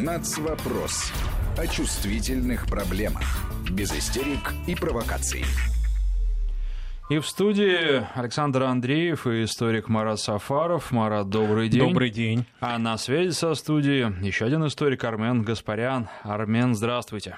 Нацвопрос. 0.00 1.12
О 1.58 1.66
чувствительных 1.66 2.66
проблемах. 2.66 3.24
Без 3.70 3.92
истерик 3.92 4.54
и 4.66 4.74
провокаций. 4.74 5.44
И 7.10 7.18
в 7.18 7.26
студии 7.26 8.02
Александр 8.18 8.62
Андреев 8.62 9.26
и 9.26 9.44
историк 9.44 9.88
Марат 9.88 10.18
Сафаров. 10.18 10.92
Марат, 10.92 11.28
добрый 11.28 11.68
день. 11.68 11.80
Добрый 11.80 12.08
день. 12.08 12.46
А 12.58 12.78
на 12.78 12.96
связи 12.96 13.32
со 13.32 13.54
студией 13.54 14.26
еще 14.26 14.46
один 14.46 14.66
историк 14.66 15.04
Армен 15.04 15.42
Гаспарян. 15.42 16.08
Армен, 16.22 16.74
здравствуйте. 16.74 17.36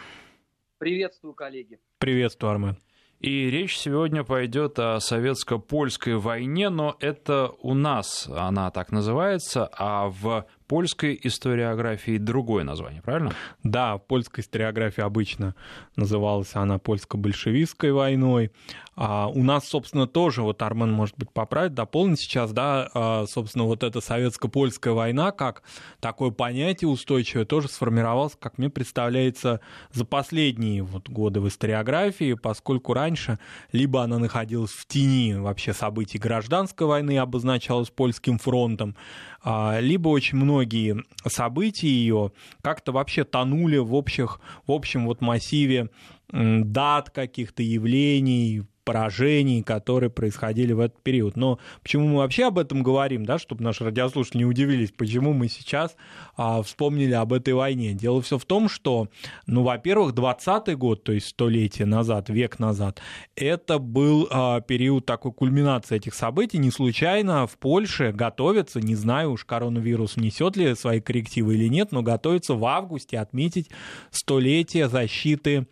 Приветствую, 0.79 1.34
коллеги. 1.34 1.80
Приветствую, 1.98 2.52
Армен. 2.52 2.77
И 3.25 3.48
речь 3.48 3.79
сегодня 3.79 4.23
пойдет 4.23 4.79
о 4.79 5.00
советско-польской 5.00 6.16
войне, 6.16 6.68
но 6.68 6.95
это 7.00 7.50
у 7.62 7.73
нас 7.73 8.29
она 8.29 8.71
так 8.71 8.93
называется, 8.93 9.68
а 9.73 10.09
в 10.09 10.45
польской 10.66 11.18
историографии 11.22 12.18
другое 12.18 12.64
название, 12.64 13.02
правильно? 13.02 13.32
Да, 13.62 13.96
в 13.96 14.06
польской 14.06 14.42
историографии 14.42 15.02
обычно 15.02 15.55
называлась 15.96 16.55
она 16.55 16.78
польско-большевистской 16.78 17.92
войной. 17.92 18.50
А 18.97 19.29
у 19.29 19.43
нас, 19.43 19.69
собственно, 19.69 20.07
тоже, 20.07 20.43
вот 20.43 20.62
Армен, 20.62 20.93
может 20.93 21.16
быть, 21.19 21.30
поправить, 21.30 21.75
дополнить 21.75 22.21
сейчас, 22.21 22.53
да, 22.53 22.89
а, 22.95 23.27
собственно, 23.27 23.65
вот 23.65 23.83
эта 23.83 24.01
советско-польская 24.01 24.93
война, 24.93 25.33
как 25.33 25.62
такое 26.01 26.30
понятие 26.30 26.89
устойчивое, 26.89 27.45
тоже 27.45 27.69
сформировалось, 27.69 28.37
как 28.39 28.59
мне 28.59 28.70
представляется, 28.70 29.61
за 29.93 30.05
последние 30.05 30.83
вот 30.83 31.09
годы 31.09 31.41
в 31.41 31.48
историографии, 31.48 32.34
поскольку 32.34 32.95
раньше 32.95 33.39
либо 33.73 34.03
она 34.03 34.19
находилась 34.19 34.70
в 34.70 34.87
тени 34.87 35.34
вообще 35.34 35.73
событий 35.73 36.19
гражданской 36.19 36.87
войны, 36.87 37.19
обозначалась 37.19 37.91
польским 37.91 38.39
фронтом, 38.39 38.95
а, 39.42 39.79
либо 39.81 40.09
очень 40.09 40.39
многие 40.39 41.03
события 41.27 41.89
ее 41.89 42.33
как-то 42.62 42.92
вообще 42.92 43.25
тонули 43.25 43.79
в, 43.79 43.92
общих, 43.95 44.41
в 44.67 44.73
общем 44.73 45.06
вот 45.06 45.20
массиве 45.20 45.91
дат 46.31 47.11
каких-то 47.11 47.62
явлений, 47.62 48.62
поражений, 48.84 49.62
которые 49.62 50.10
происходили 50.10 50.72
в 50.72 50.80
этот 50.80 51.02
период. 51.02 51.36
Но 51.36 51.58
почему 51.82 52.08
мы 52.08 52.16
вообще 52.18 52.44
об 52.44 52.58
этом 52.58 52.82
говорим, 52.82 53.24
да, 53.24 53.38
чтобы 53.38 53.64
наши 53.64 53.84
радиослушатели 53.84 54.38
не 54.38 54.44
удивились, 54.44 54.92
почему 54.96 55.32
мы 55.32 55.48
сейчас 55.48 55.96
а, 56.36 56.62
вспомнили 56.62 57.12
об 57.12 57.32
этой 57.32 57.55
войне? 57.55 57.94
Дело 57.94 58.20
все 58.22 58.38
в 58.38 58.44
том, 58.44 58.68
что, 58.68 59.08
ну, 59.46 59.62
во-первых, 59.62 60.14
20-й 60.14 60.74
год, 60.77 61.02
то 61.05 61.12
есть 61.12 61.28
столетие 61.28 61.86
назад, 61.86 62.28
век 62.28 62.58
назад, 62.58 63.00
это 63.36 63.78
был 63.78 64.28
а, 64.30 64.60
период 64.60 65.06
такой 65.06 65.32
кульминации 65.32 65.96
этих 65.96 66.14
событий. 66.14 66.58
Не 66.58 66.70
случайно 66.70 67.46
в 67.46 67.56
Польше 67.58 68.12
готовятся, 68.12 68.80
не 68.80 68.94
знаю 68.94 69.32
уж, 69.32 69.44
коронавирус 69.44 70.16
внесет 70.16 70.56
ли 70.56 70.74
свои 70.74 71.00
коррективы 71.00 71.55
или 71.55 71.68
нет, 71.68 71.92
но 71.92 72.02
готовятся 72.02 72.55
в 72.55 72.64
августе 72.64 73.18
отметить 73.18 73.70
столетие 74.10 74.88
защиты 74.88 75.66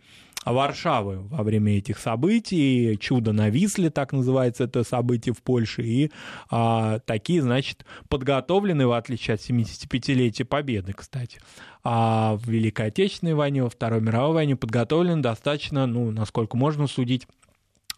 Варшавы 0.45 1.19
во 1.19 1.43
время 1.43 1.77
этих 1.77 1.99
событий. 1.99 2.97
Чудо 2.99 3.33
на 3.33 3.49
Висле, 3.49 3.89
так 3.89 4.13
называется 4.13 4.65
это 4.65 4.83
событие 4.83 5.33
в 5.33 5.41
Польше. 5.41 5.83
И 5.83 6.11
а, 6.49 6.99
такие, 6.99 7.41
значит, 7.41 7.85
подготовлены, 8.09 8.87
в 8.87 8.91
отличие 8.91 9.35
от 9.35 9.41
75-летия 9.41 10.45
Победы, 10.45 10.93
кстати. 10.93 11.39
А 11.83 12.35
в 12.37 12.47
Великой 12.47 12.87
Отечественной 12.87 13.33
войне, 13.33 13.63
во 13.63 13.69
Второй 13.69 14.01
мировой 14.01 14.33
войне 14.35 14.55
подготовлены 14.55 15.21
достаточно, 15.21 15.85
ну, 15.85 16.11
насколько 16.11 16.55
можно 16.55 16.87
судить, 16.87 17.27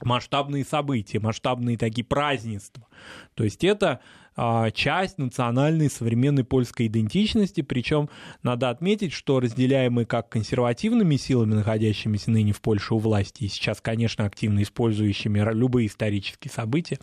масштабные 0.02 0.66
события, 0.66 1.20
масштабные 1.20 1.78
такие 1.78 2.04
празднества. 2.04 2.86
То 3.34 3.44
есть 3.44 3.64
это 3.64 3.88
а, 3.92 4.00
часть 4.74 5.18
национальной 5.18 5.90
современной 5.90 6.44
польской 6.44 6.88
идентичности, 6.88 7.62
причем 7.62 8.10
надо 8.44 8.70
отметить, 8.70 9.14
что 9.14 9.40
разделяемые 9.40 10.06
как 10.06 10.30
консервативными 10.30 11.16
силами, 11.16 11.56
находящимися 11.56 12.32
ныне 12.32 12.52
в 12.52 12.62
Польше 12.62 12.96
у 12.96 12.98
власти, 12.98 13.44
и 13.44 13.48
сейчас, 13.48 13.80
конечно, 13.82 14.26
активно 14.26 14.62
использующими 14.62 15.40
любые 15.54 15.88
исторические 15.88 16.52
события, 16.52 17.00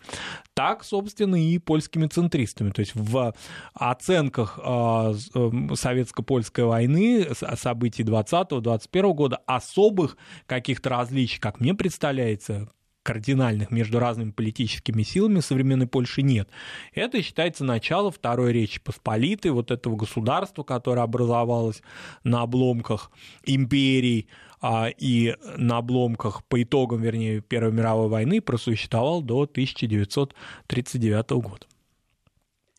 так, 0.53 0.83
собственно, 0.83 1.35
и 1.35 1.57
польскими 1.57 2.07
центристами. 2.07 2.69
То 2.69 2.81
есть 2.81 2.93
в 2.95 3.33
оценках 3.73 4.59
а, 4.63 5.13
эм, 5.33 5.75
советско-польской 5.75 6.65
войны, 6.65 7.27
событий 7.55 8.03
20-21 8.03 9.13
года, 9.13 9.37
особых 9.45 10.17
каких-то 10.45 10.89
различий, 10.89 11.39
как 11.39 11.59
мне 11.59 11.73
представляется, 11.73 12.69
кардинальных 13.03 13.69
между 13.69 13.99
разными 13.99 14.31
политическими 14.31 15.03
силами 15.03 15.41
современной 15.41 15.87
Польши 15.87 16.21
нет. 16.21 16.49
Это 16.93 17.21
считается 17.21 17.63
начало 17.63 18.11
Второй 18.11 18.53
Речи 18.53 18.79
Посполитой, 18.81 19.51
вот 19.51 19.69
этого 19.69 19.95
государства, 19.95 20.63
которое 20.63 21.01
образовалось 21.01 21.81
на 22.23 22.41
обломках 22.41 23.11
империй 23.45 24.27
а, 24.61 24.87
и 24.87 25.35
на 25.57 25.77
обломках 25.77 26.43
по 26.45 26.63
итогам, 26.63 27.01
вернее, 27.01 27.41
Первой 27.41 27.73
мировой 27.73 28.07
войны 28.07 28.41
просуществовал 28.41 29.21
до 29.21 29.41
1939 29.41 31.31
года. 31.31 31.67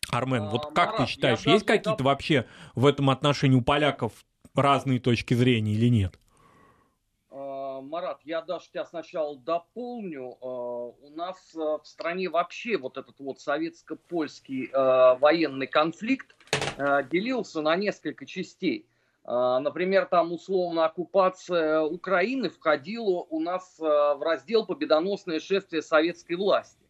Армен, 0.09 0.43
а, 0.43 0.49
вот 0.49 0.73
как 0.73 0.93
Марат, 0.93 0.97
ты 0.97 1.05
считаешь, 1.11 1.41
есть 1.41 1.65
какие-то 1.65 2.03
вообще 2.03 2.45
в 2.73 2.85
этом 2.85 3.09
отношении 3.09 3.55
у 3.55 3.61
поляков 3.61 4.13
разные 4.55 4.99
точки 4.99 5.33
зрения 5.35 5.73
или 5.73 5.89
нет? 5.89 6.19
Марат, 7.85 8.19
я 8.23 8.41
даже 8.41 8.69
тебя 8.69 8.85
сначала 8.85 9.37
дополню. 9.37 10.37
Э, 10.41 10.45
у 10.45 11.09
нас 11.15 11.37
э, 11.55 11.59
в 11.59 11.81
стране 11.83 12.29
вообще 12.29 12.77
вот 12.77 12.97
этот 12.97 13.19
вот 13.19 13.39
советско-польский 13.39 14.69
э, 14.71 15.17
военный 15.19 15.67
конфликт 15.67 16.35
делился 17.09 17.61
на 17.61 17.77
несколько 17.77 18.25
частей. 18.25 18.85
Например, 19.23 20.05
там 20.05 20.33
условно 20.33 20.83
оккупация 20.83 21.79
Украины 21.81 22.49
входила 22.49 23.25
у 23.29 23.39
нас 23.39 23.79
в 23.79 24.21
раздел 24.21 24.65
«Победоносное 24.65 25.39
шествие 25.39 25.81
советской 25.81 26.33
власти». 26.33 26.85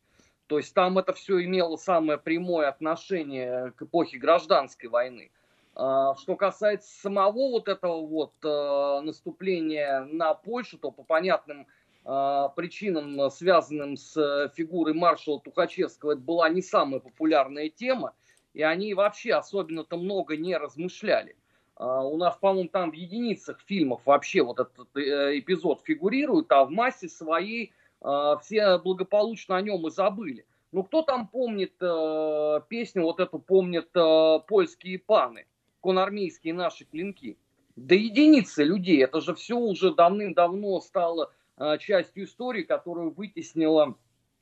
То 0.47 0.57
есть 0.57 0.73
там 0.73 0.97
это 0.97 1.13
все 1.13 1.43
имело 1.43 1.75
самое 1.75 2.17
прямое 2.17 2.67
отношение 2.67 3.73
к 3.77 3.83
эпохе 3.83 4.17
гражданской 4.17 4.89
войны. 4.89 5.29
А, 5.75 6.15
что 6.15 6.37
касается 6.37 6.89
самого 7.01 7.51
вот 7.51 7.67
этого 7.67 8.05
вот 8.05 8.33
э, 8.43 9.01
наступления 9.01 10.05
на 10.05 10.33
Польшу, 10.33 10.77
то 10.77 10.89
по 10.89 11.03
понятным 11.03 11.67
э, 12.05 12.49
причинам, 12.55 13.29
связанным 13.29 13.97
с 13.97 14.51
фигурой 14.55 14.93
маршала 14.93 15.41
Тухачевского, 15.41 16.13
это 16.13 16.21
была 16.21 16.47
не 16.47 16.61
самая 16.61 17.01
популярная 17.01 17.69
тема, 17.69 18.13
и 18.53 18.61
они 18.61 18.93
вообще 18.93 19.33
особенно-то 19.33 19.97
много 19.97 20.37
не 20.37 20.55
размышляли. 20.55 21.35
А, 21.75 22.05
у 22.05 22.15
нас, 22.15 22.37
по-моему, 22.37 22.69
там 22.69 22.91
в 22.91 22.93
единицах 22.93 23.59
фильмов 23.59 23.99
вообще 24.05 24.43
вот 24.43 24.61
этот 24.61 24.95
э, 24.95 25.39
эпизод 25.39 25.81
фигурирует, 25.83 26.49
а 26.53 26.63
в 26.63 26.71
массе 26.71 27.09
своей 27.09 27.73
все 28.41 28.77
благополучно 28.77 29.55
о 29.55 29.61
нем 29.61 29.87
и 29.87 29.89
забыли. 29.89 30.45
Ну, 30.71 30.83
кто 30.83 31.01
там 31.01 31.27
помнит 31.27 31.73
песню, 32.67 33.01
вот 33.01 33.19
эту 33.19 33.39
помнят 33.39 33.89
польские 34.45 34.99
паны? 34.99 35.47
Конармейские 35.85 36.55
наши 36.55 36.83
клинки. 36.83 37.37
Да 37.75 37.93
единицы 37.93 38.63
людей, 38.63 39.03
это 39.03 39.21
же 39.21 39.35
все 39.35 39.55
уже 39.55 39.93
давным-давно 39.93 40.81
стало 40.81 41.31
э, 41.57 41.77
частью 41.79 42.23
истории, 42.23 42.63
которую 42.63 43.11
вытеснила 43.11 43.95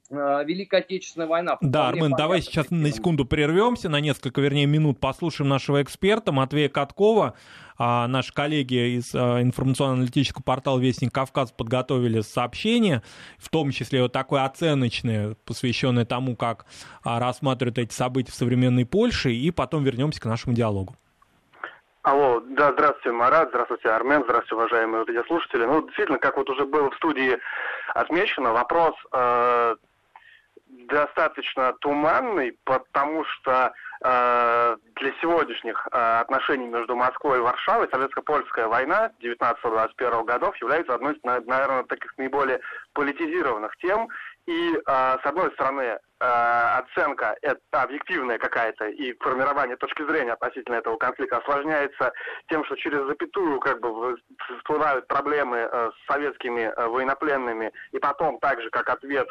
э, 0.09 0.15
Великая 0.45 0.77
Отечественная 0.77 1.27
война. 1.27 1.57
Да, 1.59 1.89
Армен, 1.89 2.11
давай 2.11 2.41
сейчас 2.41 2.71
на 2.71 2.89
секунду 2.91 3.25
прервемся, 3.25 3.89
на 3.89 3.99
несколько, 3.99 4.39
вернее, 4.39 4.67
минут 4.67 5.01
послушаем 5.01 5.49
нашего 5.49 5.83
эксперта 5.83 6.31
Матвея 6.31 6.69
Каткова. 6.69 7.33
А, 7.77 8.07
наши 8.07 8.31
коллеги 8.31 8.97
из 8.99 9.13
а, 9.13 9.41
информационно-аналитического 9.41 10.43
портала 10.43 10.79
«Вестник 10.79 11.11
Кавказ» 11.11 11.51
подготовили 11.51 12.21
сообщение, 12.21 13.01
в 13.37 13.49
том 13.49 13.71
числе 13.71 14.03
вот 14.03 14.13
такое 14.13 14.45
оценочное, 14.45 15.35
посвященное 15.43 16.05
тому, 16.05 16.37
как 16.37 16.67
а, 17.03 17.19
рассматривают 17.19 17.79
эти 17.79 17.93
события 17.93 18.31
в 18.31 18.35
современной 18.35 18.85
Польше, 18.85 19.33
и 19.33 19.51
потом 19.51 19.83
вернемся 19.83 20.21
к 20.21 20.25
нашему 20.25 20.55
диалогу. 20.55 20.95
Алло, 22.03 22.41
да, 22.41 22.73
здравствуйте, 22.73 23.11
Марат, 23.13 23.47
здравствуйте, 23.47 23.87
Армен, 23.87 24.23
здравствуйте, 24.25 24.55
уважаемые 24.55 25.05
радиослушатели. 25.05 25.63
Ну, 25.63 25.83
действительно, 25.83 26.19
как 26.19 26.35
вот 26.35 26.49
уже 26.49 26.65
было 26.65 26.91
в 26.91 26.95
студии 26.95 27.39
отмечено, 27.93 28.51
вопрос 28.51 28.93
э, 29.13 29.75
достаточно 30.67 31.71
туманный, 31.79 32.57
потому 32.65 33.23
что 33.23 33.71
э, 34.03 34.77
для 34.97 35.11
сегодняшних 35.21 35.87
э, 35.93 36.19
отношений 36.19 36.67
между 36.67 36.93
Москвой 36.97 37.37
и 37.37 37.41
Варшавой 37.41 37.87
советско-польская 37.89 38.67
война 38.67 39.11
19-21 39.21 40.25
годов 40.25 40.57
является 40.57 40.95
одной 40.95 41.13
из, 41.13 41.23
наверное, 41.23 41.83
таких 41.83 42.17
наиболее 42.17 42.59
политизированных 42.91 43.77
тем, 43.77 44.09
и, 44.45 44.75
э, 44.75 44.81
с 44.85 45.25
одной 45.25 45.51
стороны, 45.53 45.81
э, 45.81 45.99
оценка 46.19 47.37
это 47.41 47.81
объективная 47.81 48.37
какая-то, 48.37 48.87
и 48.89 49.13
формирование 49.19 49.77
точки 49.77 50.05
зрения 50.05 50.33
относительно 50.33 50.75
этого 50.75 50.97
конфликта 50.97 51.37
осложняется 51.37 52.11
тем, 52.49 52.65
что 52.65 52.75
через 52.75 53.05
запятую 53.07 53.59
как 53.61 53.79
бы 53.79 54.17
всплывают 54.57 55.07
проблемы 55.07 55.57
э, 55.59 55.91
с 55.91 56.11
советскими 56.11 56.73
военнопленными, 56.75 57.71
и 57.93 57.99
потом, 57.99 58.37
так 58.39 58.61
же 58.61 58.69
как 58.69 58.89
ответ, 58.89 59.27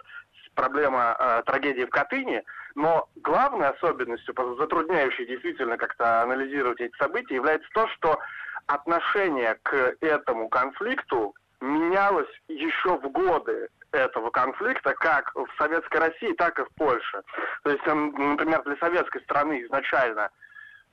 проблема 0.54 1.42
трагедии 1.46 1.84
в 1.84 1.90
Катыни, 1.90 2.42
Но 2.74 3.08
главной 3.16 3.68
особенностью, 3.68 4.34
затрудняющей 4.58 5.26
действительно 5.26 5.78
как-то 5.78 6.22
анализировать 6.22 6.80
эти 6.80 6.94
события, 6.96 7.36
является 7.36 7.68
то, 7.72 7.88
что 7.88 8.18
отношение 8.66 9.58
к 9.62 9.96
этому 10.00 10.50
конфликту 10.50 11.34
менялось 11.60 12.28
еще 12.48 12.98
в 12.98 13.10
годы 13.10 13.68
этого 13.92 14.30
конфликта 14.30 14.94
как 14.94 15.32
в 15.34 15.46
Советской 15.58 15.98
России, 15.98 16.32
так 16.32 16.58
и 16.58 16.64
в 16.64 16.74
Польше. 16.74 17.22
То 17.62 17.70
есть, 17.70 17.84
например, 17.86 18.62
для 18.64 18.76
советской 18.76 19.22
страны 19.22 19.62
изначально 19.64 20.30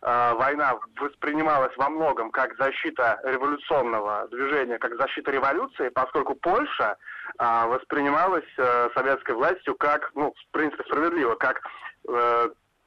э, 0.02 0.34
война 0.36 0.76
воспринималась 1.00 1.76
во 1.78 1.90
многом 1.90 2.32
как 2.32 2.56
защита 2.58 3.20
революционного 3.24 4.28
движения, 4.28 4.78
как 4.78 5.00
защита 5.00 5.32
революции, 5.32 5.90
поскольку 5.90 6.36
Польша 6.36 6.98
э, 7.38 7.66
воспринималась 7.68 8.50
э, 8.58 8.90
советской 8.94 9.32
властью 9.34 9.76
как, 9.76 10.12
ну, 10.16 10.34
в 10.34 10.52
принципе, 10.52 10.84
справедливо, 10.84 11.36
как 11.36 11.62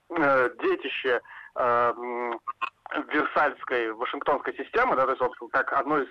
детище 0.09 1.21
Версальской, 3.09 3.93
Вашингтонской 3.93 4.55
системы, 4.55 4.97
да, 4.97 5.05
то 5.05 5.11
есть, 5.11 5.21
вот, 5.21 5.53
как 5.53 5.73
одно 5.73 5.99
из 6.01 6.09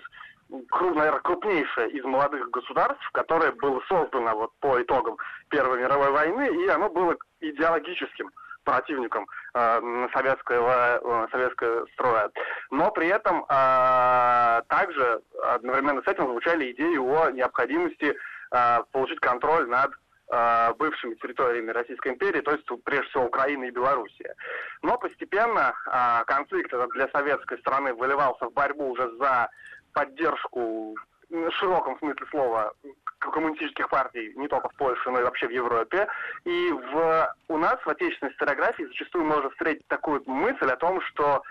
наверное, 0.52 1.20
крупнейшее 1.22 1.90
из 1.92 2.04
молодых 2.04 2.50
государств, 2.52 3.10
которое 3.14 3.52
было 3.54 3.82
создано 3.88 4.36
вот 4.36 4.52
по 4.60 4.82
итогам 4.82 5.18
Первой 5.50 5.80
мировой 5.80 6.12
войны, 6.12 6.66
и 6.66 6.68
оно 6.68 6.90
было 6.90 7.16
идеологическим 7.40 8.30
противником 8.64 9.28
э, 9.54 10.08
советского, 10.14 11.00
э, 11.02 11.28
советского 11.32 11.86
строя. 11.94 12.30
Но 12.70 12.92
при 12.92 13.08
этом 13.08 13.46
э, 13.50 14.62
также 14.68 15.22
одновременно 15.44 16.02
с 16.04 16.08
этим 16.08 16.28
звучали 16.28 16.72
идеи 16.72 16.98
о 16.98 17.32
необходимости 17.32 18.16
э, 18.52 18.80
получить 18.92 19.20
контроль 19.20 19.68
над 19.68 19.92
э, 20.32 20.74
бывшими 20.78 21.16
территориями 21.16 21.72
Российской 21.72 22.10
империи, 22.10 22.42
то 22.42 22.52
есть 22.52 22.66
прежде 22.84 23.08
всего 23.10 23.26
Украина 23.26 23.64
и 23.64 23.72
Белоруссия. 23.72 24.36
Но 24.84 24.98
постепенно 24.98 25.74
э, 25.88 26.24
конфликт 26.26 26.72
для 26.94 27.08
советской 27.08 27.58
страны 27.60 27.96
выливался 27.96 28.46
в 28.46 28.54
борьбу 28.54 28.92
уже 28.92 29.10
за 29.18 29.50
поддержку 29.94 30.96
в 31.30 31.52
широком 31.52 31.98
смысле 32.00 32.26
слова 32.30 32.74
коммунистических 33.20 33.90
партий 33.90 34.34
не 34.36 34.48
только 34.48 34.70
в 34.70 34.76
Польше, 34.76 35.10
но 35.10 35.20
и 35.20 35.24
вообще 35.24 35.48
в 35.48 35.52
Европе. 35.52 36.08
И 36.44 36.72
в, 36.72 37.36
у 37.48 37.58
нас 37.58 37.78
в 37.86 37.90
отечественной 37.90 38.32
историографии 38.32 38.84
зачастую 38.84 39.26
можно 39.26 39.50
встретить 39.52 39.88
такую 39.88 40.22
мысль 40.26 40.70
о 40.70 40.76
том, 40.76 41.02
что 41.02 41.44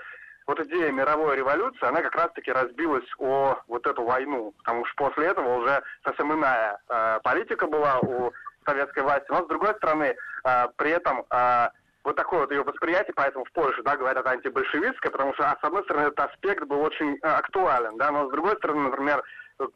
вот 0.46 0.58
идея 0.60 0.90
мировой 0.90 1.36
революции, 1.36 1.86
она 1.86 2.02
как 2.02 2.14
раз-таки 2.16 2.50
разбилась 2.50 3.08
о 3.18 3.56
вот 3.68 3.86
эту 3.86 4.02
войну, 4.02 4.52
потому 4.58 4.84
что 4.86 5.06
после 5.06 5.26
этого 5.26 5.58
уже 5.58 5.82
совсем 6.04 6.32
иная 6.34 6.78
э, 6.88 7.20
политика 7.22 7.66
была 7.66 8.00
у 8.00 8.32
советской 8.66 9.04
власти. 9.04 9.26
Но 9.28 9.44
с 9.44 9.48
другой 9.48 9.74
стороны, 9.76 10.16
э, 10.44 10.66
при 10.76 10.90
этом 10.90 11.24
э, 11.30 11.68
вот 12.04 12.16
такое 12.16 12.40
вот 12.40 12.50
ее 12.50 12.62
восприятие, 12.62 13.12
поэтому 13.14 13.44
в 13.44 13.52
Польше, 13.52 13.82
да, 13.82 13.96
говорят 13.96 14.26
антибольшевистское, 14.26 15.12
потому 15.12 15.34
что, 15.34 15.50
а, 15.50 15.58
с 15.60 15.64
одной 15.64 15.84
стороны, 15.84 16.06
этот 16.06 16.20
аспект 16.20 16.64
был 16.64 16.80
очень 16.80 17.16
э, 17.16 17.26
актуален, 17.26 17.96
да, 17.98 18.10
но 18.10 18.28
с 18.28 18.32
другой 18.32 18.56
стороны, 18.56 18.88
например, 18.88 19.22
э, 19.58 19.66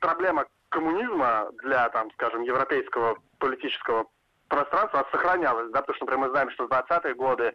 проблема 0.00 0.46
коммунизма 0.70 1.50
для, 1.62 1.88
там, 1.90 2.10
скажем, 2.12 2.42
европейского 2.42 3.16
политического 3.38 4.06
пространства 4.48 5.06
сохранялась, 5.12 5.70
да, 5.70 5.80
потому 5.80 5.96
что, 5.96 6.04
например, 6.06 6.26
мы 6.26 6.30
знаем, 6.30 6.50
что 6.50 6.66
в 6.66 6.70
20-е 6.70 7.14
годы 7.14 7.54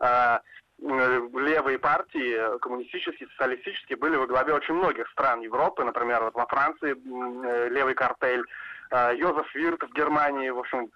э, 0.00 0.38
левые 0.78 1.78
партии, 1.78 2.58
коммунистические, 2.60 3.28
социалистические, 3.30 3.96
были 3.96 4.16
во 4.16 4.26
главе 4.26 4.54
очень 4.54 4.74
многих 4.74 5.08
стран 5.10 5.40
Европы, 5.40 5.84
например, 5.84 6.22
вот 6.22 6.34
во 6.34 6.46
Франции 6.46 6.92
э, 6.92 7.68
левый 7.70 7.94
картель, 7.94 8.44
э, 8.90 9.16
Йозеф 9.16 9.52
Вирт 9.54 9.82
в 9.82 9.92
Германии, 9.92 10.50
в 10.50 10.58
общем, 10.58 10.90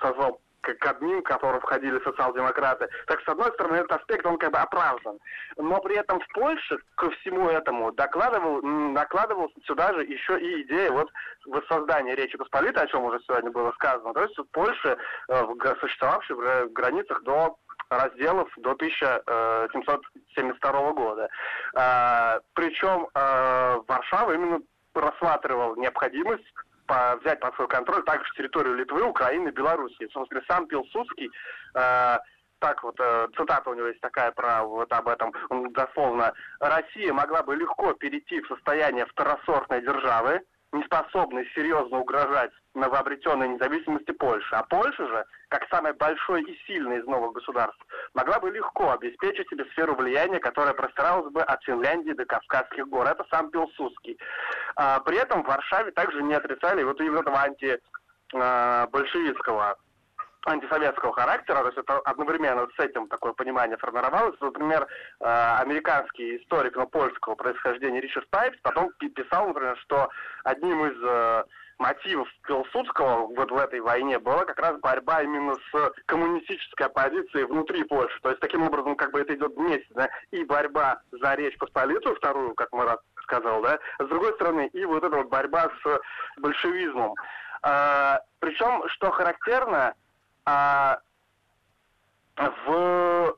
созвал 0.00 0.40
к 0.72 0.86
админ, 0.86 1.20
в 1.20 1.22
который 1.22 1.60
входили 1.60 2.00
социал-демократы. 2.02 2.88
Так, 3.06 3.20
с 3.22 3.28
одной 3.28 3.52
стороны, 3.52 3.76
этот 3.76 4.00
аспект, 4.00 4.24
он 4.24 4.38
как 4.38 4.52
бы 4.52 4.58
оправдан. 4.58 5.18
Но 5.56 5.80
при 5.80 5.96
этом 5.96 6.20
в 6.20 6.28
Польше 6.28 6.78
ко 6.96 7.10
всему 7.10 7.48
этому 7.48 7.92
докладывал, 7.92 8.62
накладывался 8.62 9.54
сюда 9.66 9.92
же 9.92 10.04
еще 10.04 10.40
и 10.40 10.62
идея 10.62 10.90
вот 10.90 11.10
воссоздания 11.46 12.14
Речи 12.14 12.38
Посполитой, 12.38 12.84
о 12.84 12.86
чем 12.86 13.04
уже 13.04 13.20
сегодня 13.26 13.50
было 13.50 13.72
сказано. 13.72 14.14
То 14.14 14.22
есть 14.22 14.38
в 14.38 14.44
Польше, 14.52 14.96
э, 15.28 15.44
существовавшей 15.80 16.36
в 16.36 16.72
границах 16.72 17.22
до 17.22 17.56
разделов 17.90 18.48
до 18.56 18.72
1772 18.72 20.70
э, 20.70 20.92
года. 20.92 21.28
А, 21.74 22.40
причем 22.54 23.08
э, 23.14 23.76
Варшава 23.86 24.32
именно 24.32 24.60
рассматривал 24.94 25.76
необходимость 25.76 26.44
по, 26.86 27.16
взять 27.22 27.40
под 27.40 27.54
свой 27.54 27.68
контроль 27.68 28.02
также 28.04 28.30
территорию 28.34 28.74
Литвы, 28.74 29.02
Украины, 29.02 29.48
Белоруссии. 29.48 30.08
Собственно, 30.12 30.42
сам 30.48 30.66
Пилсудский 30.66 31.30
э, 31.74 32.18
так 32.64 32.82
вот, 32.82 32.98
э, 32.98 33.28
цитата 33.36 33.68
у 33.68 33.74
него 33.74 33.88
есть 33.88 34.00
такая 34.00 34.32
про 34.32 34.64
вот 34.64 34.90
об 34.90 35.08
этом, 35.08 35.34
он 35.50 35.70
дословно, 35.72 36.32
Россия 36.60 37.12
могла 37.12 37.42
бы 37.42 37.54
легко 37.56 37.92
перейти 37.92 38.40
в 38.40 38.48
состояние 38.48 39.04
второсортной 39.06 39.82
державы, 39.82 40.40
не 40.74 40.82
способны 40.84 41.46
серьезно 41.54 41.98
угрожать 42.00 42.50
новообретенной 42.74 43.48
независимости 43.48 44.10
Польши. 44.10 44.54
А 44.54 44.64
Польша 44.64 45.06
же, 45.06 45.24
как 45.48 45.66
самое 45.70 45.94
большое 45.94 46.42
и 46.42 46.58
сильное 46.66 46.98
из 46.98 47.06
новых 47.06 47.32
государств, 47.32 47.80
могла 48.12 48.40
бы 48.40 48.50
легко 48.50 48.90
обеспечить 48.90 49.48
себе 49.48 49.64
сферу 49.66 49.94
влияния, 49.94 50.40
которая 50.40 50.74
простиралась 50.74 51.32
бы 51.32 51.42
от 51.42 51.62
Финляндии 51.62 52.12
до 52.12 52.24
Кавказских 52.24 52.88
гор. 52.88 53.06
Это 53.06 53.24
сам 53.30 53.50
Пилсудский. 53.50 54.18
А, 54.76 54.98
при 55.00 55.16
этом 55.16 55.44
в 55.44 55.46
Варшаве 55.46 55.92
также 55.92 56.22
не 56.22 56.34
отрицали 56.34 56.82
вот 56.82 57.00
именно 57.00 57.20
этого 57.20 57.40
антибольшевистского 58.32 59.78
антисоветского 60.46 61.12
характера, 61.12 61.60
то 61.60 61.66
есть 61.66 61.78
это 61.78 61.98
одновременно 62.00 62.66
с 62.76 62.82
этим 62.82 63.08
такое 63.08 63.32
понимание 63.32 63.76
формировалось. 63.76 64.38
Например, 64.40 64.86
э, 65.20 65.56
американский 65.60 66.36
историк, 66.36 66.76
но 66.76 66.86
польского 66.86 67.34
происхождения 67.34 68.00
Ричард 68.00 68.28
Пайпс 68.30 68.58
потом 68.62 68.90
писал, 68.98 69.48
например, 69.48 69.76
что 69.78 70.08
одним 70.44 70.84
из 70.86 70.96
э, 71.02 71.44
мотивов 71.78 72.28
Пилсудского 72.46 73.26
вот 73.26 73.50
в 73.50 73.56
этой 73.56 73.80
войне 73.80 74.18
была 74.18 74.44
как 74.44 74.58
раз 74.58 74.78
борьба 74.80 75.22
именно 75.22 75.54
с 75.54 75.92
коммунистической 76.06 76.86
оппозицией 76.86 77.46
внутри 77.46 77.84
Польши. 77.84 78.18
То 78.22 78.30
есть 78.30 78.40
таким 78.40 78.62
образом 78.62 78.96
как 78.96 79.12
бы 79.12 79.20
это 79.20 79.34
идет 79.34 79.54
вместе, 79.56 79.88
да, 79.90 80.08
и 80.30 80.44
борьба 80.44 81.00
за 81.12 81.34
Речь 81.34 81.58
Посполитую, 81.58 82.16
вторую, 82.16 82.54
как 82.54 82.72
Марат 82.72 83.00
сказал, 83.22 83.62
да, 83.62 83.78
с 83.98 84.06
другой 84.06 84.32
стороны, 84.34 84.68
и 84.72 84.84
вот 84.84 85.02
эта 85.02 85.16
вот 85.16 85.28
борьба 85.28 85.70
с 85.82 86.00
большевизмом. 86.40 87.14
А, 87.62 88.20
причем, 88.40 88.86
что 88.88 89.10
характерно, 89.10 89.94
а 90.46 90.98
в 92.36 93.36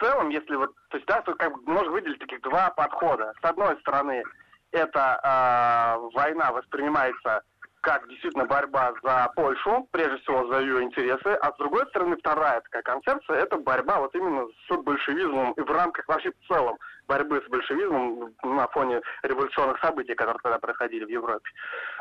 целом, 0.00 0.30
если 0.30 0.54
вот, 0.56 0.74
то 0.88 0.96
есть, 0.96 1.06
да, 1.06 1.22
тут 1.22 1.38
как 1.38 1.52
бы 1.52 1.72
можно 1.72 1.90
выделить 1.92 2.18
таких 2.18 2.40
два 2.42 2.70
подхода. 2.70 3.32
С 3.40 3.44
одной 3.44 3.78
стороны, 3.80 4.22
эта 4.70 5.20
э, 5.22 6.08
война 6.14 6.52
воспринимается 6.52 7.42
как 7.82 8.08
действительно 8.08 8.44
борьба 8.44 8.92
за 9.02 9.28
Польшу, 9.34 9.88
прежде 9.90 10.16
всего 10.18 10.46
за 10.46 10.60
ее 10.60 10.82
интересы, 10.82 11.26
а 11.26 11.52
с 11.52 11.56
другой 11.56 11.84
стороны 11.88 12.16
вторая 12.16 12.60
такая 12.60 12.82
концепция– 12.82 13.36
это 13.42 13.56
борьба 13.56 13.98
вот 13.98 14.14
именно 14.14 14.46
с 14.68 14.76
большевизмом 14.76 15.50
и 15.52 15.60
в 15.60 15.70
рамках 15.70 16.06
вообще 16.06 16.30
в 16.30 16.46
целом 16.46 16.78
борьбы 17.08 17.42
с 17.44 17.50
большевизмом 17.50 18.34
на 18.44 18.68
фоне 18.68 19.00
революционных 19.24 19.80
событий, 19.80 20.14
которые 20.14 20.38
тогда 20.40 20.60
происходили 20.60 21.04
в 21.04 21.08
Европе. 21.08 21.50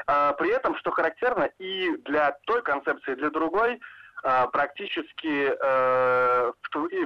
А, 0.06 0.34
при 0.34 0.52
этом, 0.52 0.78
что 0.78 0.92
характерно 0.92 1.50
и 1.58 1.98
для 2.06 2.38
той 2.46 2.62
концепции, 2.62 3.14
и 3.14 3.16
для 3.16 3.32
другой– 3.32 3.82
практически 4.22 5.54
э, 5.60 6.52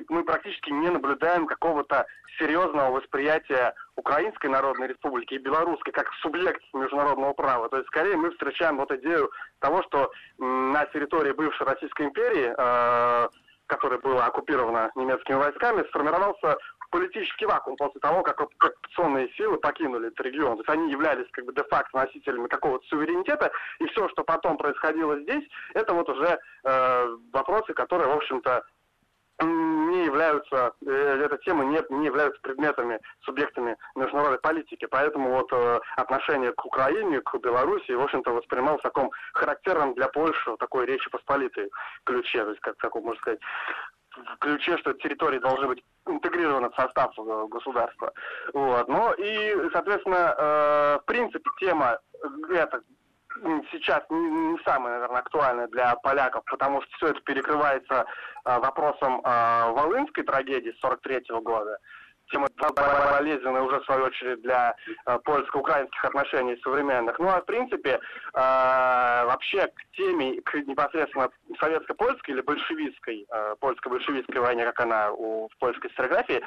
мы 0.09 0.23
практически 0.23 0.69
не 0.69 0.89
наблюдаем 0.89 1.47
какого-то 1.47 2.05
серьезного 2.37 2.91
восприятия 2.91 3.73
Украинской 3.95 4.47
Народной 4.47 4.87
Республики 4.87 5.35
и 5.35 5.39
Белорусской 5.39 5.93
как 5.93 6.11
субъект 6.21 6.61
международного 6.73 7.33
права. 7.33 7.69
То 7.69 7.77
есть 7.77 7.87
скорее 7.87 8.17
мы 8.17 8.31
встречаем 8.31 8.77
вот 8.77 8.91
идею 8.91 9.31
того, 9.59 9.83
что 9.83 10.11
на 10.37 10.85
территории 10.87 11.31
бывшей 11.31 11.65
Российской 11.65 12.07
империи, 12.07 12.53
э, 12.57 13.29
которая 13.67 13.99
была 13.99 14.25
оккупирована 14.27 14.91
немецкими 14.95 15.35
войсками, 15.35 15.87
сформировался 15.87 16.57
политический 16.95 17.45
вакуум 17.45 17.75
после 17.75 17.99
того, 17.99 18.23
как 18.23 18.39
оккупационные 18.39 19.29
силы 19.33 19.57
покинули 19.57 20.07
этот 20.07 20.21
регион. 20.21 20.55
То 20.55 20.61
есть 20.61 20.69
они 20.69 20.91
являлись 20.91 21.27
как 21.31 21.43
бы 21.45 21.53
де-факто 21.53 21.97
носителями 21.97 22.47
какого-то 22.47 22.85
суверенитета, 22.87 23.51
и 23.79 23.85
все, 23.87 24.07
что 24.09 24.23
потом 24.23 24.55
происходило 24.57 25.19
здесь, 25.19 25.43
это 25.73 25.93
вот 25.93 26.07
уже 26.09 26.39
э, 26.63 27.17
вопросы, 27.33 27.73
которые, 27.73 28.07
в 28.07 28.15
общем-то, 28.15 28.63
не 29.43 30.05
являются, 30.05 30.71
э, 30.85 31.21
эта 31.25 31.37
тема 31.39 31.65
не, 31.65 31.81
не 31.89 32.05
являются 32.05 32.39
предметами, 32.41 33.01
субъектами 33.25 33.75
международной 33.95 34.39
политики. 34.39 34.85
Поэтому 34.85 35.31
вот 35.31 35.51
э, 35.51 35.79
отношение 35.97 36.53
к 36.53 36.65
Украине, 36.65 37.19
к 37.19 37.37
Белоруссии, 37.39 37.91
в 37.91 38.01
общем-то, 38.01 38.31
воспринималось 38.31 38.79
в 38.79 38.83
таком 38.83 39.11
характерном 39.33 39.93
для 39.95 40.07
Польши, 40.07 40.55
такой 40.59 40.85
речи 40.85 41.09
посполитой 41.09 41.69
ключе, 42.05 42.45
то 42.45 42.51
есть, 42.51 42.61
как, 42.61 42.77
как 42.77 42.95
можно 42.95 43.19
сказать, 43.19 43.39
ключе, 44.39 44.77
что 44.77 44.93
территории 44.93 45.39
должны 45.39 45.67
быть 45.67 45.83
интегрированы 46.07 46.69
в 46.69 46.75
состав 46.75 47.13
государства. 47.49 48.13
Вот. 48.53 48.87
Но 48.87 49.13
и, 49.13 49.69
соответственно, 49.71 50.35
э, 50.37 50.99
в 51.01 51.05
принципе, 51.05 51.49
тема 51.59 51.99
эта 52.49 52.81
сейчас 53.71 54.03
не, 54.09 54.57
самое, 54.63 54.95
наверное, 54.95 55.19
актуальное 55.19 55.67
для 55.67 55.95
поляков, 55.95 56.43
потому 56.45 56.81
что 56.81 56.91
все 56.97 57.07
это 57.07 57.21
перекрывается 57.21 58.05
э, 58.45 58.59
вопросом 58.59 59.21
э, 59.23 59.71
Волынской 59.71 60.23
трагедии 60.23 60.75
43 60.81 61.17
-го 61.29 61.41
года. 61.41 61.77
Тема 62.31 62.47
болезненная 62.57 63.61
уже, 63.61 63.79
в 63.79 63.85
свою 63.85 64.05
очередь, 64.05 64.41
для 64.41 64.75
э, 65.05 65.19
польско-украинских 65.23 66.03
отношений 66.03 66.59
современных. 66.63 67.19
Ну, 67.19 67.29
а 67.29 67.41
в 67.41 67.45
принципе, 67.45 67.91
э, 67.91 67.99
вообще 68.33 69.67
к 69.67 69.95
теме, 69.95 70.41
к 70.41 70.55
непосредственно 70.55 71.29
советско-польской 71.59 72.33
или 72.33 72.41
большевистской, 72.41 73.25
э, 73.29 73.55
польско-большевистской 73.59 74.41
войне, 74.41 74.65
как 74.65 74.79
она 74.79 75.11
у, 75.11 75.47
в 75.49 75.57
польской 75.57 75.89
историографии, 75.89 76.41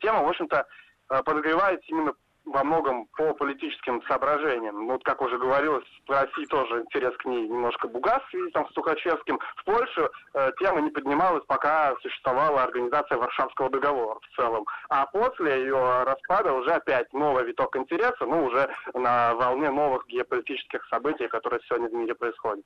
тема, 0.00 0.22
в 0.22 0.28
общем-то, 0.28 0.66
подогревается 1.08 1.84
именно 1.88 2.14
во 2.44 2.62
многом 2.62 3.06
по 3.16 3.32
политическим 3.34 4.02
соображениям. 4.06 4.86
Ну, 4.86 4.92
вот, 4.92 5.04
как 5.04 5.22
уже 5.22 5.38
говорилось, 5.38 5.84
в 6.06 6.10
России 6.10 6.44
тоже 6.46 6.82
интерес 6.82 7.16
к 7.16 7.24
ней 7.24 7.48
немножко 7.48 7.88
бугас 7.88 8.22
в 8.32 8.50
там, 8.52 8.68
с 8.68 8.72
Тухачевским. 8.72 9.38
В 9.56 9.64
Польше 9.64 10.08
э, 10.34 10.50
тема 10.60 10.80
не 10.80 10.90
поднималась, 10.90 11.44
пока 11.46 11.94
существовала 12.02 12.62
организация 12.62 13.18
Варшавского 13.18 13.70
договора 13.70 14.18
в 14.20 14.36
целом. 14.36 14.66
А 14.88 15.06
после 15.06 15.62
ее 15.62 16.04
распада 16.04 16.52
уже 16.52 16.72
опять 16.72 17.12
новый 17.12 17.44
виток 17.44 17.76
интереса, 17.76 18.26
ну, 18.26 18.44
уже 18.44 18.68
на 18.92 19.34
волне 19.34 19.70
новых 19.70 20.06
геополитических 20.06 20.86
событий, 20.88 21.28
которые 21.28 21.60
сегодня 21.66 21.88
в 21.88 21.94
мире 21.94 22.14
происходят. 22.14 22.64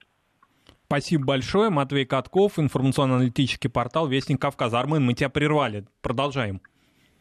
Спасибо 0.87 1.27
большое. 1.27 1.69
Матвей 1.69 2.07
Катков, 2.07 2.59
информационно-аналитический 2.59 3.69
портал 3.69 4.07
«Вестник 4.07 4.41
Кавказа». 4.41 4.81
Армен, 4.81 5.05
мы 5.05 5.13
тебя 5.13 5.29
прервали. 5.29 5.85
Продолжаем. 6.01 6.63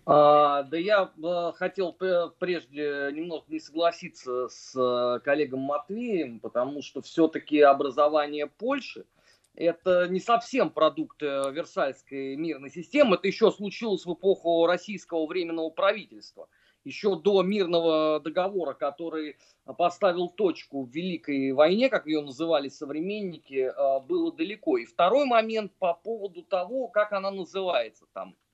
А, 0.09 0.63
да 0.63 0.77
я 0.77 1.11
э, 1.21 1.51
хотел 1.57 1.91
прежде 1.91 3.11
немного 3.11 3.43
не 3.49 3.59
согласиться 3.59 4.47
с 4.47 4.73
э, 4.73 5.19
коллегом 5.19 5.59
Матвеем, 5.59 6.39
потому 6.39 6.81
что 6.81 7.01
все-таки 7.01 7.59
образование 7.59 8.47
Польши 8.47 9.05
это 9.53 10.07
не 10.07 10.21
совсем 10.21 10.69
продукт 10.69 11.21
э, 11.21 11.51
Версальской 11.51 12.37
мирной 12.37 12.69
системы, 12.69 13.17
это 13.17 13.27
еще 13.27 13.51
случилось 13.51 14.05
в 14.05 14.13
эпоху 14.13 14.65
российского 14.65 15.27
временного 15.27 15.71
правительства. 15.71 16.47
Еще 16.85 17.17
до 17.17 17.43
мирного 17.43 18.21
договора, 18.21 18.75
который 18.75 19.35
поставил 19.77 20.29
точку 20.29 20.85
в 20.85 20.89
Великой 20.89 21.51
войне, 21.51 21.89
как 21.89 22.07
ее 22.07 22.21
называли 22.21 22.69
современники, 22.69 23.73
было 24.07 24.31
далеко. 24.31 24.77
И 24.77 24.85
второй 24.85 25.25
момент 25.25 25.73
по 25.79 25.93
поводу 25.93 26.43
того, 26.43 26.87
как 26.87 27.11
она 27.11 27.29
называется 27.29 28.05
там– 28.13 28.37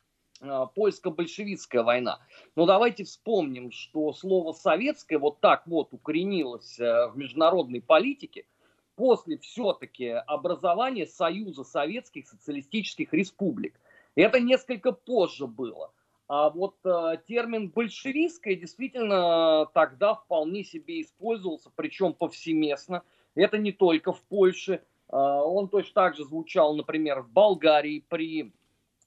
польско-большевистская 0.75 1.83
война. 1.83 2.19
Но 2.55 2.65
давайте 2.65 3.03
вспомним, 3.03 3.71
что 3.71 4.13
слово 4.13 4.51
советское 4.51 5.17
вот 5.17 5.39
так 5.39 5.65
вот 5.67 5.93
укоренилось 5.93 6.79
э, 6.79 7.07
в 7.07 7.17
международной 7.17 7.81
политике 7.81 8.45
после 8.95 9.38
все-таки 9.38 10.09
образования 10.09 11.07
Союза 11.07 11.63
Советских 11.63 12.27
Социалистических 12.27 13.13
Республик. 13.13 13.79
Это 14.15 14.39
несколько 14.39 14.91
позже 14.91 15.47
было. 15.47 15.91
А 16.27 16.50
вот 16.50 16.75
э, 16.85 17.17
термин 17.27 17.69
большевистское 17.69 18.55
действительно 18.55 19.67
тогда 19.73 20.15
вполне 20.15 20.63
себе 20.63 21.01
использовался, 21.01 21.71
причем 21.75 22.13
повсеместно. 22.13 23.03
Это 23.35 23.57
не 23.57 23.71
только 23.71 24.13
в 24.13 24.21
Польше. 24.23 24.81
Э, 25.09 25.15
он 25.15 25.69
точно 25.69 25.93
так 25.93 26.15
же 26.15 26.23
звучал, 26.23 26.75
например, 26.75 27.21
в 27.21 27.29
Болгарии 27.31 28.05
при 28.07 28.53
Э, 28.53 28.62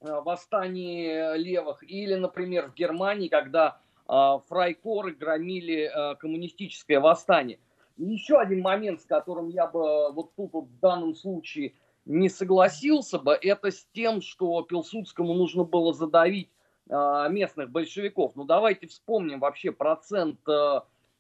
восстании 0.07 1.37
левых, 1.37 1.83
или, 1.83 2.15
например, 2.15 2.71
в 2.71 2.75
Германии, 2.75 3.29
когда 3.29 3.79
э, 4.09 4.39
фрайкоры 4.49 5.13
громили 5.15 5.91
э, 5.93 6.15
коммунистическое 6.17 7.01
восстание. 7.01 7.59
Еще 7.97 8.39
один 8.39 8.61
момент, 8.63 9.01
с 9.01 9.05
которым 9.05 9.49
я 9.49 9.67
бы 9.67 10.13
вот 10.13 10.35
тут 10.37 10.53
вот 10.53 10.67
в 10.67 10.79
данном 10.81 11.15
случае 11.15 11.75
не 12.05 12.29
согласился 12.29 13.19
бы, 13.19 13.33
это 13.33 13.71
с 13.71 13.87
тем, 13.93 14.21
что 14.21 14.63
Пилсудскому 14.63 15.35
нужно 15.35 15.65
было 15.65 15.93
задавить 15.93 16.51
местных 16.89 17.71
большевиков. 17.71 18.37
Ну 18.37 18.45
давайте 18.45 18.87
вспомним 18.87 19.41
вообще 19.41 19.73
процент 19.73 20.39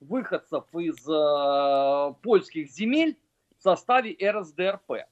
выходцев 0.01 0.65
из 0.75 1.03
польских 2.21 2.71
земель 2.71 3.19
в 3.59 3.63
составе 3.63 4.17
РСДРП 4.23 5.07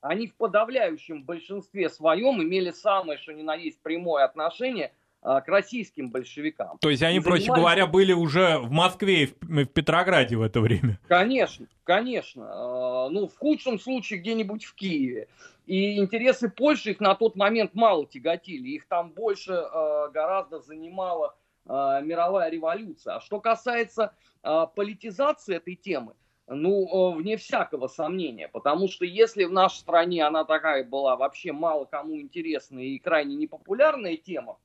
они 0.00 0.26
в 0.26 0.34
подавляющем 0.34 1.24
большинстве 1.24 1.88
своем 1.88 2.42
имели 2.42 2.70
самое, 2.70 3.18
что 3.18 3.32
ни 3.32 3.42
на 3.42 3.54
есть, 3.54 3.80
прямое 3.80 4.24
отношение 4.24 4.92
а, 5.22 5.42
к 5.42 5.48
российским 5.48 6.10
большевикам. 6.10 6.78
То 6.80 6.88
есть 6.88 7.02
они, 7.02 7.18
и 7.18 7.20
проще 7.20 7.42
занимались... 7.42 7.62
говоря, 7.62 7.86
были 7.86 8.12
уже 8.12 8.58
в 8.58 8.70
Москве 8.70 9.24
и 9.24 9.26
в 9.26 9.66
Петрограде 9.66 10.36
в 10.36 10.42
это 10.42 10.60
время? 10.62 10.98
Конечно, 11.08 11.66
конечно. 11.84 12.46
А, 12.48 13.08
ну, 13.10 13.28
в 13.28 13.36
худшем 13.36 13.78
случае 13.78 14.20
где-нибудь 14.20 14.64
в 14.64 14.74
Киеве. 14.74 15.28
И 15.66 15.98
интересы 15.98 16.48
Польши 16.48 16.92
их 16.92 17.00
на 17.00 17.14
тот 17.14 17.36
момент 17.36 17.74
мало 17.74 18.06
тяготили. 18.06 18.70
Их 18.70 18.86
там 18.86 19.10
больше 19.10 19.52
а, 19.52 20.08
гораздо 20.08 20.60
занимала 20.60 21.34
мировая 21.66 22.50
революция. 22.50 23.16
А 23.16 23.20
что 23.20 23.38
касается 23.38 24.14
политизации 24.42 25.56
этой 25.56 25.76
темы, 25.76 26.14
ну, 26.50 27.12
вне 27.12 27.36
всякого 27.36 27.86
сомнения, 27.86 28.48
потому 28.48 28.88
что 28.88 29.04
если 29.04 29.44
в 29.44 29.52
нашей 29.52 29.78
стране 29.78 30.26
она 30.26 30.44
такая 30.44 30.84
была 30.84 31.16
вообще 31.16 31.52
мало 31.52 31.84
кому 31.84 32.20
интересная 32.20 32.82
и 32.82 32.98
крайне 32.98 33.36
непопулярная 33.36 34.16
тема, 34.16 34.58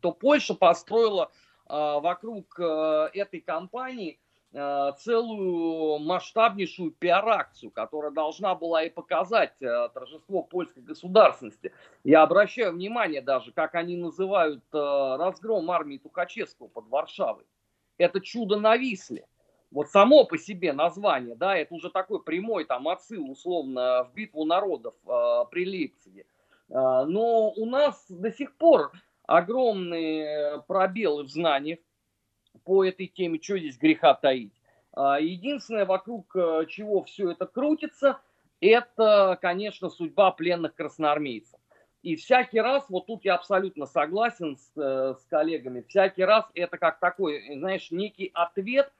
то 0.00 0.12
Польша 0.12 0.54
построила 0.54 1.32
э, 1.68 1.72
вокруг 1.74 2.54
э, 2.60 3.08
этой 3.14 3.40
кампании 3.40 4.20
э, 4.52 4.92
целую 4.98 5.98
масштабнейшую 5.98 6.92
пиар-акцию, 6.92 7.72
которая 7.72 8.12
должна 8.12 8.54
была 8.54 8.84
и 8.84 8.90
показать 8.90 9.60
э, 9.60 9.88
торжество 9.92 10.44
польской 10.44 10.84
государственности. 10.84 11.72
Я 12.04 12.22
обращаю 12.22 12.74
внимание 12.74 13.22
даже, 13.22 13.50
как 13.50 13.74
они 13.74 13.96
называют 13.96 14.62
разгром 14.72 15.68
армии 15.72 15.98
Тухачевского 15.98 16.68
под 16.68 16.86
Варшавой. 16.86 17.44
Это 17.96 18.20
чудо 18.20 18.60
на 18.60 18.76
Висле 18.76 19.26
вот 19.70 19.90
само 19.90 20.24
по 20.24 20.38
себе 20.38 20.72
название, 20.72 21.34
да, 21.34 21.56
это 21.56 21.74
уже 21.74 21.90
такой 21.90 22.22
прямой 22.22 22.64
там 22.64 22.88
отсыл 22.88 23.30
условно 23.30 24.04
в 24.04 24.14
битву 24.14 24.44
народов 24.44 24.94
э, 25.06 25.44
при 25.50 25.66
Лейпциге. 25.66 26.24
Э, 26.70 27.04
но 27.06 27.50
у 27.50 27.66
нас 27.66 28.04
до 28.08 28.32
сих 28.32 28.56
пор 28.56 28.92
огромные 29.26 30.62
пробелы 30.66 31.24
в 31.24 31.28
знаниях 31.28 31.78
по 32.64 32.84
этой 32.84 33.06
теме, 33.06 33.38
что 33.42 33.58
здесь 33.58 33.78
греха 33.78 34.14
таить. 34.14 34.54
Э, 34.96 35.16
единственное, 35.20 35.84
вокруг 35.84 36.34
э, 36.34 36.64
чего 36.68 37.02
все 37.04 37.32
это 37.32 37.46
крутится, 37.46 38.20
это, 38.60 39.38
конечно, 39.40 39.90
судьба 39.90 40.32
пленных 40.32 40.74
красноармейцев. 40.74 41.60
И 42.02 42.16
всякий 42.16 42.60
раз, 42.60 42.86
вот 42.88 43.06
тут 43.06 43.24
я 43.24 43.34
абсолютно 43.34 43.86
согласен 43.86 44.56
с, 44.56 44.80
э, 44.80 45.14
с 45.14 45.26
коллегами, 45.26 45.84
всякий 45.88 46.24
раз 46.24 46.44
это 46.54 46.78
как 46.78 47.00
такой, 47.00 47.58
знаешь, 47.58 47.90
некий 47.90 48.30
ответ 48.34 48.92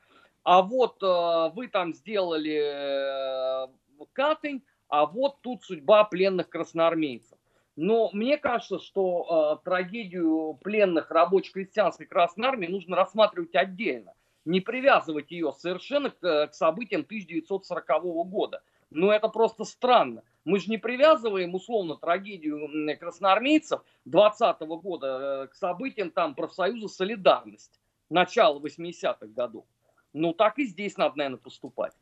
а 0.48 0.62
вот 0.62 1.02
э, 1.02 1.50
вы 1.54 1.68
там 1.68 1.92
сделали 1.92 3.66
э, 3.66 3.68
Катынь, 4.14 4.62
а 4.88 5.04
вот 5.04 5.42
тут 5.42 5.62
судьба 5.62 6.04
пленных 6.04 6.48
красноармейцев. 6.48 7.36
Но 7.76 8.08
мне 8.14 8.38
кажется, 8.38 8.78
что 8.78 9.58
э, 9.60 9.64
трагедию 9.66 10.58
пленных 10.64 11.10
рабоче-крестьянской 11.10 12.06
Красной 12.06 12.48
Армии 12.48 12.66
нужно 12.66 12.96
рассматривать 12.96 13.54
отдельно. 13.56 14.14
Не 14.46 14.62
привязывать 14.62 15.30
ее 15.30 15.52
совершенно 15.52 16.08
к, 16.08 16.46
к 16.46 16.54
событиям 16.54 17.02
1940 17.02 18.02
года. 18.30 18.62
Но 18.88 19.12
это 19.12 19.28
просто 19.28 19.64
странно. 19.64 20.22
Мы 20.46 20.60
же 20.60 20.70
не 20.70 20.78
привязываем 20.78 21.54
условно 21.54 21.96
трагедию 21.96 22.96
красноармейцев 22.98 23.82
20 24.06 24.60
года 24.60 25.42
э, 25.44 25.46
к 25.48 25.54
событиям 25.54 26.10
там 26.10 26.34
профсоюза 26.34 26.88
«Солидарность» 26.88 27.78
начала 28.08 28.58
80-х 28.58 29.26
годов. 29.26 29.66
Ну, 30.18 30.32
так 30.32 30.58
и 30.58 30.64
здесь 30.64 30.96
надо, 30.96 31.16
наверное, 31.16 31.38
поступать. 31.38 31.92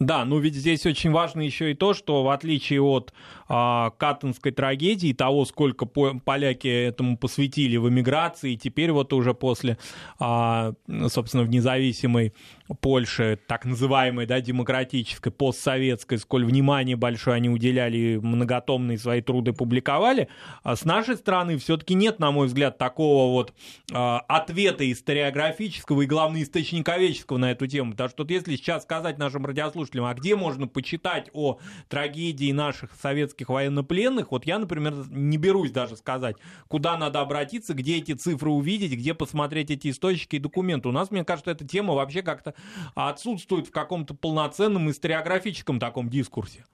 Да, 0.00 0.24
ну 0.24 0.40
ведь 0.40 0.56
здесь 0.56 0.84
очень 0.86 1.12
важно 1.12 1.40
еще 1.42 1.70
и 1.70 1.74
то, 1.74 1.94
что 1.94 2.24
в 2.24 2.30
отличие 2.30 2.82
от 2.82 3.12
а, 3.46 3.90
Каттенской 3.90 4.50
трагедии, 4.50 5.12
того, 5.12 5.44
сколько 5.44 5.86
по 5.86 6.18
поляки 6.18 6.66
этому 6.66 7.16
посвятили 7.16 7.76
в 7.76 7.88
эмиграции, 7.88 8.56
теперь 8.56 8.90
вот 8.90 9.12
уже 9.12 9.34
после, 9.34 9.78
а, 10.18 10.72
собственно, 11.06 11.44
в 11.44 11.48
независимой 11.48 12.32
Польши, 12.80 13.38
так 13.46 13.66
называемой, 13.66 14.26
да, 14.26 14.40
демократической, 14.40 15.30
постсоветской, 15.30 16.18
сколь 16.18 16.44
внимания 16.44 16.96
большое 16.96 17.36
они 17.36 17.48
уделяли, 17.48 18.18
многотомные 18.20 18.98
свои 18.98 19.20
труды 19.20 19.52
публиковали, 19.52 20.28
а 20.64 20.74
с 20.74 20.84
нашей 20.84 21.16
стороны 21.16 21.56
все-таки 21.58 21.94
нет, 21.94 22.18
на 22.18 22.32
мой 22.32 22.48
взгляд, 22.48 22.78
такого 22.78 23.30
вот 23.30 23.52
а, 23.92 24.20
ответа 24.26 24.90
историографического 24.90 26.02
и, 26.02 26.06
главное, 26.06 26.42
источниковеческого 26.42 27.36
на 27.36 27.52
эту 27.52 27.68
тему. 27.68 27.92
Потому 27.92 28.08
что 28.08 28.24
вот 28.24 28.30
если 28.32 28.56
сейчас 28.56 28.82
сказать 28.82 29.18
нашим 29.18 29.46
радиослушателям, 29.46 29.83
радиослушателям, 29.84 30.04
а 30.06 30.14
где 30.14 30.36
можно 30.36 30.66
почитать 30.66 31.30
о 31.32 31.58
трагедии 31.88 32.52
наших 32.52 32.94
советских 32.94 33.48
военнопленных, 33.48 34.30
вот 34.30 34.46
я, 34.46 34.58
например, 34.58 34.94
не 35.10 35.36
берусь 35.36 35.70
даже 35.70 35.96
сказать, 35.96 36.36
куда 36.68 36.96
надо 36.96 37.20
обратиться, 37.20 37.74
где 37.74 37.98
эти 37.98 38.12
цифры 38.12 38.50
увидеть, 38.50 38.92
где 38.92 39.14
посмотреть 39.14 39.70
эти 39.70 39.90
источники 39.90 40.36
и 40.36 40.40
документы. 40.40 40.88
У 40.88 40.92
нас, 40.92 41.10
мне 41.10 41.24
кажется, 41.24 41.50
эта 41.50 41.66
тема 41.66 41.94
вообще 41.94 42.22
как-то 42.22 42.54
отсутствует 42.94 43.66
в 43.66 43.70
каком-то 43.70 44.14
полноценном 44.14 44.90
историографическом 44.90 45.78
таком 45.78 46.08
дискурсе. 46.08 46.64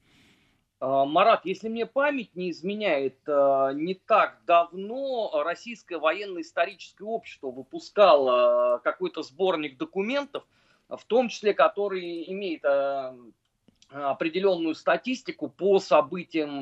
А, 0.80 1.04
Марат, 1.04 1.44
если 1.44 1.68
мне 1.68 1.86
память 1.86 2.34
не 2.34 2.50
изменяет, 2.50 3.18
а, 3.28 3.72
не 3.72 3.94
так 3.94 4.38
давно 4.46 5.42
Российское 5.44 5.98
военно-историческое 5.98 7.04
общество 7.04 7.50
выпускало 7.50 8.80
какой-то 8.82 9.22
сборник 9.22 9.76
документов, 9.76 10.44
в 10.96 11.04
том 11.06 11.28
числе 11.28 11.54
который 11.54 12.30
имеет 12.30 12.64
а, 12.64 13.16
определенную 13.90 14.74
статистику 14.74 15.48
по 15.48 15.78
событиям 15.80 16.60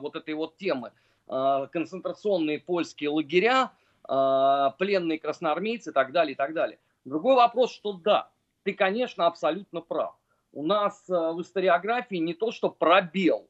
вот 0.00 0.14
этой 0.14 0.34
вот 0.34 0.56
темы. 0.56 0.92
Концентрационные 1.26 2.60
польские 2.60 3.10
лагеря, 3.10 3.72
пленные 4.04 5.18
красноармейцы 5.18 5.90
и 5.90 5.92
так 5.92 6.12
далее, 6.12 6.34
и 6.34 6.36
так 6.36 6.54
далее. 6.54 6.78
Другой 7.04 7.34
вопрос, 7.34 7.72
что 7.72 7.94
да, 7.94 8.30
ты, 8.62 8.72
конечно, 8.72 9.26
абсолютно 9.26 9.80
прав 9.80 10.14
у 10.52 10.62
нас 10.62 11.08
э, 11.08 11.12
в 11.12 11.40
историографии 11.40 12.16
не 12.16 12.34
то 12.34 12.52
что 12.52 12.70
пробел, 12.70 13.48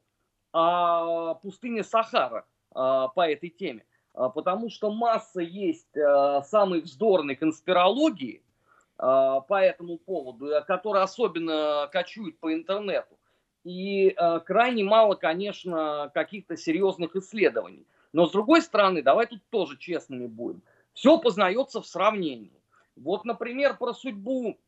а 0.53 1.35
пустыня 1.35 1.83
Сахара 1.83 2.45
э, 2.71 2.75
по 2.75 3.29
этой 3.29 3.51
теме. 3.51 3.85
Э, 4.15 4.29
потому 4.35 4.71
что 4.71 4.91
масса 4.91 5.41
есть 5.41 5.93
самой 5.93 6.81
вздорной 6.81 7.37
конспирологии 7.37 8.43
по 9.01 9.63
этому 9.63 9.97
поводу, 9.97 10.51
которая 10.67 11.05
особенно 11.05 11.89
кочует 11.91 12.39
по 12.39 12.53
интернету. 12.53 13.19
И 13.65 14.15
крайне 14.45 14.85
мало, 14.85 15.15
конечно, 15.15 16.11
каких-то 16.13 16.57
серьезных 16.57 17.17
исследований. 17.17 17.87
Но 18.13 18.27
с 18.27 18.33
другой 18.33 18.61
стороны, 18.61 19.03
давай 19.03 19.27
тут 19.27 19.41
тоже 19.51 19.79
честными 19.79 20.27
будем. 20.27 20.63
Все 20.93 21.19
познается 21.19 21.81
в 21.81 21.87
сравнении. 21.87 22.53
Вот, 22.97 23.25
например, 23.25 23.79
про 23.79 23.95
судьбу 23.95 24.59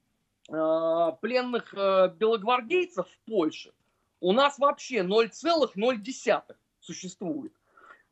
Э, 0.49 1.13
пленных 1.21 1.73
э, 1.73 2.13
белогвардейцев 2.17 3.07
в 3.09 3.31
Польше 3.31 3.73
у 4.21 4.33
нас 4.33 4.59
вообще 4.59 4.99
0,0 4.99 6.43
существует. 6.81 7.53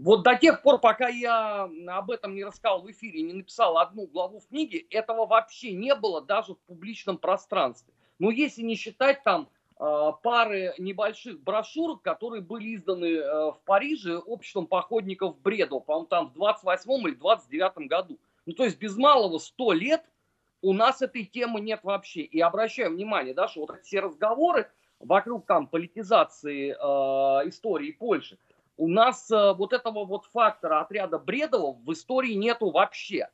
Вот 0.02 0.23
до 0.23 0.35
тех 0.35 0.62
пор, 0.62 0.80
пока 0.80 1.09
я 1.09 1.64
об 1.88 2.11
этом 2.11 2.35
не 2.35 2.45
рассказал 2.45 2.83
в 2.83 2.90
эфире, 2.90 3.23
не 3.23 3.33
написал 3.33 3.78
одну 3.78 4.07
главу 4.07 4.40
в 4.40 4.49
книге, 4.49 4.78
этого 4.90 5.26
вообще 5.26 5.73
не 5.73 5.95
было 5.95 6.23
даже 6.23 6.54
в 6.54 6.59
публичном 6.61 7.19
пространстве. 7.19 7.92
Но 8.19 8.30
если 8.30 8.62
не 8.62 8.76
считать 8.76 9.23
там 9.23 9.49
э, 9.78 10.12
пары 10.23 10.75
небольших 10.78 11.40
брошюрок, 11.42 12.02
которые 12.02 12.42
были 12.42 12.75
изданы 12.75 13.21
в 13.52 13.61
Париже 13.64 14.19
обществом 14.19 14.66
походников 14.66 15.38
Бредова, 15.40 15.80
по-моему, 15.80 16.07
там 16.07 16.28
в 16.28 16.33
28 16.35 17.09
или 17.09 17.14
29 17.14 17.88
году. 17.88 18.19
Ну, 18.47 18.52
то 18.54 18.64
есть 18.64 18.78
без 18.78 18.97
малого 18.97 19.38
100 19.38 19.73
лет– 19.73 20.04
у 20.62 20.73
нас 20.73 21.02
этой 21.02 21.25
темы 21.25 21.61
нет 21.61 21.80
вообще. 21.83 22.23
И 22.23 22.40
обращаю 22.40 22.90
внимание, 22.90 23.35
да, 23.35 23.49
что 23.49 23.61
вот 23.61 23.80
все 23.83 24.00
разговоры 24.00 24.71
вокруг 24.99 25.47
там 25.47 25.66
политизации 25.66 26.73
э, 26.73 27.49
истории 27.49 27.92
Польши, 27.92 28.38
у 28.81 28.89
нас 28.89 29.31
э, 29.31 29.53
вот 29.53 29.75
этого 29.75 30.07
вот 30.07 30.25
фактора 30.33 30.81
отряда 30.81 31.19
Бредова 31.19 31.73
в 31.73 31.93
истории 31.93 32.33
нету 32.33 32.71
вообще. 32.71 33.29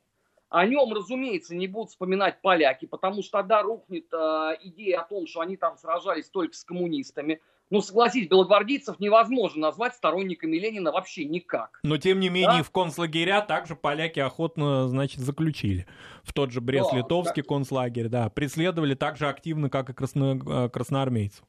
О 0.49 0.65
нем, 0.65 0.93
разумеется, 0.93 1.55
не 1.55 1.67
будут 1.67 1.89
вспоминать 1.89 2.41
поляки, 2.41 2.85
потому 2.85 3.21
что 3.21 3.39
тогда 3.39 3.61
рухнет 3.61 4.05
э, 4.13 4.17
идея 4.63 5.01
о 5.01 5.05
том, 5.05 5.25
что 5.25 5.39
они 5.39 5.55
там 5.55 5.77
сражались 5.77 6.29
только 6.29 6.53
с 6.53 6.63
коммунистами. 6.65 7.41
Ну, 7.69 7.81
согласись, 7.81 8.27
белогвардейцев 8.27 8.99
невозможно 8.99 9.61
назвать 9.61 9.95
сторонниками 9.95 10.57
Ленина 10.57 10.91
вообще 10.91 11.25
никак. 11.25 11.79
Но, 11.83 11.97
тем 11.97 12.19
не 12.19 12.29
менее, 12.29 12.59
да? 12.59 12.63
в 12.63 12.71
концлагеря 12.71 13.41
также 13.41 13.75
поляки 13.75 14.19
охотно, 14.19 14.87
значит, 14.87 15.19
заключили. 15.19 15.85
В 16.23 16.33
тот 16.33 16.51
же 16.51 16.61
Брест-Литовский 16.61 17.41
да, 17.41 17.47
концлагерь, 17.47 18.07
да. 18.07 18.29
Преследовали 18.29 18.95
так 18.95 19.17
же 19.17 19.27
активно, 19.27 19.69
как 19.69 19.89
и 19.89 19.93
красно... 19.93 20.39
Э, 20.45 20.69
красноармейцев. 20.69 21.43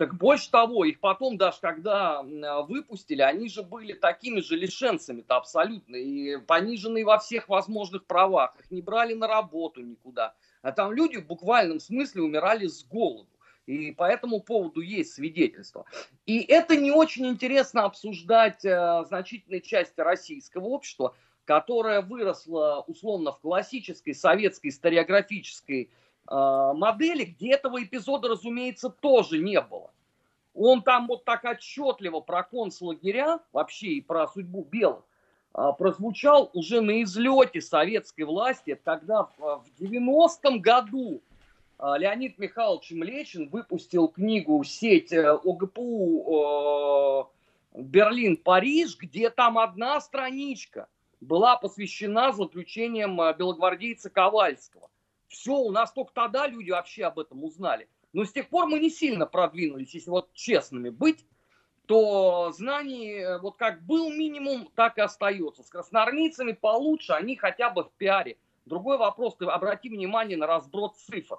Так 0.00 0.16
больше 0.16 0.50
того, 0.50 0.86
их 0.86 0.98
потом 0.98 1.36
даже 1.36 1.58
когда 1.60 2.22
выпустили, 2.22 3.20
они 3.20 3.50
же 3.50 3.62
были 3.62 3.92
такими 3.92 4.40
же 4.40 4.56
лишенцами-то 4.56 5.36
абсолютно, 5.36 5.94
и 5.94 6.38
пониженные 6.38 7.04
во 7.04 7.18
всех 7.18 7.50
возможных 7.50 8.06
правах. 8.06 8.56
Их 8.60 8.70
не 8.70 8.80
брали 8.80 9.12
на 9.12 9.26
работу 9.26 9.82
никуда. 9.82 10.34
А 10.62 10.72
там 10.72 10.94
люди 10.94 11.18
в 11.18 11.26
буквальном 11.26 11.80
смысле 11.80 12.22
умирали 12.22 12.66
с 12.66 12.82
голоду. 12.82 13.28
И 13.66 13.92
по 13.92 14.04
этому 14.04 14.40
поводу 14.40 14.80
есть 14.80 15.12
свидетельства. 15.12 15.84
И 16.24 16.40
это 16.44 16.78
не 16.78 16.90
очень 16.90 17.26
интересно 17.26 17.84
обсуждать 17.84 18.64
э, 18.64 19.04
значительной 19.06 19.60
части 19.60 20.00
российского 20.00 20.64
общества, 20.64 21.14
которая 21.44 22.00
выросла 22.00 22.82
условно 22.86 23.32
в 23.32 23.40
классической 23.40 24.14
советской 24.14 24.68
историографической 24.68 25.90
модели, 26.26 27.24
где 27.24 27.54
этого 27.54 27.82
эпизода, 27.82 28.28
разумеется, 28.28 28.88
тоже 28.88 29.38
не 29.38 29.60
было. 29.60 29.90
Он 30.54 30.82
там 30.82 31.06
вот 31.06 31.24
так 31.24 31.44
отчетливо 31.44 32.20
про 32.20 32.42
концлагеря 32.42 33.40
вообще 33.52 33.88
и 33.88 34.00
про 34.00 34.26
судьбу 34.26 34.66
белых 34.70 35.04
э, 35.54 35.68
прозвучал 35.78 36.50
уже 36.52 36.80
на 36.80 37.02
излете 37.02 37.60
советской 37.60 38.22
власти, 38.22 38.78
когда 38.84 39.28
в 39.38 39.64
90-м 39.78 40.60
году 40.60 41.22
а, 41.82 41.96
Леонид 41.96 42.38
Михайлович 42.38 42.90
Млечин 42.90 43.48
выпустил 43.48 44.08
книгу 44.08 44.62
«Сеть 44.64 45.14
э, 45.14 45.30
ОГПУ 45.30 47.26
э, 47.74 47.80
Берлин-Париж», 47.80 48.98
где 48.98 49.30
там 49.30 49.58
одна 49.58 49.98
страничка 50.02 50.88
была 51.22 51.56
посвящена 51.56 52.32
заключениям 52.32 53.18
э, 53.22 53.34
белогвардейца 53.34 54.10
Ковальского. 54.10 54.89
Все, 55.30 55.52
у 55.52 55.70
нас 55.70 55.92
только 55.92 56.12
тогда 56.12 56.48
люди 56.48 56.70
вообще 56.70 57.04
об 57.04 57.20
этом 57.20 57.44
узнали. 57.44 57.88
Но 58.12 58.24
с 58.24 58.32
тех 58.32 58.48
пор 58.48 58.66
мы 58.66 58.80
не 58.80 58.90
сильно 58.90 59.26
продвинулись, 59.26 59.94
если 59.94 60.10
вот 60.10 60.32
честными 60.34 60.90
быть, 60.90 61.24
то 61.86 62.50
знаний 62.52 63.38
вот 63.40 63.56
как 63.56 63.82
был 63.84 64.10
минимум, 64.10 64.68
так 64.74 64.98
и 64.98 65.00
остается. 65.00 65.62
С 65.62 65.70
красноармейцами 65.70 66.52
получше, 66.52 67.12
они 67.12 67.36
хотя 67.36 67.70
бы 67.70 67.84
в 67.84 67.92
пиаре. 67.92 68.38
Другой 68.66 68.98
вопрос, 68.98 69.36
ты 69.36 69.44
обрати 69.44 69.88
внимание 69.88 70.36
на 70.36 70.48
разброд 70.48 70.96
цифр 70.96 71.38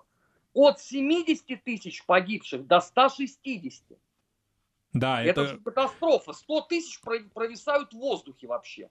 от 0.54 0.80
70 0.80 1.62
тысяч 1.64 2.06
погибших 2.06 2.66
до 2.66 2.80
160. 2.80 3.98
Да, 4.94 5.22
это... 5.22 5.42
Это 5.42 5.58
катастрофа. 5.58 6.32
100 6.32 6.62
тысяч 6.62 7.02
провисают 7.02 7.94
в 7.94 7.98
воздухе 7.98 8.48
вообще. 8.48 8.90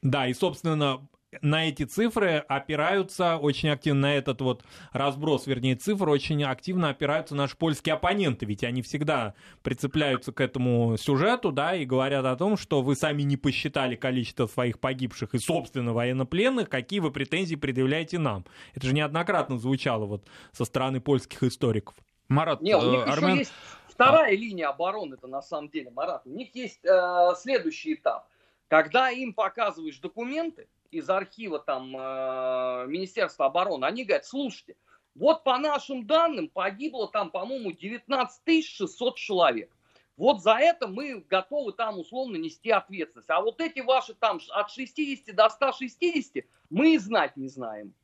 Да, 0.00 0.26
и, 0.26 0.32
собственно, 0.32 1.06
на 1.40 1.68
эти 1.68 1.84
цифры 1.84 2.44
опираются 2.48 3.36
очень 3.36 3.70
активно, 3.70 4.02
на 4.02 4.14
этот 4.16 4.40
вот 4.40 4.64
разброс, 4.92 5.46
вернее, 5.46 5.76
цифр, 5.76 6.08
очень 6.08 6.42
активно 6.44 6.90
опираются 6.90 7.34
наши 7.34 7.56
польские 7.56 7.94
оппоненты, 7.94 8.44
ведь 8.46 8.64
они 8.64 8.82
всегда 8.82 9.34
прицепляются 9.62 10.32
к 10.32 10.40
этому 10.40 10.96
сюжету, 10.98 11.52
да, 11.52 11.74
и 11.74 11.84
говорят 11.84 12.24
о 12.26 12.36
том, 12.36 12.56
что 12.56 12.82
вы 12.82 12.96
сами 12.96 13.22
не 13.22 13.36
посчитали 13.36 13.96
количество 13.96 14.46
своих 14.46 14.78
погибших 14.78 15.34
и, 15.34 15.38
собственно, 15.38 15.92
военнопленных, 15.92 16.68
какие 16.68 17.00
вы 17.00 17.10
претензии 17.10 17.54
предъявляете 17.54 18.18
нам. 18.18 18.44
Это 18.74 18.86
же 18.86 18.94
неоднократно 18.94 19.58
звучало 19.58 20.04
вот 20.04 20.26
со 20.52 20.64
стороны 20.64 21.00
польских 21.00 21.42
историков. 21.42 21.94
Марат, 22.28 22.60
Не, 22.60 22.76
у 22.76 22.90
них 22.90 23.06
э, 23.06 23.10
Армен... 23.10 23.30
еще 23.30 23.38
есть 23.40 23.52
вторая 23.88 24.32
а. 24.32 24.36
линия 24.36 24.68
обороны, 24.68 25.14
это 25.14 25.26
на 25.26 25.42
самом 25.42 25.68
деле, 25.68 25.90
Марат. 25.90 26.22
У 26.26 26.30
них 26.30 26.54
есть 26.54 26.84
э, 26.84 27.34
следующий 27.36 27.94
этап. 27.94 28.26
Когда 28.68 29.10
им 29.10 29.34
показываешь 29.34 29.98
документы, 29.98 30.66
из 30.92 31.08
архива 31.10 31.58
там 31.58 31.96
э, 31.96 32.86
Министерства 32.86 33.46
обороны, 33.46 33.86
они 33.86 34.04
говорят, 34.04 34.26
слушайте, 34.26 34.76
вот 35.14 35.42
по 35.42 35.58
нашим 35.58 36.06
данным 36.06 36.48
погибло 36.48 37.08
там, 37.08 37.30
по-моему, 37.30 37.72
19 37.72 38.64
600 38.64 39.16
человек. 39.16 39.70
Вот 40.16 40.42
за 40.42 40.52
это 40.52 40.86
мы 40.86 41.24
готовы 41.28 41.72
там 41.72 41.98
условно 41.98 42.36
нести 42.36 42.70
ответственность. 42.70 43.30
А 43.30 43.40
вот 43.40 43.60
эти 43.60 43.80
ваши 43.80 44.14
там 44.14 44.38
от 44.50 44.70
60 44.70 45.34
до 45.34 45.48
160 45.48 46.44
мы 46.70 46.94
и 46.94 46.98
знать 46.98 47.36
не 47.36 47.48
знаем. 47.48 47.94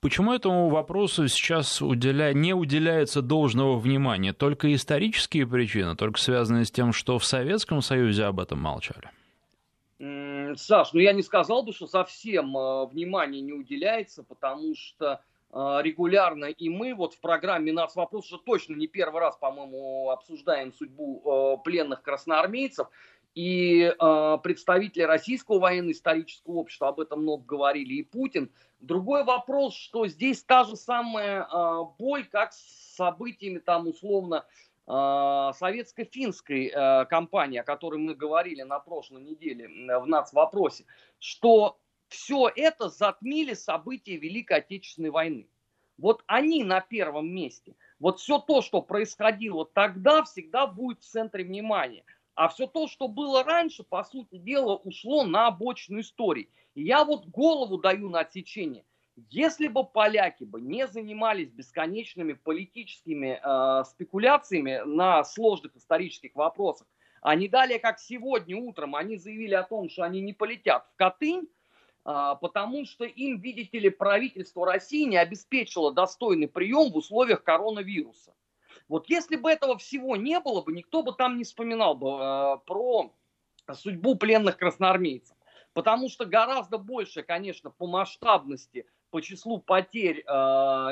Почему 0.00 0.32
этому 0.32 0.68
вопросу 0.70 1.28
сейчас 1.28 1.80
уделя... 1.82 2.32
не 2.32 2.54
уделяется 2.54 3.22
должного 3.22 3.78
внимания? 3.78 4.32
Только 4.32 4.74
исторические 4.74 5.46
причины, 5.46 5.94
только 5.94 6.18
связанные 6.18 6.64
с 6.64 6.70
тем, 6.70 6.92
что 6.92 7.18
в 7.18 7.24
Советском 7.24 7.82
Союзе 7.82 8.24
об 8.24 8.40
этом 8.40 8.60
молчали? 8.60 9.10
Саш, 10.56 10.92
ну 10.92 11.00
я 11.00 11.12
не 11.12 11.22
сказал 11.22 11.62
бы, 11.62 11.72
что 11.72 11.86
совсем 11.86 12.56
э, 12.56 12.86
внимания 12.86 13.40
не 13.40 13.52
уделяется, 13.52 14.22
потому 14.22 14.74
что 14.74 15.20
э, 15.52 15.78
регулярно 15.82 16.46
и 16.46 16.68
мы 16.68 16.94
вот 16.94 17.14
в 17.14 17.20
программе 17.20 17.72
«Нас 17.72 17.96
вопрос» 17.96 18.32
уже 18.32 18.42
точно 18.42 18.74
не 18.74 18.86
первый 18.86 19.20
раз, 19.20 19.36
по-моему, 19.36 20.10
обсуждаем 20.10 20.72
судьбу 20.72 21.22
э, 21.24 21.62
пленных 21.64 22.02
красноармейцев. 22.02 22.88
и 23.34 23.82
э, 23.82 24.38
представители 24.42 25.02
Российского 25.02 25.58
военно-исторического 25.60 26.54
общества 26.54 26.88
об 26.88 27.00
этом 27.00 27.22
много 27.22 27.44
говорили, 27.44 27.94
и 27.94 28.02
Путин. 28.02 28.50
Другой 28.80 29.24
вопрос, 29.24 29.74
что 29.74 30.06
здесь 30.06 30.42
та 30.42 30.64
же 30.64 30.76
самая 30.76 31.44
э, 31.44 31.84
боль, 31.98 32.26
как 32.30 32.52
с 32.52 32.96
событиями 32.96 33.58
там 33.58 33.86
условно 33.86 34.44
э, 34.46 34.69
советско-финской 34.92 36.68
э, 36.68 37.04
кампании, 37.06 37.58
о 37.58 37.64
которой 37.64 37.98
мы 37.98 38.14
говорили 38.14 38.62
на 38.62 38.80
прошлой 38.80 39.22
неделе 39.22 39.68
в 39.68 40.06
нацвопросе, 40.06 40.84
что 41.18 41.78
все 42.08 42.50
это 42.54 42.88
затмили 42.88 43.54
события 43.54 44.16
Великой 44.16 44.58
Отечественной 44.58 45.10
войны. 45.10 45.48
Вот 45.96 46.24
они 46.26 46.64
на 46.64 46.80
первом 46.80 47.32
месте. 47.32 47.76
Вот 47.98 48.18
все 48.18 48.38
то, 48.38 48.62
что 48.62 48.82
происходило 48.82 49.64
тогда, 49.64 50.24
всегда 50.24 50.66
будет 50.66 51.02
в 51.02 51.06
центре 51.06 51.44
внимания. 51.44 52.04
А 52.34 52.48
все 52.48 52.66
то, 52.66 52.88
что 52.88 53.06
было 53.06 53.44
раньше, 53.44 53.84
по 53.84 54.02
сути 54.02 54.38
дела, 54.38 54.76
ушло 54.76 55.24
на 55.24 55.48
обочину 55.48 56.00
истории. 56.00 56.48
И 56.74 56.82
я 56.82 57.04
вот 57.04 57.26
голову 57.26 57.78
даю 57.78 58.08
на 58.08 58.20
отсечение. 58.20 58.84
Если 59.28 59.68
бы 59.68 59.84
поляки 59.84 60.44
бы 60.44 60.60
не 60.60 60.86
занимались 60.86 61.50
бесконечными 61.50 62.32
политическими 62.32 63.40
э, 63.42 63.84
спекуляциями 63.84 64.82
на 64.84 65.24
сложных 65.24 65.76
исторических 65.76 66.34
вопросах, 66.34 66.86
а 67.20 67.34
не 67.34 67.48
далее, 67.48 67.78
как 67.78 67.98
сегодня 67.98 68.56
утром, 68.56 68.96
они 68.96 69.16
заявили 69.16 69.54
о 69.54 69.62
том, 69.62 69.88
что 69.88 70.04
они 70.04 70.20
не 70.20 70.32
полетят 70.32 70.86
в 70.92 70.96
Катынь, 70.96 71.48
а, 72.04 72.34
потому 72.36 72.86
что 72.86 73.04
им, 73.04 73.40
видите 73.40 73.78
ли, 73.78 73.90
правительство 73.90 74.64
России 74.64 75.04
не 75.04 75.18
обеспечило 75.18 75.92
достойный 75.92 76.48
прием 76.48 76.90
в 76.90 76.96
условиях 76.96 77.44
коронавируса. 77.44 78.34
Вот 78.88 79.08
если 79.08 79.36
бы 79.36 79.50
этого 79.50 79.76
всего 79.76 80.16
не 80.16 80.40
было 80.40 80.62
бы, 80.62 80.72
никто 80.72 81.02
бы 81.02 81.12
там 81.12 81.36
не 81.36 81.44
вспоминал 81.44 81.94
бы 81.94 82.08
э, 82.08 82.58
про 82.66 83.12
судьбу 83.74 84.16
пленных 84.16 84.56
красноармейцев. 84.56 85.36
Потому 85.72 86.08
что 86.08 86.24
гораздо 86.24 86.78
больше, 86.78 87.22
конечно, 87.22 87.70
по 87.70 87.86
масштабности, 87.86 88.86
по 89.10 89.20
числу 89.20 89.58
потерь 89.58 90.24
э, 90.26 90.32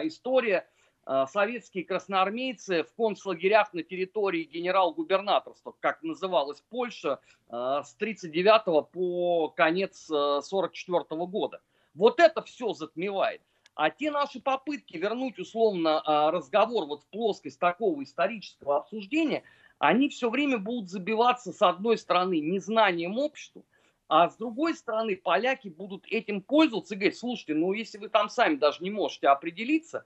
история 0.05 0.69
Э, 1.09 1.25
советские 1.27 1.85
красноармейцы 1.85 2.83
в 2.83 2.95
концлагерях 2.95 3.73
на 3.73 3.83
территории 3.83 4.45
генерал-губернаторства, 4.45 5.75
как 5.81 6.03
называлась 6.03 6.63
Польша, 6.69 7.21
э, 7.49 7.51
с 7.51 7.95
1939 7.95 8.91
по 8.93 9.49
конец 9.49 10.05
1944 10.11 11.05
э, 11.09 11.27
года. 11.27 11.63
Вот 11.95 12.21
это 12.21 12.43
все 12.43 12.75
затмевает. 12.75 13.41
А 13.75 13.89
те 13.89 14.11
наши 14.11 14.39
попытки 14.39 14.99
вернуть 14.99 15.39
условно 15.39 16.03
разговор 16.05 16.85
вот 16.87 17.05
в 17.05 17.07
плоскость 17.07 17.61
такого 17.61 18.03
исторического 18.03 18.79
обсуждения, 18.79 19.45
они 19.79 20.09
все 20.09 20.29
время 20.31 20.59
будут 20.59 20.91
забиваться 20.91 21.53
с 21.53 21.63
одной 21.63 21.97
стороны 21.97 22.41
незнанием 22.41 23.19
общества, 23.19 23.63
а 24.09 24.31
с 24.31 24.37
другой 24.37 24.75
стороны 24.75 25.16
поляки 25.16 25.68
будут 25.68 26.07
этим 26.11 26.40
пользоваться 26.40 26.94
и 26.94 26.97
говорить, 26.97 27.18
слушайте, 27.18 27.55
ну 27.55 27.73
если 27.73 27.99
вы 27.99 28.09
там 28.09 28.29
сами 28.29 28.57
даже 28.57 28.83
не 28.83 28.90
можете 28.90 29.29
определиться, 29.29 30.05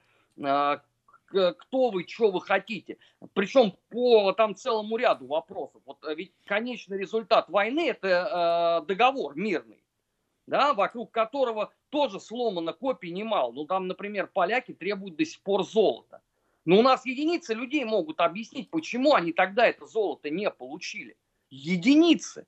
кто 1.33 1.91
вы, 1.91 2.07
что 2.07 2.31
вы 2.31 2.41
хотите. 2.41 2.99
Причем 3.33 3.75
по 3.89 4.33
там 4.33 4.55
целому 4.55 4.97
ряду 4.97 5.27
вопросов. 5.27 5.81
Вот 5.87 6.05
э, 6.05 6.15
ведь 6.15 6.33
конечный 6.45 6.99
результат 6.99 7.49
войны 7.49 7.89
это 7.89 8.83
э, 8.83 8.87
договор 8.87 9.35
мирный, 9.35 9.83
да, 10.47 10.75
вокруг 10.75 11.11
которого 11.11 11.73
тоже 11.91 12.21
сломано 12.21 12.73
копий 12.73 13.13
немало. 13.13 13.53
Ну 13.53 13.65
там, 13.65 13.87
например, 13.87 14.27
поляки 14.27 14.73
требуют 14.73 15.17
до 15.17 15.25
сих 15.25 15.41
пор 15.41 15.65
золота. 15.65 16.21
Но 16.65 16.79
у 16.79 16.83
нас 16.83 17.05
единицы 17.07 17.55
людей 17.55 17.85
могут 17.85 18.21
объяснить, 18.21 18.71
почему 18.71 19.15
они 19.15 19.33
тогда 19.33 19.67
это 19.67 19.87
золото 19.87 20.31
не 20.31 20.51
получили. 20.51 21.17
Единицы. 21.51 22.47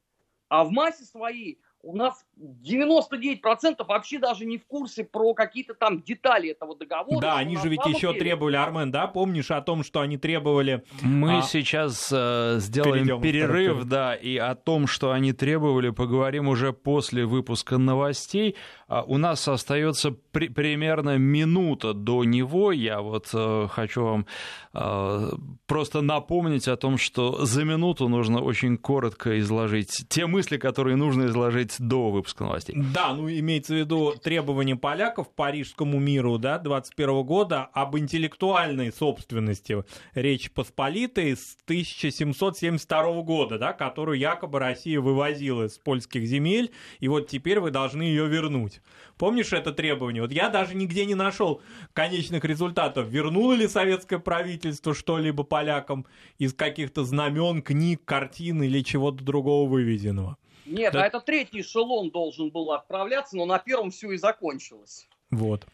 А 0.55 0.63
в 0.63 0.71
массе 0.71 1.05
своей 1.05 1.59
у 1.85 1.97
нас 1.97 2.25
99% 2.39 3.85
вообще 3.87 4.19
даже 4.19 4.45
не 4.45 4.59
в 4.59 4.67
курсе 4.67 5.05
про 5.05 5.35
какие-то 5.35 5.75
там 5.75 6.03
детали 6.03 6.51
этого 6.51 6.77
договора. 6.77 7.21
Да, 7.21 7.37
они 7.37 7.57
же 7.57 7.69
ведь 7.69 7.85
еще 7.87 8.09
деле... 8.09 8.21
требовали, 8.21 8.57
Армен, 8.57 8.91
да? 8.91 9.07
Помнишь 9.07 9.51
о 9.51 9.61
том, 9.61 9.85
что 9.85 10.01
они 10.01 10.17
требовали... 10.17 10.83
Мы 11.03 11.39
а... 11.39 11.43
сейчас 11.43 12.11
э, 12.13 12.57
сделаем 12.59 13.21
перерыв, 13.21 13.85
да, 13.85 14.15
и 14.15 14.37
о 14.37 14.55
том, 14.55 14.87
что 14.87 15.13
они 15.13 15.33
требовали, 15.33 15.91
поговорим 15.91 16.49
уже 16.49 16.73
после 16.73 17.27
выпуска 17.27 17.79
новостей. 17.79 18.57
А 18.87 19.03
у 19.03 19.19
нас 19.19 19.47
остается 19.49 20.11
при, 20.11 20.49
примерно 20.49 21.17
минута 21.17 21.95
до 21.95 22.25
него. 22.25 22.73
Я 22.73 23.01
вот 23.01 23.31
э, 23.33 23.67
хочу 23.71 24.05
вам 24.05 24.27
э, 24.75 25.31
просто 25.67 26.01
напомнить 26.03 26.69
о 26.69 26.77
том, 26.77 26.99
что 26.99 27.45
за 27.45 27.65
минуту 27.65 28.09
нужно 28.09 28.41
очень 28.41 28.77
коротко 28.77 29.39
изложить 29.41 30.05
те 30.09 30.27
мысли, 30.27 30.59
которые 30.59 30.97
нужно 30.97 31.27
изложить 31.27 31.74
до 31.79 32.11
выпуска 32.11 32.45
новостей. 32.45 32.77
Да, 32.95 33.15
ну 33.15 33.29
имеется 33.29 33.75
в 33.75 33.77
виду 33.77 34.15
требования 34.23 34.77
поляков 34.77 35.31
Парижскому 35.35 35.99
миру 35.99 36.39
да, 36.39 36.59
21 36.59 37.23
года 37.25 37.65
об 37.73 37.97
интеллектуальной 37.97 38.93
собственности 38.93 39.85
Речи 40.15 40.51
Посполитой 40.51 41.37
с 41.37 41.57
1772 41.65 43.23
года, 43.23 43.59
да, 43.59 43.73
которую 43.73 44.19
якобы 44.19 44.59
Россия 44.59 45.01
вывозила 45.01 45.65
из 45.65 45.79
польских 45.79 46.27
земель, 46.27 46.73
и 47.01 47.09
вот 47.09 47.29
теперь 47.29 47.61
вы 47.61 47.71
должны 47.71 48.03
ее 48.03 48.27
вернуть. 48.27 48.81
Помнишь 49.19 49.53
это 49.53 49.73
требование? 49.73 50.23
Вот 50.23 50.33
я 50.33 50.49
даже 50.49 50.75
нигде 50.75 51.05
не 51.05 51.15
нашел 51.15 51.63
конечных 51.93 52.45
результатов. 52.45 53.09
Вернуло 53.09 53.53
ли 53.53 53.69
советское 53.69 54.19
правительство 54.19 54.95
что-либо 54.95 55.45
полякам 55.45 56.07
из 56.39 56.53
каких-то 56.53 57.05
знамен, 57.05 57.63
книг, 57.63 58.03
картин 58.05 58.63
или 58.63 58.83
чего-то 58.83 59.23
другого 59.23 59.69
вывезенного? 59.69 60.37
Нет, 60.67 60.93
да. 60.93 61.05
а 61.05 61.07
это 61.07 61.21
третий 61.21 61.61
эшелон 61.61 62.11
должен 62.11 62.51
был 62.51 62.73
отправляться, 62.73 63.37
но 63.37 63.47
на 63.47 63.59
первом 63.59 63.91
все 63.91 64.13
и 64.13 64.17
закончилось. 64.17 65.09
Вот. 65.31 65.67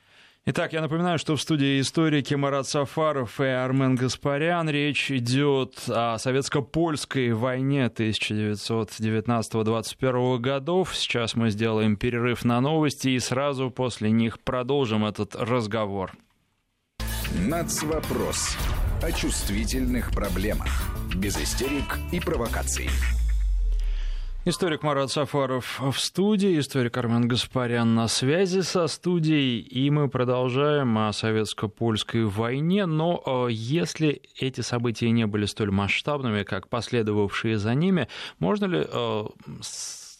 Итак, 0.46 0.72
я 0.72 0.80
напоминаю, 0.80 1.18
что 1.18 1.36
в 1.36 1.42
студии 1.42 1.78
историки 1.80 2.32
Марат 2.34 2.66
Сафаров 2.66 3.38
и 3.40 3.44
Армен 3.44 3.94
Гаспарян. 3.94 4.70
Речь 4.70 5.10
идет 5.10 5.74
о 5.86 6.16
советско-польской 6.16 7.34
войне 7.34 7.92
1919-21 7.94 10.38
годов. 10.38 10.96
Сейчас 10.96 11.36
мы 11.36 11.50
сделаем 11.50 11.96
перерыв 11.96 12.46
на 12.46 12.62
новости 12.62 13.08
и 13.08 13.18
сразу 13.18 13.70
после 13.70 14.10
них 14.10 14.40
продолжим 14.40 15.04
этот 15.04 15.36
разговор. 15.36 16.12
Нацвопрос. 17.46 18.56
О 19.02 19.12
чувствительных 19.12 20.10
проблемах. 20.10 20.70
Без 21.14 21.36
истерик 21.36 21.98
и 22.12 22.20
провокаций. 22.20 22.88
Историк 24.46 24.82
Марат 24.82 25.10
Сафаров 25.10 25.80
в 25.80 26.00
студии, 26.00 26.58
историк 26.58 26.96
Армен 26.96 27.28
Гаспарян 27.28 27.94
на 27.94 28.08
связи 28.08 28.60
со 28.60 28.86
студией, 28.86 29.60
и 29.60 29.90
мы 29.90 30.08
продолжаем 30.08 30.96
о 30.96 31.12
советско-польской 31.12 32.24
войне, 32.24 32.86
но 32.86 33.22
э, 33.26 33.52
если 33.52 34.22
эти 34.38 34.62
события 34.62 35.10
не 35.10 35.26
были 35.26 35.44
столь 35.44 35.72
масштабными, 35.72 36.44
как 36.44 36.68
последовавшие 36.68 37.58
за 37.58 37.74
ними, 37.74 38.08
можно 38.38 38.64
ли 38.64 38.86
э, 38.90 39.24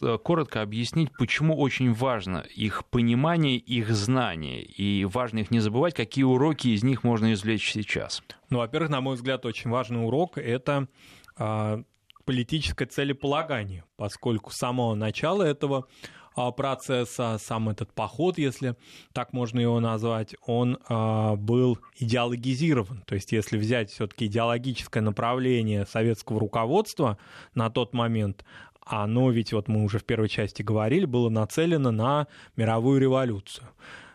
э, 0.03 0.17
коротко 0.23 0.61
объяснить, 0.61 1.09
почему 1.17 1.57
очень 1.57 1.91
важно 1.91 2.45
их 2.55 2.85
понимание, 2.85 3.57
их 3.57 3.89
знание, 3.89 4.61
и 4.61 5.03
важно 5.03 5.39
их 5.39 5.49
не 5.49 5.61
забывать, 5.61 5.95
какие 5.95 6.25
уроки 6.25 6.67
из 6.67 6.83
них 6.83 7.03
можно 7.03 7.33
извлечь 7.33 7.71
сейчас? 7.71 8.21
Ну, 8.51 8.59
во-первых, 8.59 8.91
на 8.91 9.01
мой 9.01 9.15
взгляд, 9.15 9.47
очень 9.47 9.71
важный 9.71 10.05
урок— 10.05 10.33
это 10.37 10.87
а, 11.37 11.81
политическое 12.31 12.85
целеполагание, 12.85 13.83
поскольку 13.97 14.51
с 14.51 14.55
самого 14.55 14.95
начала 14.95 15.43
этого 15.43 15.87
а, 16.33 16.51
процесса, 16.51 17.35
сам 17.37 17.67
этот 17.67 17.91
поход, 17.93 18.37
если 18.37 18.77
так 19.11 19.33
можно 19.33 19.59
его 19.59 19.81
назвать, 19.81 20.33
он 20.45 20.77
а, 20.87 21.35
был 21.35 21.77
идеологизирован. 21.97 23.03
То 23.05 23.15
есть 23.15 23.33
если 23.33 23.57
взять 23.57 23.91
все-таки 23.91 24.27
идеологическое 24.27 25.03
направление 25.03 25.85
советского 25.85 26.39
руководства 26.39 27.17
на 27.53 27.69
тот 27.69 27.93
момент, 27.93 28.45
оно 28.85 29.29
ведь, 29.29 29.51
вот 29.51 29.67
мы 29.67 29.83
уже 29.83 29.99
в 29.99 30.05
первой 30.05 30.29
части 30.29 30.61
говорили, 30.61 31.03
было 31.03 31.27
нацелено 31.27 31.91
на 31.91 32.27
мировую 32.55 33.01
революцию. 33.01 33.67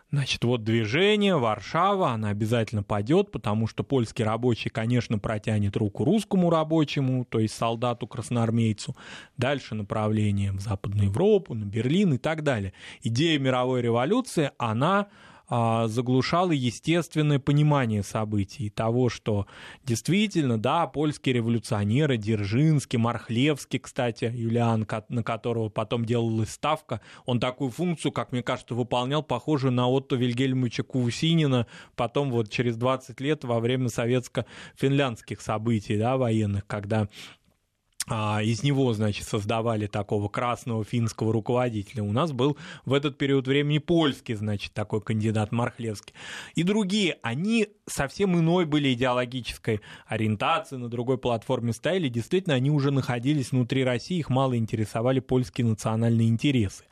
Значит, 0.09 0.45
вот 0.45 0.63
движение, 0.63 1.35
Варшава, 1.35 2.11
она 2.11 2.29
обязательно 2.29 2.81
пойдет, 2.81 3.29
потому 3.29 3.67
что 3.67 3.83
польский 3.83 4.23
рабочий, 4.23 4.69
конечно, 4.69 5.19
протянет 5.19 5.75
руку 5.75 6.05
русскому 6.05 6.49
рабочему, 6.49 7.25
то 7.25 7.39
есть 7.39 7.55
солдату-красноармейцу. 7.55 8.95
Дальше 9.35 9.75
направление 9.75 10.53
в 10.53 10.61
Западную 10.61 11.09
Европу, 11.09 11.53
на 11.55 11.65
Берлин 11.65 12.13
и 12.13 12.17
так 12.17 12.43
далее. 12.43 12.71
Идея 13.03 13.37
мировой 13.37 13.81
революции, 13.81 14.51
она 14.57 15.07
заглушало 15.49 16.51
естественное 16.51 17.39
понимание 17.39 18.03
событий, 18.03 18.69
того, 18.69 19.09
что 19.09 19.47
действительно, 19.85 20.57
да, 20.57 20.87
польские 20.87 21.35
революционеры, 21.35 22.17
Дзержинский, 22.17 22.99
Мархлевский, 22.99 23.79
кстати, 23.79 24.25
Юлиан, 24.25 24.85
на 25.09 25.23
которого 25.23 25.69
потом 25.69 26.03
делалась 26.05 26.49
ставка, 26.49 26.99
он 27.25 27.39
такую 27.39 27.71
функцию, 27.71 28.11
как 28.11 28.31
мне 28.31 28.43
кажется, 28.43 28.75
выполнял, 28.75 29.23
похожую 29.23 29.71
на 29.71 29.87
Отто 29.87 30.17
Вильгельмовича 30.17 30.83
Кувусинина, 30.83 31.67
потом 31.95 32.29
вот 32.31 32.49
через 32.49 32.75
20 32.75 33.19
лет 33.21 33.43
во 33.43 33.59
время 33.59 33.87
советско-финляндских 33.87 35.41
событий, 35.41 35.97
да, 35.97 36.17
военных, 36.17 36.67
когда 36.67 37.01
а, 37.01 37.07
из 38.09 38.63
него, 38.63 38.93
значит, 38.93 39.27
создавали 39.27 39.87
такого 39.87 40.29
красного 40.29 40.83
финского 40.85 41.33
руководителя. 41.33 42.03
У 42.03 42.13
нас 42.13 42.31
был 42.31 42.57
в 42.85 42.93
этот 42.93 43.17
период 43.17 43.47
времени 43.47 43.79
польский, 43.79 44.35
значит, 44.35 44.73
такой 44.73 45.01
кандидат 45.01 45.51
Мархлевский. 45.51 46.13
И 46.55 46.63
другие, 46.63 47.17
они 47.21 47.67
совсем 47.85 48.37
иной 48.37 48.65
были 48.65 48.93
идеологической 48.93 49.81
ориентации, 50.07 50.77
на 50.77 50.87
другой 50.87 51.17
платформе 51.17 51.73
стояли. 51.73 52.07
Действительно, 52.07 52.55
они 52.55 52.71
уже 52.71 52.91
находились 52.91 53.51
внутри 53.51 53.83
России, 53.83 54.19
их 54.19 54.29
мало 54.29 54.57
интересовали 54.57 55.19
польские 55.19 55.67
национальные 55.67 56.29
интересы. 56.29 56.85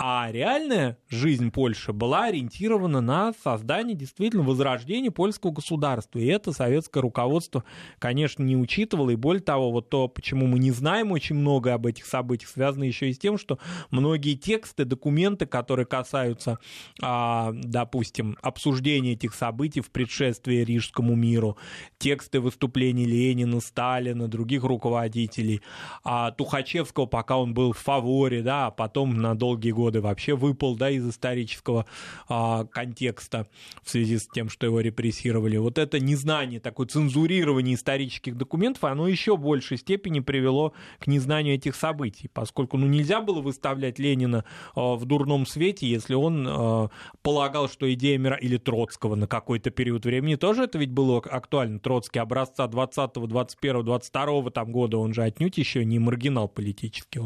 А 0.00 0.30
реальная 0.30 0.96
жизнь 1.08 1.50
Польши 1.50 1.92
была 1.92 2.26
ориентирована 2.26 3.00
на 3.00 3.32
создание 3.42 3.96
действительно 3.96 4.44
возрождения 4.44 5.10
польского 5.10 5.50
государства. 5.50 6.20
И 6.20 6.26
это 6.26 6.52
советское 6.52 7.00
руководство, 7.00 7.64
конечно, 7.98 8.44
не 8.44 8.56
учитывало. 8.56 9.10
И 9.10 9.16
более 9.16 9.42
того, 9.42 9.72
вот 9.72 9.90
то, 9.90 10.06
почему 10.06 10.46
мы 10.46 10.60
не 10.60 10.70
знаем 10.70 11.10
очень 11.10 11.34
много 11.34 11.74
об 11.74 11.84
этих 11.84 12.06
событиях, 12.06 12.48
связано 12.48 12.84
еще 12.84 13.10
и 13.10 13.12
с 13.12 13.18
тем, 13.18 13.38
что 13.38 13.58
многие 13.90 14.36
тексты, 14.36 14.84
документы, 14.84 15.46
которые 15.46 15.84
касаются, 15.84 16.60
а, 17.02 17.50
допустим, 17.52 18.36
обсуждения 18.40 19.14
этих 19.14 19.34
событий 19.34 19.80
в 19.80 19.90
предшествии 19.90 20.62
Рижскому 20.62 21.16
миру, 21.16 21.56
тексты 21.98 22.38
выступлений 22.38 23.04
Ленина, 23.04 23.58
Сталина, 23.58 24.28
других 24.28 24.62
руководителей, 24.62 25.60
а 26.04 26.30
Тухачевского, 26.30 27.06
пока 27.06 27.36
он 27.36 27.52
был 27.52 27.72
в 27.72 27.78
фаворе, 27.78 28.42
да, 28.42 28.68
а 28.68 28.70
потом 28.70 29.16
на 29.16 29.34
долгие 29.34 29.72
годы 29.72 29.87
годы 29.88 30.02
вообще 30.02 30.36
выпал 30.36 30.76
да, 30.76 30.90
из 30.90 31.08
исторического 31.08 31.86
а, 32.28 32.64
контекста 32.66 33.46
в 33.82 33.90
связи 33.90 34.18
с 34.18 34.28
тем, 34.28 34.50
что 34.50 34.66
его 34.66 34.80
репрессировали. 34.80 35.56
Вот 35.56 35.78
это 35.78 35.98
незнание, 35.98 36.60
такое 36.60 36.86
цензурирование 36.86 37.74
исторических 37.74 38.36
документов, 38.36 38.84
оно 38.84 39.08
еще 39.08 39.36
в 39.36 39.40
большей 39.40 39.78
степени 39.78 40.20
привело 40.20 40.74
к 40.98 41.06
незнанию 41.06 41.54
этих 41.54 41.74
событий, 41.74 42.28
поскольку 42.30 42.76
ну, 42.76 42.86
нельзя 42.86 43.22
было 43.22 43.40
выставлять 43.40 43.98
Ленина 43.98 44.44
а, 44.74 44.94
в 44.94 45.06
дурном 45.06 45.46
свете, 45.46 45.86
если 45.86 46.12
он 46.12 46.46
а, 46.46 46.90
полагал, 47.22 47.70
что 47.70 47.90
идея 47.94 48.18
мира 48.18 48.36
или 48.36 48.58
Троцкого 48.58 49.14
на 49.14 49.26
какой-то 49.26 49.70
период 49.70 50.04
времени 50.04 50.34
тоже 50.34 50.64
это 50.64 50.76
ведь 50.76 50.90
было 50.90 51.18
актуально. 51.18 51.78
Троцкий 51.78 52.18
образца 52.18 52.66
20 52.66 53.14
21 53.14 53.84
22 53.84 54.50
там 54.50 54.70
года, 54.70 54.98
он 54.98 55.14
же 55.14 55.22
отнюдь 55.22 55.56
еще 55.56 55.84
не 55.86 55.98
маргинал 55.98 56.46
политический. 56.48 57.20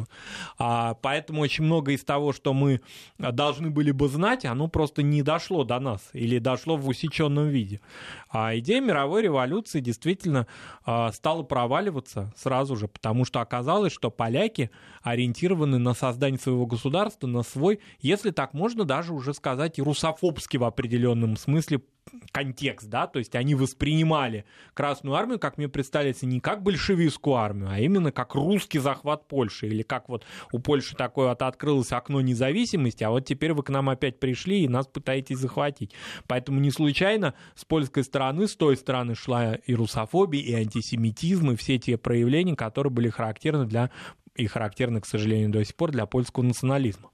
А, 0.58 0.94
поэтому 0.94 1.40
очень 1.40 1.64
много 1.64 1.90
из 1.92 2.04
того, 2.04 2.32
что 2.32 2.51
мы 2.52 2.80
должны 3.18 3.70
были 3.70 3.90
бы 3.90 4.08
знать, 4.08 4.44
оно 4.44 4.68
просто 4.68 5.02
не 5.02 5.22
дошло 5.22 5.64
до 5.64 5.78
нас 5.80 6.10
или 6.12 6.38
дошло 6.38 6.76
в 6.76 6.88
усеченном 6.88 7.48
виде. 7.48 7.80
А 8.30 8.56
идея 8.58 8.80
мировой 8.80 9.22
революции 9.22 9.80
действительно 9.80 10.46
а, 10.84 11.12
стала 11.12 11.42
проваливаться 11.42 12.32
сразу 12.36 12.76
же, 12.76 12.88
потому 12.88 13.24
что 13.24 13.40
оказалось, 13.40 13.92
что 13.92 14.10
поляки 14.10 14.70
ориентированы 15.02 15.78
на 15.78 15.94
создание 15.94 16.38
своего 16.38 16.66
государства, 16.66 17.26
на 17.26 17.42
свой, 17.42 17.80
если 18.00 18.30
так 18.30 18.54
можно 18.54 18.84
даже 18.84 19.12
уже 19.12 19.34
сказать, 19.34 19.78
русофобский 19.78 20.58
в 20.58 20.64
определенном 20.64 21.36
смысле 21.36 21.80
контекст, 22.30 22.88
да, 22.88 23.06
то 23.06 23.18
есть 23.18 23.34
они 23.34 23.54
воспринимали 23.54 24.44
Красную 24.74 25.16
Армию, 25.16 25.38
как 25.38 25.58
мне 25.58 25.68
представляется, 25.68 26.26
не 26.26 26.40
как 26.40 26.62
большевистскую 26.62 27.36
армию, 27.36 27.68
а 27.70 27.78
именно 27.78 28.12
как 28.12 28.34
русский 28.34 28.78
захват 28.78 29.28
Польши, 29.28 29.66
или 29.66 29.82
как 29.82 30.08
вот 30.08 30.24
у 30.52 30.58
Польши 30.58 30.94
такое 30.94 31.28
вот 31.28 31.42
открылось 31.42 31.92
окно 31.92 32.20
независимости, 32.20 33.04
а 33.04 33.10
вот 33.10 33.26
теперь 33.26 33.52
вы 33.52 33.62
к 33.62 33.70
нам 33.70 33.88
опять 33.88 34.20
пришли 34.20 34.64
и 34.64 34.68
нас 34.68 34.86
пытаетесь 34.86 35.38
захватить. 35.38 35.92
Поэтому 36.26 36.60
не 36.60 36.70
случайно 36.70 37.34
с 37.54 37.64
польской 37.64 38.04
стороны, 38.04 38.46
с 38.46 38.56
той 38.56 38.76
стороны 38.76 39.14
шла 39.14 39.54
и 39.54 39.74
русофобия, 39.74 40.42
и 40.42 40.54
антисемитизм, 40.54 41.52
и 41.52 41.56
все 41.56 41.78
те 41.78 41.96
проявления, 41.96 42.56
которые 42.56 42.92
были 42.92 43.08
характерны 43.08 43.66
для, 43.66 43.90
и 44.34 44.46
характерны, 44.46 45.00
к 45.00 45.06
сожалению, 45.06 45.50
до 45.50 45.64
сих 45.64 45.76
пор 45.76 45.90
для 45.90 46.06
польского 46.06 46.42
национализма. 46.42 47.10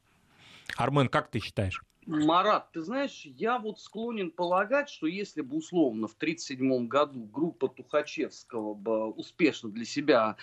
Армен, 0.77 1.09
как 1.09 1.31
ты 1.31 1.41
считаешь? 1.41 1.83
Марат, 2.09 2.73
ты 2.73 2.81
знаешь, 2.81 3.27
я 3.27 3.59
вот 3.59 3.81
склонен 3.81 4.31
полагать, 4.31 4.89
что 4.89 5.07
если 5.07 5.43
бы 5.43 5.59
условно 5.59 6.09
в 6.09 6.15
1937 6.15 6.89
году 6.89 7.25
группа 7.25 7.69
Тухачевского 7.69 8.73
бы 8.73 9.11
успешно 9.11 9.71
для 9.71 9.85
себя 9.85 10.37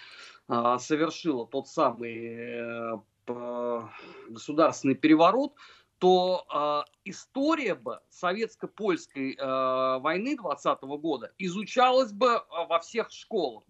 а, 0.47 0.77
совершила 0.77 1.47
тот 1.47 1.67
самый 1.67 3.01
а, 3.27 3.89
государственный 4.29 4.93
переворот, 4.93 5.55
то 5.97 6.45
а, 6.49 6.85
история 7.03 7.73
бы 7.73 7.99
советско-польской 8.09 9.35
а, 9.39 9.97
войны 9.97 10.37
20 10.37 10.81
года 10.83 11.33
изучалась 11.39 12.11
бы 12.11 12.43
во 12.51 12.79
всех 12.79 13.09
школах. 13.09 13.63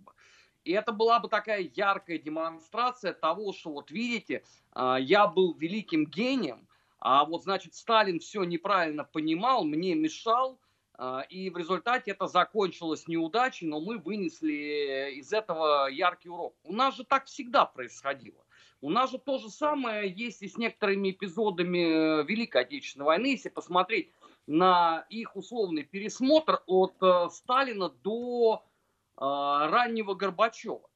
И 0.66 0.74
это 0.74 0.92
была 0.92 1.22
бы 1.22 1.30
такая 1.30 1.72
яркая 1.74 2.18
демонстрация 2.18 3.14
того, 3.14 3.54
что 3.54 3.72
вот 3.72 3.90
видите, 3.90 4.44
а, 4.74 4.98
я 5.00 5.28
был 5.28 5.54
великим 5.54 6.08
гением, 6.08 6.68
а 7.08 7.24
вот, 7.24 7.44
значит, 7.44 7.76
Сталин 7.76 8.20
все 8.20 8.44
неправильно 8.46 9.04
понимал, 9.04 9.64
мне 9.64 9.94
мешал, 9.94 10.60
а, 10.96 11.22
и 11.30 11.52
в 11.52 11.58
результате 11.58 12.10
это 12.10 12.26
закончилось 12.26 13.08
неудачей, 13.08 13.68
но 13.68 13.80
мы 13.80 14.00
вынесли 14.00 15.12
из 15.14 15.32
этого 15.32 15.88
яркий 15.88 16.30
урок. 16.30 16.56
У 16.64 16.74
нас 16.74 16.96
же 16.96 17.04
так 17.04 17.26
всегда 17.26 17.66
происходило. 17.66 18.44
У 18.82 18.90
нас 18.90 19.12
же 19.12 19.20
то 19.20 19.38
же 19.38 19.52
самое 19.52 20.12
есть 20.12 20.42
и 20.42 20.48
с 20.48 20.58
некоторыми 20.58 21.12
эпизодами 21.12 22.26
Великой 22.26 22.64
Отечественной 22.64 23.06
войны, 23.06 23.28
если 23.28 23.50
посмотреть 23.50 24.12
на 24.48 25.06
их 25.10 25.36
условный 25.36 25.84
пересмотр 25.84 26.64
от 26.66 26.96
э, 27.04 27.30
Сталина 27.30 27.90
до 27.90 28.64
э, 28.66 29.22
раннего 29.22 30.16
Горбачева. 30.16 30.90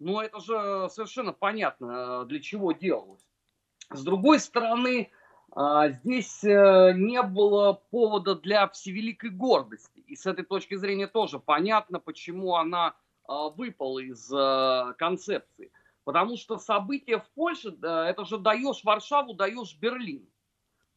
Ну, 0.00 0.20
это 0.20 0.40
же 0.40 0.88
совершенно 0.90 1.32
понятно, 1.32 2.24
э, 2.24 2.26
для 2.26 2.40
чего 2.40 2.72
делалось. 2.72 3.24
С 3.90 4.02
другой 4.02 4.40
стороны, 4.40 5.08
а, 5.08 5.21
здесь 5.54 6.42
э, 6.44 6.94
не 6.96 7.22
было 7.22 7.74
повода 7.90 8.34
для 8.34 8.68
всевеликой 8.68 9.30
гордости. 9.30 10.00
И 10.06 10.16
с 10.16 10.24
этой 10.24 10.44
точки 10.44 10.76
зрения 10.76 11.06
тоже 11.06 11.38
понятно, 11.38 12.00
почему 12.00 12.56
она 12.56 12.94
а, 13.24 13.50
выпала 13.50 13.98
из 13.98 14.32
э, 14.32 14.94
концепции. 14.96 15.70
Потому 16.04 16.36
что 16.36 16.58
события 16.58 17.18
в 17.18 17.28
Польше, 17.30 17.76
это 17.80 18.24
же 18.24 18.38
даешь 18.38 18.82
Варшаву, 18.82 19.34
даешь 19.34 19.76
Берлин. 19.78 20.26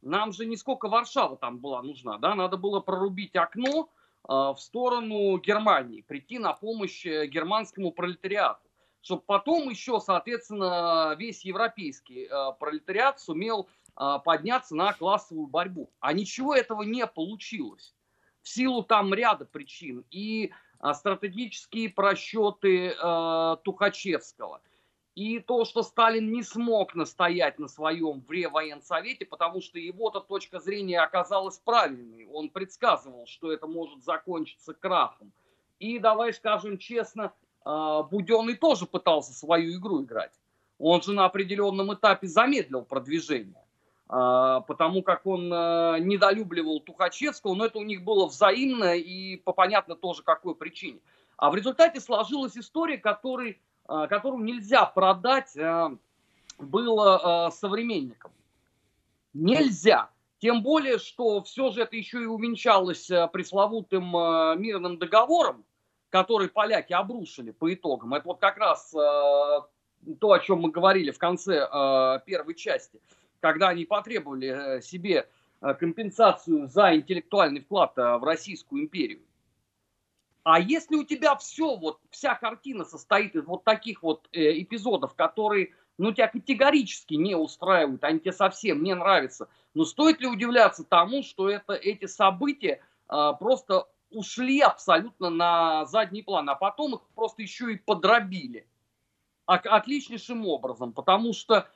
Нам 0.02 0.32
же 0.32 0.46
не 0.46 0.56
сколько 0.56 0.88
Варшава 0.88 1.38
там 1.38 1.60
была 1.60 1.84
нужна, 1.84 2.18
да, 2.18 2.34
надо 2.34 2.58
было 2.58 2.80
прорубить 2.80 3.36
окно 3.36 3.90
а, 4.24 4.54
в 4.54 4.62
сторону 4.62 5.38
Германии, 5.38 6.02
прийти 6.02 6.40
на 6.40 6.54
помощь 6.54 7.06
э, 7.06 7.28
германскому 7.28 7.92
пролетариату 7.92 8.62
чтобы 9.02 9.22
потом 9.22 9.70
еще, 9.70 10.00
соответственно, 10.00 11.14
весь 11.20 11.46
европейский 11.46 12.28
пролетариат 12.58 13.20
сумел 13.20 13.70
а, 13.70 13.85
подняться 13.96 14.76
на 14.76 14.94
классовую 14.94 15.48
борьбу. 15.48 15.92
А 16.00 16.14
ничего 16.14 16.54
этого 16.54 16.84
не 16.84 17.08
получилось. 17.08 17.96
В 18.42 18.50
силу 18.50 18.84
там 18.84 19.14
ряда 19.14 19.46
причин. 19.46 20.06
И 20.12 20.52
а, 20.80 20.94
стратегические 20.94 21.90
просчеты 21.90 22.90
э, 22.90 23.58
Тухачевского. 23.64 24.62
И 25.16 25.40
то, 25.40 25.66
что 25.66 25.82
Сталин 25.82 26.30
не 26.30 26.44
смог 26.44 26.94
настоять 26.94 27.58
на 27.58 27.68
своем 27.68 28.22
в 28.22 28.30
Реввоенсовете, 28.30 29.26
потому 29.26 29.62
что 29.62 29.80
его-то 29.80 30.20
точка 30.20 30.60
зрения 30.60 31.00
оказалась 31.00 31.58
правильной. 31.58 32.28
Он 32.28 32.50
предсказывал, 32.50 33.26
что 33.26 33.52
это 33.52 33.66
может 33.66 34.04
закончиться 34.04 34.74
крахом. 34.74 35.32
И 35.80 35.98
давай 35.98 36.34
скажем 36.34 36.78
честно, 36.78 37.34
э, 37.66 38.04
Буденный 38.12 38.56
тоже 38.56 38.86
пытался 38.86 39.34
свою 39.34 39.80
игру 39.80 40.04
играть. 40.04 40.34
Он 40.78 41.02
же 41.02 41.14
на 41.14 41.26
определенном 41.26 41.96
этапе 41.96 42.28
замедлил 42.28 42.84
продвижение. 42.84 43.65
А, 44.08 44.62
потому 44.62 45.02
как 45.02 45.26
он 45.26 45.52
э, 45.52 46.00
недолюбливал 46.00 46.80
Тухачевского, 46.80 47.56
но 47.56 47.66
это 47.66 47.80
у 47.80 47.84
них 47.84 48.04
было 48.04 48.28
взаимно 48.28 48.96
и 48.96 49.38
по 49.38 49.52
понятно 49.52 49.96
тоже 49.96 50.22
какой 50.22 50.54
причине. 50.56 51.00
А 51.38 51.50
в 51.50 51.56
результате 51.56 52.00
сложилась 52.00 52.56
история, 52.56 52.98
который, 52.98 53.60
э, 53.90 54.08
которую 54.08 54.44
нельзя 54.44 54.86
продать 54.86 55.58
э, 55.58 55.90
было 56.60 57.50
современникам. 57.54 58.32
Нельзя. 59.34 60.10
Тем 60.40 60.62
более, 60.62 61.00
что 61.00 61.42
все 61.42 61.72
же 61.72 61.82
это 61.82 61.96
еще 61.98 62.22
и 62.22 62.26
увенчалось 62.26 63.08
пресловутым 63.34 64.06
мирным 64.62 64.98
договором, 64.98 65.66
который 66.10 66.48
поляки 66.48 66.94
обрушили 66.94 67.52
по 67.52 67.74
итогам. 67.74 68.14
Это 68.14 68.28
вот 68.28 68.40
как 68.40 68.58
раз 68.58 68.92
то, 68.92 70.32
о 70.32 70.40
чем 70.40 70.62
мы 70.62 70.72
говорили 70.72 71.12
в 71.12 71.18
конце 71.18 71.68
первой 72.26 72.54
части– 72.54 73.02
когда 73.40 73.70
они 73.70 73.86
потребовали 73.86 74.78
э, 74.78 74.82
себе 74.82 75.28
э, 75.62 75.74
компенсацию 75.74 76.68
за 76.68 76.96
интеллектуальный 76.96 77.62
вклад 77.62 77.98
э, 77.98 78.18
в 78.18 78.24
Российскую 78.24 78.84
империю. 78.84 79.22
А 80.44 80.60
если 80.60 80.96
у 80.96 81.04
тебя 81.04 81.36
все, 81.36 81.76
вот 81.76 82.00
вся 82.12 82.36
картина 82.36 82.86
состоит 82.86 83.36
из 83.36 83.46
вот 83.46 83.64
таких 83.64 84.04
вот 84.04 84.28
эпизодов, 84.32 85.16
которые, 85.16 85.74
ну, 85.98 86.12
тебя 86.12 86.28
категорически 86.28 87.16
не 87.16 87.36
устраивают, 87.36 88.04
они 88.04 88.20
тебе 88.20 88.32
совсем 88.32 88.84
не 88.84 88.94
нравятся, 88.94 89.50
но 89.74 89.86
стоит 89.86 90.22
ли 90.22 90.28
удивляться 90.28 90.84
тому, 90.84 91.24
что 91.24 91.50
это, 91.50 91.74
эти 91.74 92.06
события 92.06 92.80
просто 93.08 93.88
ушли 94.12 94.62
абсолютно 94.62 95.32
на 95.32 95.86
задний 95.86 96.22
план, 96.22 96.48
а 96.48 96.54
потом 96.54 96.94
их 96.94 97.02
просто 97.16 97.42
еще 97.42 97.74
и 97.74 97.78
подробили. 97.78 98.68
отличнейшим 99.48 100.48
образом, 100.48 100.94
потому 100.94 101.34
что 101.34 101.68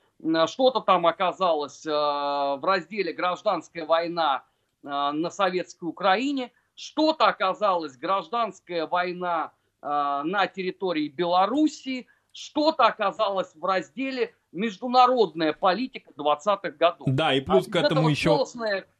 что-то 0.48 0.82
там 0.82 1.06
оказалось 1.08 1.86
в 1.86 2.62
разделе 2.62 3.14
«Гражданская 3.14 3.86
война» 3.86 4.44
на 4.84 5.30
советской 5.30 5.86
Украине, 5.86 6.52
что-то 6.76 7.28
оказалось 7.28 7.98
«Гражданская 7.98 8.88
война» 8.88 9.52
на 9.82 10.48
территории 10.48 11.08
Белоруссии, 11.08 12.08
что-то 12.34 12.86
оказалось 12.86 13.56
в 13.56 13.64
разделе 13.64 14.36
международная 14.52 15.54
политика 15.54 16.12
20-х 16.18 16.72
годов. 16.72 17.08
Да, 17.08 17.34
и 17.34 17.40
плюс 17.42 17.68
а 17.68 17.72
к 17.72 17.76
этому 17.76 18.10
еще... 18.10 18.46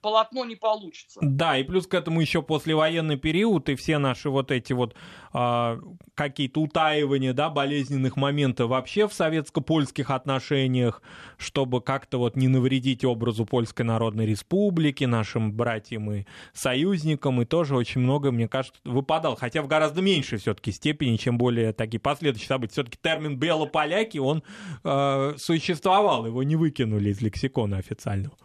полотно 0.02 0.46
не 0.46 0.56
получится. 0.56 1.20
Да, 1.22 1.58
и 1.58 1.64
плюс 1.64 1.88
к 1.88 1.94
этому 1.94 2.22
еще 2.22 2.42
послевоенный 2.42 3.18
период 3.18 3.70
и 3.70 3.76
все 3.76 3.98
наши 3.98 4.30
вот 4.30 4.52
эти 4.52 4.74
вот 4.74 4.96
а, 5.34 5.80
какие-то 6.16 6.62
утаивания, 6.62 7.34
да, 7.34 7.50
болезненных 7.50 8.18
моментов 8.18 8.70
вообще 8.70 9.08
в 9.08 9.14
советско-польских 9.14 10.10
отношениях, 10.10 11.02
чтобы 11.38 11.82
как-то 11.82 12.18
вот 12.18 12.36
не 12.36 12.48
навредить 12.48 13.06
образу 13.06 13.46
Польской 13.46 13.86
Народной 13.86 14.26
Республики, 14.26 15.04
нашим 15.04 15.54
братьям 15.54 16.12
и 16.12 16.26
союзникам, 16.54 17.42
и 17.42 17.46
тоже 17.46 17.76
очень 17.76 18.02
много, 18.02 18.32
мне 18.32 18.48
кажется, 18.48 18.80
выпадал, 18.86 19.36
хотя 19.36 19.62
в 19.62 19.68
гораздо 19.68 20.02
меньшей 20.02 20.40
все-таки 20.40 20.72
степени, 20.72 21.18
чем 21.18 21.38
более 21.38 21.74
такие 21.74 22.00
последующие 22.00 22.48
события. 22.48 22.74
Все-таки 22.74 22.98
термин 23.02 23.38
«белополяки», 23.38 24.18
он 24.18 24.44
э, 24.84 25.34
существовал, 25.38 26.26
его 26.26 26.44
не 26.44 26.56
выкинули 26.56 27.10
из 27.10 27.22
лексикона 27.22 27.78
официального. 27.78 28.36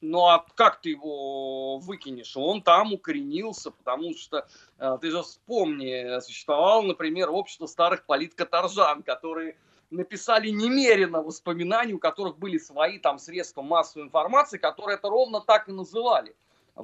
Ну 0.00 0.26
а 0.26 0.44
как 0.54 0.80
ты 0.80 0.90
его 0.90 1.78
выкинешь? 1.78 2.36
Он 2.36 2.62
там 2.62 2.92
укоренился, 2.92 3.72
потому 3.72 4.14
что 4.14 4.46
э, 4.78 4.98
ты 5.00 5.10
же 5.10 5.22
вспомни, 5.22 6.20
существовало, 6.20 6.82
например, 6.82 7.30
общество 7.30 7.66
старых 7.66 8.04
политкоторжан, 8.06 9.02
которые 9.02 9.56
написали 9.90 10.50
немерено 10.50 11.22
воспоминаний, 11.22 11.94
у 11.94 11.98
которых 11.98 12.38
были 12.38 12.58
свои 12.58 12.98
там 12.98 13.18
средства 13.18 13.62
массовой 13.62 14.04
информации, 14.04 14.58
которые 14.58 14.96
это 14.98 15.08
ровно 15.08 15.40
так 15.40 15.68
и 15.68 15.72
называли. 15.72 16.36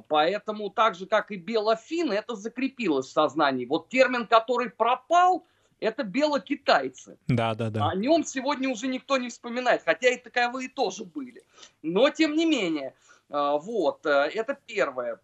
Поэтому 0.09 0.69
так 0.69 0.95
же, 0.95 1.05
как 1.05 1.31
и 1.31 1.37
белофины, 1.37 2.13
это 2.13 2.35
закрепилось 2.35 3.07
в 3.07 3.11
сознании. 3.11 3.65
Вот 3.65 3.87
термин, 3.87 4.27
который 4.27 4.69
пропал, 4.69 5.45
это 5.79 6.03
белокитайцы. 6.03 7.17
Да, 7.27 7.53
да, 7.55 7.69
да. 7.69 7.89
О 7.89 7.95
нем 7.95 8.23
сегодня 8.23 8.69
уже 8.69 8.87
никто 8.87 9.17
не 9.17 9.29
вспоминает, 9.29 9.83
хотя 9.83 10.09
и 10.09 10.17
таковые 10.17 10.69
тоже 10.69 11.03
были. 11.03 11.43
Но 11.81 12.09
тем 12.09 12.35
не 12.35 12.45
менее, 12.45 12.93
э, 13.29 13.57
вот, 13.61 14.05
э, 14.05 14.09
это 14.33 14.57
первое. 14.65 15.19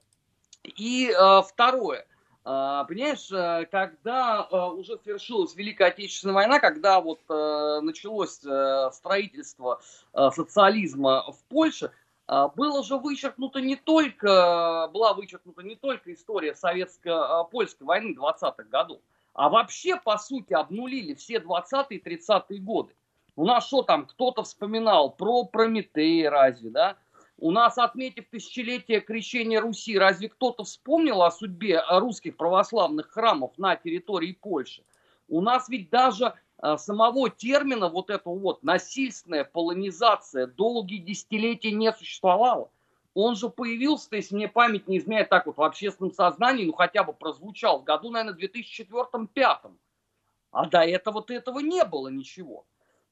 И 0.64 1.10
э, 1.10 1.42
второе. 1.48 2.06
Понимаешь, 2.44 3.68
когда 3.70 4.46
уже 4.46 4.98
свершилась 5.04 5.56
Великая 5.56 5.90
Отечественная 5.90 6.34
война, 6.34 6.60
когда 6.60 7.00
вот 7.00 7.20
началось 7.30 8.40
строительство 8.96 9.80
социализма 10.12 11.32
в 11.32 11.38
Польше, 11.50 11.92
было 12.56 12.84
же 12.84 12.98
вычеркнуто 12.98 13.62
не 13.62 13.76
только, 13.76 14.90
была 14.92 15.14
вычеркнута 15.14 15.62
не 15.62 15.76
только 15.76 16.16
история 16.16 16.56
советско-польской 16.56 17.86
войны 17.86 18.16
20-х 18.18 18.64
годов, 18.72 19.02
а 19.34 19.50
вообще, 19.50 19.98
по 19.98 20.18
сути, 20.18 20.54
обнулили 20.54 21.14
все 21.14 21.38
20-е 21.38 22.00
30-е 22.00 22.60
годы. 22.60 22.94
У 23.36 23.46
нас 23.46 23.68
что 23.68 23.82
там, 23.82 24.06
кто-то 24.06 24.44
вспоминал 24.44 25.12
про 25.12 25.46
Прометей 25.46 26.28
разве, 26.28 26.70
да? 26.70 26.98
У 27.38 27.50
нас, 27.50 27.78
отметив 27.78 28.30
тысячелетие 28.30 29.02
крещения 29.02 29.60
Руси, 29.60 29.98
разве 29.98 30.30
кто-то 30.30 30.64
вспомнил 30.64 31.24
о 31.24 31.32
судьбе 31.32 31.82
русских 31.90 32.38
православных 32.38 33.10
храмов 33.12 33.58
на 33.58 33.76
территории 33.76 34.34
Польши? 34.34 34.84
У 35.28 35.42
нас 35.42 35.70
ведь 35.70 35.90
даже 35.90 36.34
а, 36.58 36.78
самого 36.78 37.30
термина 37.30 37.90
вот 37.90 38.10
этого 38.12 38.38
вот 38.38 38.64
насильственная 38.64 39.44
полонизация 39.44 40.46
долгие 40.46 40.98
десятилетия 40.98 41.72
не 41.72 41.92
существовало 41.94 42.70
он 43.14 43.36
же 43.36 43.50
появился, 43.50 44.08
если 44.12 44.36
мне 44.36 44.48
память 44.48 44.88
не 44.88 44.98
изменяет 44.98 45.30
так 45.30 45.46
вот 45.46 45.58
в 45.58 45.62
общественном 45.62 46.14
сознании, 46.14 46.66
ну 46.66 46.74
хотя 46.74 47.04
бы 47.04 47.14
прозвучал 47.14 47.82
в 47.82 47.84
году, 47.84 48.10
наверное, 48.10 48.38
2004-2005. 48.40 49.72
А 50.52 50.66
до 50.68 50.80
этого-то 50.80 51.34
этого 51.34 51.60
не 51.60 51.84
было 51.86 52.10
ничего. 52.10 52.66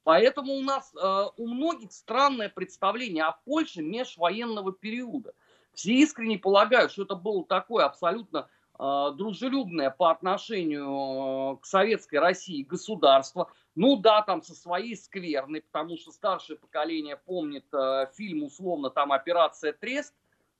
Поэтому 0.03 0.53
у 0.53 0.61
нас 0.61 0.93
э, 0.95 1.25
у 1.37 1.47
многих 1.47 1.91
странное 1.91 2.49
представление 2.49 3.25
о 3.25 3.33
Польше 3.45 3.81
межвоенного 3.81 4.71
периода. 4.71 5.33
Все 5.73 5.93
искренне 5.93 6.37
полагают, 6.37 6.91
что 6.91 7.03
это 7.03 7.15
было 7.15 7.45
такое 7.45 7.85
абсолютно 7.85 8.49
э, 8.77 9.11
дружелюбное 9.15 9.89
по 9.89 10.09
отношению 10.09 11.55
э, 11.55 11.61
к 11.61 11.65
советской 11.65 12.15
России 12.15 12.63
государство, 12.63 13.51
ну 13.79 13.95
да, 13.95 14.21
там 14.23 14.41
со 14.41 14.53
своей 14.53 14.93
скверной, 14.97 15.61
потому 15.61 15.95
что 15.95 16.11
старшее 16.11 16.57
поколение 16.57 17.15
помнит 17.15 17.63
э, 17.73 18.07
фильм 18.13 18.43
условно 18.43 18.89
там 18.89 19.13
«Операция 19.13 19.71
Трест», 19.71 20.13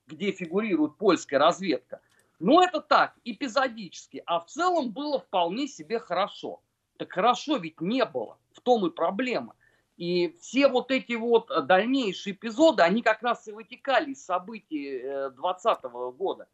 где 0.08 0.32
фигурирует 0.32 0.96
польская 0.96 1.38
разведка. 1.38 2.00
Но 2.40 2.64
это 2.64 2.80
так, 2.80 3.16
эпизодически. 3.26 4.24
А 4.26 4.40
в 4.40 4.46
целом 4.46 4.92
было 4.92 5.20
вполне 5.20 5.68
себе 5.68 6.00
хорошо. 6.00 6.62
Так 6.96 7.12
хорошо 7.12 7.58
ведь 7.58 7.82
не 7.82 8.06
было. 8.06 8.38
В 8.54 8.62
том 8.62 8.88
и 8.88 8.90
проблема. 8.90 9.54
И 9.98 10.38
все 10.40 10.70
вот 10.70 10.90
эти 10.90 11.12
вот 11.12 11.52
дальнейшие 11.68 12.34
эпизоды, 12.34 12.84
они 12.84 13.02
как 13.02 13.22
раз 13.22 13.46
и 13.50 13.52
вытекали 13.52 14.12
из 14.12 14.24
событий 14.24 15.02
2020 15.02 15.80
э, 15.84 16.12
года. 16.12 16.48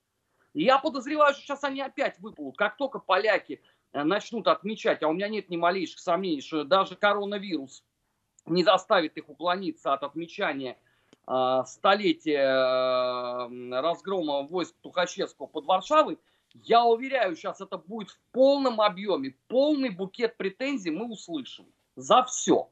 И 0.55 0.63
я 0.63 0.79
подозреваю, 0.79 1.35
что 1.35 1.43
сейчас 1.43 1.63
они 1.63 1.81
опять 1.81 2.17
выплывут. 2.17 2.57
Как 2.57 2.75
только 2.75 2.97
поляки 2.97 3.61
начнут 4.03 4.47
отмечать, 4.47 5.03
а 5.03 5.07
у 5.07 5.13
меня 5.13 5.27
нет 5.27 5.49
ни 5.49 5.57
малейших 5.57 5.99
сомнений, 5.99 6.41
что 6.41 6.63
даже 6.63 6.95
коронавирус 6.95 7.83
не 8.45 8.63
заставит 8.63 9.17
их 9.17 9.29
уклониться 9.29 9.93
от 9.93 10.03
отмечания 10.03 10.77
э, 11.27 11.63
столетия 11.65 12.45
э, 12.47 13.81
разгрома 13.81 14.43
войск 14.43 14.75
Тухачевского 14.81 15.47
под 15.47 15.65
Варшавой, 15.65 16.19
я 16.63 16.85
уверяю, 16.85 17.35
сейчас 17.35 17.59
это 17.59 17.77
будет 17.77 18.11
в 18.11 18.19
полном 18.31 18.79
объеме, 18.79 19.35
полный 19.47 19.89
букет 19.89 20.37
претензий 20.37 20.91
мы 20.91 21.11
услышим 21.11 21.65
за 21.95 22.23
все. 22.23 22.69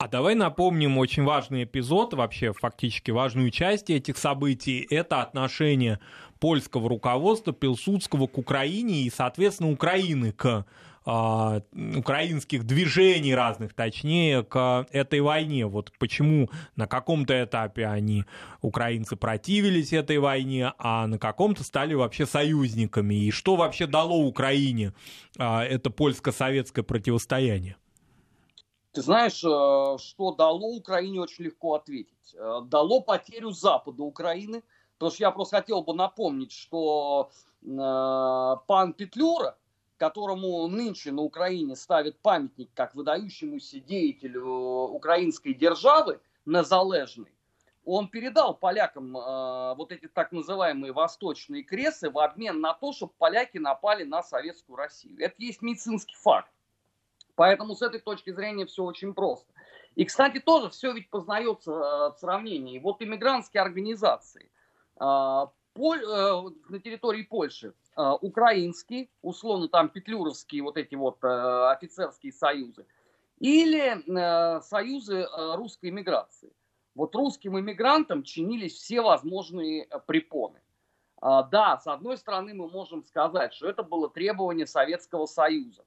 А 0.00 0.08
давай 0.08 0.34
напомним 0.34 0.96
очень 0.96 1.24
важный 1.24 1.64
эпизод, 1.64 2.14
вообще 2.14 2.54
фактически 2.54 3.10
важную 3.10 3.50
часть 3.50 3.90
этих 3.90 4.16
событий. 4.16 4.86
Это 4.88 5.20
отношение 5.20 6.00
польского 6.38 6.88
руководства 6.88 7.52
Пилсудского 7.52 8.26
к 8.26 8.38
Украине 8.38 9.02
и, 9.02 9.10
соответственно, 9.10 9.70
Украины 9.70 10.32
к 10.32 10.64
э, 11.04 11.60
украинских 11.98 12.64
движений 12.64 13.34
разных, 13.34 13.74
точнее, 13.74 14.42
к 14.42 14.86
этой 14.90 15.20
войне. 15.20 15.66
Вот 15.66 15.92
почему 15.98 16.48
на 16.76 16.86
каком-то 16.86 17.44
этапе 17.44 17.86
они, 17.86 18.24
украинцы, 18.62 19.16
противились 19.16 19.92
этой 19.92 20.18
войне, 20.18 20.72
а 20.78 21.06
на 21.08 21.18
каком-то 21.18 21.62
стали 21.62 21.92
вообще 21.92 22.24
союзниками. 22.24 23.26
И 23.26 23.30
что 23.30 23.54
вообще 23.54 23.86
дало 23.86 24.24
Украине 24.24 24.94
э, 25.36 25.44
это 25.44 25.90
польско-советское 25.90 26.84
противостояние? 26.84 27.76
Ты 28.92 29.02
знаешь, 29.02 29.44
э, 29.44 29.98
что 29.98 30.34
дало 30.34 30.74
Украине, 30.74 31.20
очень 31.20 31.44
легко 31.44 31.74
ответить. 31.74 32.34
Э, 32.34 32.60
дало 32.64 33.00
потерю 33.00 33.52
Запада 33.52 34.02
Украины, 34.02 34.64
потому 34.94 35.12
что 35.12 35.22
я 35.22 35.30
просто 35.30 35.56
хотел 35.58 35.82
бы 35.82 35.94
напомнить, 35.94 36.50
что 36.50 37.30
э, 37.62 37.66
пан 38.66 38.92
Петлюра, 38.94 39.56
которому 39.96 40.66
нынче 40.66 41.12
на 41.12 41.22
Украине 41.22 41.76
ставят 41.76 42.18
памятник 42.18 42.70
как 42.74 42.94
выдающемуся 42.96 43.78
деятелю 43.78 44.44
украинской 44.46 45.54
державы, 45.54 46.20
незалежной, 46.44 47.32
он 47.84 48.08
передал 48.08 48.54
полякам 48.54 49.16
э, 49.16 49.74
вот 49.76 49.92
эти 49.92 50.08
так 50.08 50.32
называемые 50.32 50.92
восточные 50.92 51.62
кресы 51.62 52.10
в 52.10 52.18
обмен 52.18 52.60
на 52.60 52.74
то, 52.74 52.92
чтобы 52.92 53.12
поляки 53.18 53.58
напали 53.58 54.02
на 54.02 54.24
советскую 54.24 54.76
Россию. 54.76 55.16
Это 55.20 55.34
есть 55.38 55.62
медицинский 55.62 56.16
факт. 56.16 56.50
Поэтому 57.40 57.74
с 57.74 57.80
этой 57.80 58.00
точки 58.00 58.32
зрения 58.32 58.66
все 58.66 58.84
очень 58.84 59.14
просто. 59.14 59.50
И, 59.94 60.04
кстати, 60.04 60.40
тоже 60.40 60.68
все 60.68 60.92
ведь 60.92 61.08
познается 61.08 61.72
э, 61.72 62.10
в 62.10 62.16
сравнении. 62.18 62.78
Вот 62.78 63.00
иммигрантские 63.00 63.62
организации 63.62 64.50
э, 65.00 65.04
э, 65.04 65.48
на 65.74 66.80
территории 66.84 67.22
Польши, 67.22 67.72
украинские, 67.96 69.08
условно 69.22 69.68
там 69.68 69.88
петлюровские 69.88 70.62
вот 70.62 70.76
эти 70.76 70.96
вот 70.96 71.24
офицерские 71.24 72.34
союзы, 72.34 72.84
или 73.38 74.02
союзы 74.60 75.26
русской 75.54 75.88
иммиграции. 75.88 76.52
Вот 76.94 77.14
русским 77.14 77.58
иммигрантам 77.58 78.22
чинились 78.22 78.74
все 78.74 79.00
возможные 79.00 79.88
препоны. 80.06 80.60
Да, 81.22 81.80
с 81.82 81.86
одной 81.86 82.18
стороны 82.18 82.52
мы 82.52 82.68
можем 82.68 83.02
сказать, 83.02 83.54
что 83.54 83.66
это 83.66 83.82
было 83.82 84.10
требование 84.10 84.66
Советского 84.66 85.24
Союза 85.24 85.84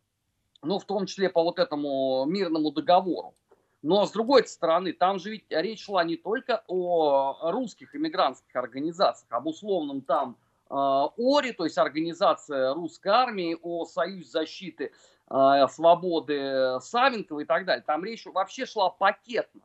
ну, 0.64 0.80
в 0.80 0.86
том 0.86 1.06
числе 1.06 1.30
по 1.30 1.44
вот 1.44 1.60
этому 1.60 2.26
мирному 2.26 2.72
договору. 2.72 3.36
Но 3.82 4.06
с 4.06 4.12
другой 4.12 4.48
стороны, 4.48 4.94
там 4.94 5.20
же 5.20 5.32
ведь 5.32 5.46
речь 5.50 5.84
шла 5.84 6.04
не 6.06 6.16
только 6.16 6.64
о 6.68 7.52
русских 7.52 7.96
иммигрантских 7.96 8.56
организациях, 8.56 9.30
об 9.34 9.48
условном 9.48 10.02
там 10.02 10.38
э, 10.70 10.74
ОРИ, 10.74 11.52
то 11.52 11.66
есть 11.66 11.78
организация 11.78 12.74
русской 12.74 13.10
армии, 13.10 13.58
о 13.62 13.84
Союз 13.84 14.32
защиты 14.32 14.94
э, 15.30 15.68
свободы 15.70 16.80
Савенкова 16.80 17.42
и 17.42 17.46
так 17.46 17.66
далее. 17.66 17.84
Там 17.86 18.06
речь 18.06 18.26
вообще 18.26 18.66
шла 18.66 18.90
пакетно, 18.90 19.62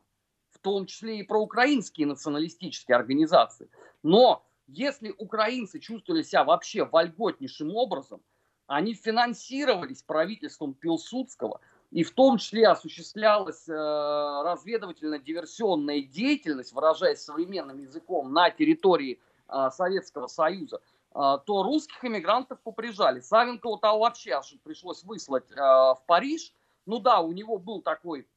в 0.49 0.59
том 0.59 0.85
числе 0.85 1.19
и 1.19 1.23
про 1.23 1.39
украинские 1.39 2.05
националистические 2.05 2.97
организации. 2.97 3.69
Но 4.03 4.45
если 4.67 5.15
украинцы 5.17 5.79
чувствовали 5.79 6.23
себя 6.23 6.43
вообще 6.43 6.83
вольготнейшим 6.83 7.73
образом, 7.73 8.21
они 8.69 8.93
финансировались 8.93 10.03
правительством 10.03 10.75
Пилсудского, 10.75 11.59
и 11.89 12.03
в 12.03 12.11
том 12.11 12.37
числе 12.37 12.67
осуществлялась 12.67 13.67
э, 13.67 13.73
разведывательно-диверсионная 13.73 16.01
деятельность, 16.01 16.71
выражаясь 16.71 17.19
современным 17.19 17.79
языком, 17.79 18.31
на 18.31 18.51
территории 18.51 19.19
э, 19.47 19.69
Советского 19.71 20.27
Союза, 20.27 20.81
э, 21.15 21.17
то 21.45 21.63
русских 21.63 22.05
эмигрантов 22.05 22.59
поприжали. 22.59 23.21
Савенкову 23.21 23.77
того 23.77 24.01
вообще 24.01 24.39
пришлось 24.63 25.03
выслать 25.03 25.51
э, 25.51 25.55
в 25.55 26.03
Париж. 26.05 26.53
Ну 26.85 26.99
да, 26.99 27.21
у 27.21 27.31
него 27.31 27.57
был 27.57 27.81
такой 27.81 28.27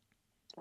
э, 0.56 0.60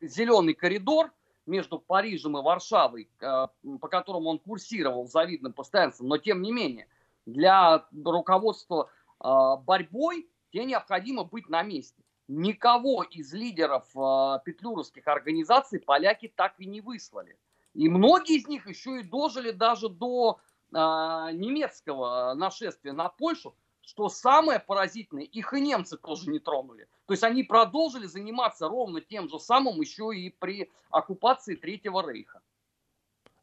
зеленый 0.00 0.54
коридор 0.54 1.12
между 1.44 1.78
Парижем 1.78 2.38
и 2.38 2.42
Варшавой, 2.42 3.10
э, 3.20 3.48
по 3.80 3.88
которому 3.88 4.30
он 4.30 4.38
курсировал 4.38 5.06
завидным 5.08 5.52
постоянством, 5.52 6.08
но 6.08 6.16
тем 6.16 6.40
не 6.40 6.52
менее, 6.52 6.88
для 7.26 7.86
руководства 8.04 8.90
э, 9.22 9.28
борьбой 9.64 10.28
тебе 10.50 10.64
необходимо 10.64 11.24
быть 11.24 11.48
на 11.48 11.62
месте. 11.62 12.02
Никого 12.28 13.02
из 13.02 13.32
лидеров 13.32 13.84
э, 13.94 14.38
петлюровских 14.44 15.06
организаций 15.06 15.80
поляки 15.80 16.32
так 16.34 16.54
и 16.58 16.66
не 16.66 16.80
выслали. 16.80 17.38
И 17.74 17.88
многие 17.88 18.36
из 18.36 18.46
них 18.48 18.68
еще 18.68 19.00
и 19.00 19.02
дожили 19.02 19.50
даже 19.50 19.88
до 19.88 20.38
э, 20.38 20.74
немецкого 20.74 22.34
нашествия 22.34 22.92
на 22.92 23.08
Польшу, 23.08 23.54
что 23.80 24.08
самое 24.08 24.60
поразительное, 24.60 25.24
их 25.24 25.52
и 25.54 25.60
немцы 25.60 25.96
тоже 25.96 26.30
не 26.30 26.38
тронули. 26.38 26.88
То 27.06 27.14
есть 27.14 27.24
они 27.24 27.42
продолжили 27.42 28.06
заниматься 28.06 28.68
ровно 28.68 29.00
тем 29.00 29.28
же 29.28 29.38
самым 29.38 29.80
еще 29.80 30.14
и 30.14 30.30
при 30.30 30.70
оккупации 30.90 31.56
Третьего 31.56 32.08
Рейха. 32.08 32.40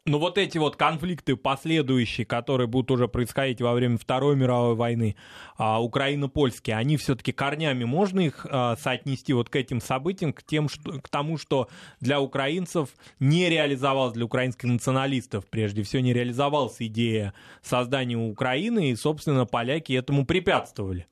Но 0.10 0.18
вот 0.18 0.40
эти 0.40 0.58
вот 0.58 0.76
конфликты 0.76 1.36
последующие, 1.36 2.26
которые 2.26 2.66
будут 2.66 2.90
уже 2.90 3.08
происходить 3.08 3.62
во 3.62 3.74
время 3.74 4.00
Второй 4.00 4.36
мировой 4.36 4.74
войны, 4.74 5.16
а, 5.56 5.84
Украина-польские, 5.84 6.78
они 6.78 6.98
все-таки 6.98 7.32
корнями, 7.32 7.84
можно 7.84 8.22
их 8.22 8.44
а, 8.50 8.76
соотнести 8.76 9.34
вот 9.34 9.50
к 9.50 9.56
этим 9.56 9.80
событиям, 9.80 10.34
к, 10.34 10.42
тем, 10.42 10.68
что, 10.68 11.00
к 11.00 11.10
тому, 11.10 11.38
что 11.38 11.70
для 12.00 12.20
украинцев 12.22 12.90
не 13.20 13.50
реализовалась, 13.50 14.14
для 14.14 14.26
украинских 14.26 14.64
националистов 14.64 15.46
прежде 15.46 15.84
всего 15.84 16.02
не 16.02 16.12
реализовалась 16.12 16.78
идея 16.80 17.36
создания 17.62 18.18
Украины, 18.18 18.90
и, 18.90 18.96
собственно, 18.96 19.46
поляки 19.46 19.94
этому 19.94 20.26
препятствовали? 20.26 21.06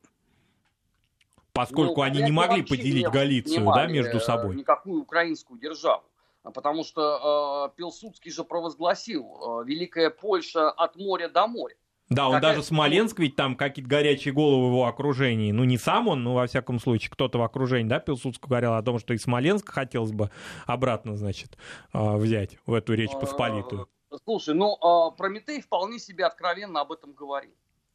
Поскольку 1.53 1.97
ну, 1.97 2.01
они 2.01 2.23
не 2.23 2.31
могли 2.31 2.63
поделить 2.63 3.09
Галицию 3.09 3.63
да, 3.75 3.85
между 3.85 4.19
собой. 4.19 4.55
Никакую 4.55 5.03
украинскую 5.03 5.59
державу. 5.59 6.01
А 6.47 6.51
потому 6.51 6.85
что 6.85 7.67
э, 7.73 7.75
Пилсудский 7.75 8.31
же 8.31 8.45
провозгласил 8.45 9.25
э, 9.25 9.65
Великая 9.65 10.09
Польша 10.09 10.71
от 10.71 10.95
моря 10.95 11.27
до 11.27 11.45
моря. 11.45 11.75
Да, 12.07 12.29
он 12.29 12.35
Какая... 12.35 12.53
даже 12.53 12.63
Смоленск, 12.65 13.19
ведь 13.19 13.35
там 13.35 13.57
какие-то 13.57 13.89
горячие 13.89 14.33
головы 14.33 14.67
в 14.67 14.69
его 14.69 14.85
окружении. 14.85 15.51
Ну, 15.51 15.65
не 15.65 15.77
сам 15.77 16.07
он, 16.07 16.23
но 16.23 16.35
во 16.35 16.47
всяком 16.47 16.79
случае, 16.79 17.11
кто-то 17.11 17.37
в 17.39 17.41
окружении, 17.41 17.89
да, 17.89 17.99
Пилсудский 17.99 18.47
говорил 18.47 18.75
о 18.75 18.81
том, 18.81 18.97
что 18.97 19.13
и 19.13 19.17
Смоленск 19.17 19.69
хотелось 19.69 20.13
бы 20.13 20.31
обратно, 20.65 21.17
значит, 21.17 21.57
э, 21.91 22.15
взять 22.15 22.57
в 22.65 22.73
эту 22.73 22.93
Речь 22.93 23.11
Посполитую. 23.11 23.89
Слушай, 24.23 24.55
ну, 24.55 24.77
э, 24.77 25.17
Прометей 25.17 25.59
вполне 25.59 25.99
себе 25.99 26.25
откровенно 26.25 26.79
об 26.79 26.93
этом 26.93 27.11
говорил 27.11 27.51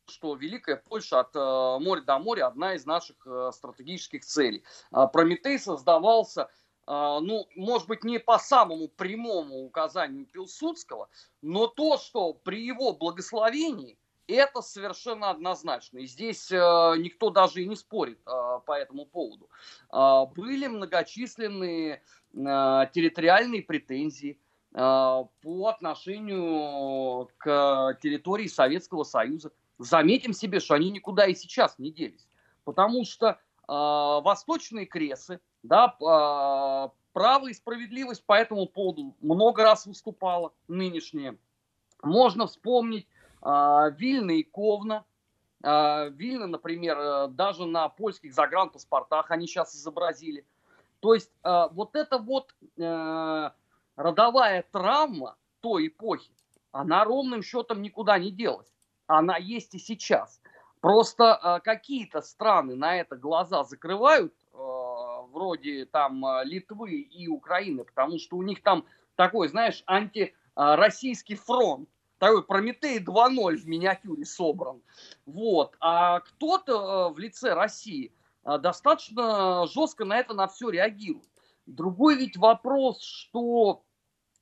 что 0.09 0.34
Великая 0.34 0.76
Польша 0.76 1.20
от 1.20 1.34
э, 1.34 1.78
моря 1.82 2.03
до 2.03 2.18
моря 2.18 2.48
одна 2.48 2.74
из 2.74 2.84
наших 2.84 3.16
э, 3.26 3.50
стратегических 3.53 4.24
целей. 4.24 4.62
Э, 4.92 5.07
Прометей 5.11 5.59
создавался 5.59 6.42
а, 6.42 6.48
ну, 6.87 7.47
может 7.55 7.89
быть, 7.89 8.05
не 8.05 8.18
по 8.18 8.39
самому 8.39 8.89
прямому 8.89 9.64
указанию 9.64 10.26
Пилсудского, 10.26 11.09
но 11.41 11.66
то, 11.66 11.97
что 11.97 12.33
при 12.33 12.64
его 12.64 12.93
благословении, 12.93 13.97
это 14.28 14.62
совершенно 14.62 15.30
однозначно. 15.30 15.99
И 15.99 16.07
здесь 16.07 16.51
э, 16.51 16.57
никто 16.57 17.30
даже 17.30 17.62
и 17.62 17.66
не 17.66 17.76
спорит 17.76 18.18
э, 18.26 18.61
по 18.66 18.72
этому 18.72 19.07
поводу. 19.07 19.49
Э, 19.93 20.26
были 20.35 20.66
многочисленные 20.66 21.95
э, 21.95 22.01
территориальные 22.33 23.62
претензии 23.62 24.39
э, 24.72 24.76
по 24.76 25.66
отношению 25.68 27.28
к 27.39 27.99
территории 28.01 28.47
Советского 28.47 29.05
Союза. 29.05 29.53
Заметим 29.78 30.33
себе, 30.33 30.61
что 30.61 30.74
они 30.74 30.91
никуда 30.91 31.26
и 31.26 31.35
сейчас 31.35 31.78
не 31.78 31.91
делись. 31.91 32.28
Потому 32.64 33.05
что 33.05 33.41
восточные 33.69 34.87
кресы, 34.87 35.41
да, 35.63 35.97
а, 36.05 36.91
право 37.13 37.49
и 37.49 37.55
справедливость 37.55 38.25
по 38.25 38.35
этому 38.35 38.67
поводу 38.67 39.15
много 39.21 39.63
раз 39.63 39.87
выступала 39.87 40.53
нынешняя. 40.69 41.37
Можно 42.03 42.47
вспомнить 42.47 43.07
а, 43.41 43.91
Вильна 43.91 44.33
и 44.33 44.43
Ковна. 44.43 45.05
А, 45.63 46.09
Вильна, 46.09 46.49
например, 46.49 46.99
э, 46.99 47.29
даже 47.29 47.67
на 47.67 47.89
польских 47.89 48.35
загранпаспортах 48.35 49.31
они 49.31 49.47
сейчас 49.47 49.77
изобразили. 49.77 50.45
То 50.99 51.15
есть 51.15 51.33
вот 51.43 51.97
эта 51.97 52.19
вот 52.19 52.55
э, 52.79 53.51
родовая 53.97 54.65
травма 54.71 55.37
той 55.61 55.89
эпохи, 55.89 56.31
она 56.71 57.05
ровным 57.05 57.43
счетом 57.43 57.83
никуда 57.83 58.21
не 58.21 58.31
делась. 58.31 58.73
Она 59.09 59.37
есть 59.37 59.75
и 59.75 59.79
сейчас. 59.79 60.41
Просто 60.83 61.62
какие-то 61.64 62.20
страны 62.20 62.76
на 62.76 62.97
это 62.97 63.16
глаза 63.16 63.64
закрывают, 63.64 64.35
вроде 65.33 65.87
там 65.87 66.24
э, 66.24 66.45
Литвы 66.45 67.01
и 67.01 67.26
Украины, 67.26 67.85
потому 67.85 68.18
что 68.18 68.37
у 68.37 68.43
них 68.43 68.62
там 68.62 68.85
такой, 69.16 69.49
знаешь, 69.49 69.83
антироссийский 69.87 71.37
фронт, 71.37 71.89
такой 72.18 72.45
Прометей 72.45 72.99
2.0 72.99 73.57
в 73.57 73.66
миниатюре 73.66 74.24
собран. 74.24 74.80
Вот. 75.26 75.76
А 75.80 76.20
кто-то 76.20 76.72
э, 77.11 77.14
в 77.14 77.18
лице 77.18 77.55
России 77.55 78.12
э, 78.45 78.59
достаточно 78.59 79.66
жестко 79.66 80.05
на 80.05 80.18
это 80.18 80.35
на 80.35 80.47
все 80.47 80.70
реагирует. 80.70 81.28
Другой 81.66 82.16
ведь 82.16 82.37
вопрос, 82.37 83.03
что 83.03 83.83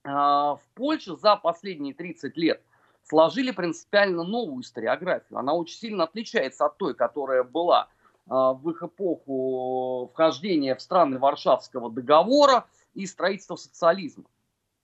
в 0.02 0.60
Польше 0.74 1.14
за 1.16 1.36
последние 1.36 1.92
30 1.92 2.34
лет 2.38 2.62
сложили 3.10 3.50
принципиально 3.50 4.22
новую 4.22 4.62
историографию. 4.62 5.40
Она 5.40 5.52
очень 5.52 5.76
сильно 5.76 6.04
отличается 6.04 6.66
от 6.66 6.78
той, 6.78 6.94
которая 6.94 7.42
была 7.42 7.88
а, 8.28 8.52
в 8.52 8.70
их 8.70 8.84
эпоху 8.84 10.08
вхождения 10.12 10.76
в 10.76 10.80
страны 10.80 11.18
Варшавского 11.18 11.90
договора 11.90 12.66
и 12.94 13.06
строительства 13.06 13.56
социализма. 13.56 14.24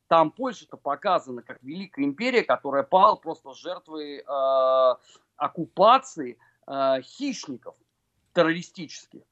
Там 0.09 0.33
Польша-то 0.33 0.77
показана 0.77 1.43
как 1.43 1.63
великая 1.63 2.05
империя, 2.05 2.43
которая 2.43 2.83
пала 2.83 3.15
просто 3.15 3.55
жертвой 3.55 4.19
э, 4.19 4.95
оккупации 5.37 6.39
э, 6.67 7.03
хищников 7.03 7.75
террористических. 8.33 9.23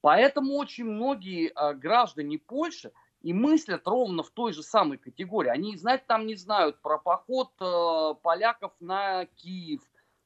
Поэтому 0.00 0.54
очень 0.54 0.86
многие 0.86 1.52
э, 1.54 1.74
граждане 1.74 2.38
Польши 2.38 2.92
и 3.24 3.32
мыслят 3.32 3.88
ровно 3.88 4.22
в 4.22 4.28
той 4.28 4.52
же 4.52 4.62
самой 4.62 4.98
категории. 4.98 5.48
Они 5.48 5.74
знать 5.78 6.06
там 6.06 6.26
не 6.26 6.34
знают 6.34 6.78
про 6.82 6.98
поход 6.98 7.52
э, 7.58 8.14
поляков 8.22 8.72
на 8.80 9.24
Киев 9.24 9.80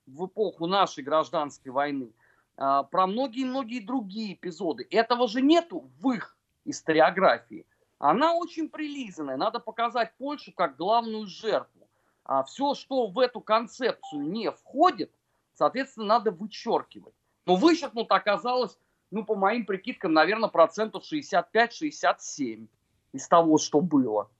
в 0.07 0.27
эпоху 0.27 0.67
нашей 0.67 1.05
гражданской 1.05 1.71
войны. 1.71 2.13
А, 2.57 2.83
про 2.83 3.07
многие-многие 3.07 3.79
другие 3.79 4.35
эпизоды. 4.35 4.85
Этого 4.91 5.29
же 5.29 5.43
нету 5.43 5.89
в 6.01 6.11
их 6.11 6.37
историографии. 6.65 7.67
Она 8.01 8.35
очень 8.35 8.69
прилизанная. 8.69 9.37
Надо 9.37 9.61
показать 9.61 10.13
Польшу 10.19 10.53
как 10.53 10.77
главную 10.77 11.29
жертву. 11.29 11.89
А 12.25 12.43
все, 12.43 12.75
что 12.75 13.07
в 13.07 13.21
эту 13.21 13.41
концепцию 13.41 14.23
не 14.23 14.51
входит, 14.51 15.13
соответственно, 15.55 16.07
надо 16.07 16.33
вычеркивать. 16.33 17.15
Но 17.47 17.55
вычеркнуто 17.55 18.17
оказалось, 18.17 18.77
ну, 19.13 19.25
по 19.25 19.37
моим 19.37 19.67
прикидкам, 19.67 20.13
наверное, 20.15 20.49
процентов 20.49 21.05
65-67 21.05 22.67
из 23.13 23.27
того, 23.29 23.59
что 23.59 23.81
было. 23.81 24.31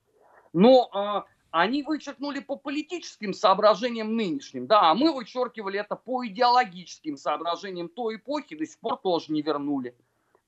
Но 0.53 0.89
а, 0.93 1.25
они 1.51 1.83
вычеркнули 1.83 2.41
по 2.41 2.57
политическим 2.57 3.33
соображениям 3.33 4.17
нынешним, 4.17 4.67
да, 4.67 4.91
а 4.91 4.95
мы 4.95 5.13
вычеркивали 5.13 5.81
это 5.81 5.97
по 5.97 6.27
идеологическим 6.27 7.17
соображениям 7.17 7.89
той 7.89 8.17
эпохи, 8.17 8.57
до 8.57 8.67
сих 8.67 8.79
пор 8.79 8.97
тоже 8.99 9.33
не 9.33 9.43
вернули. 9.43 9.97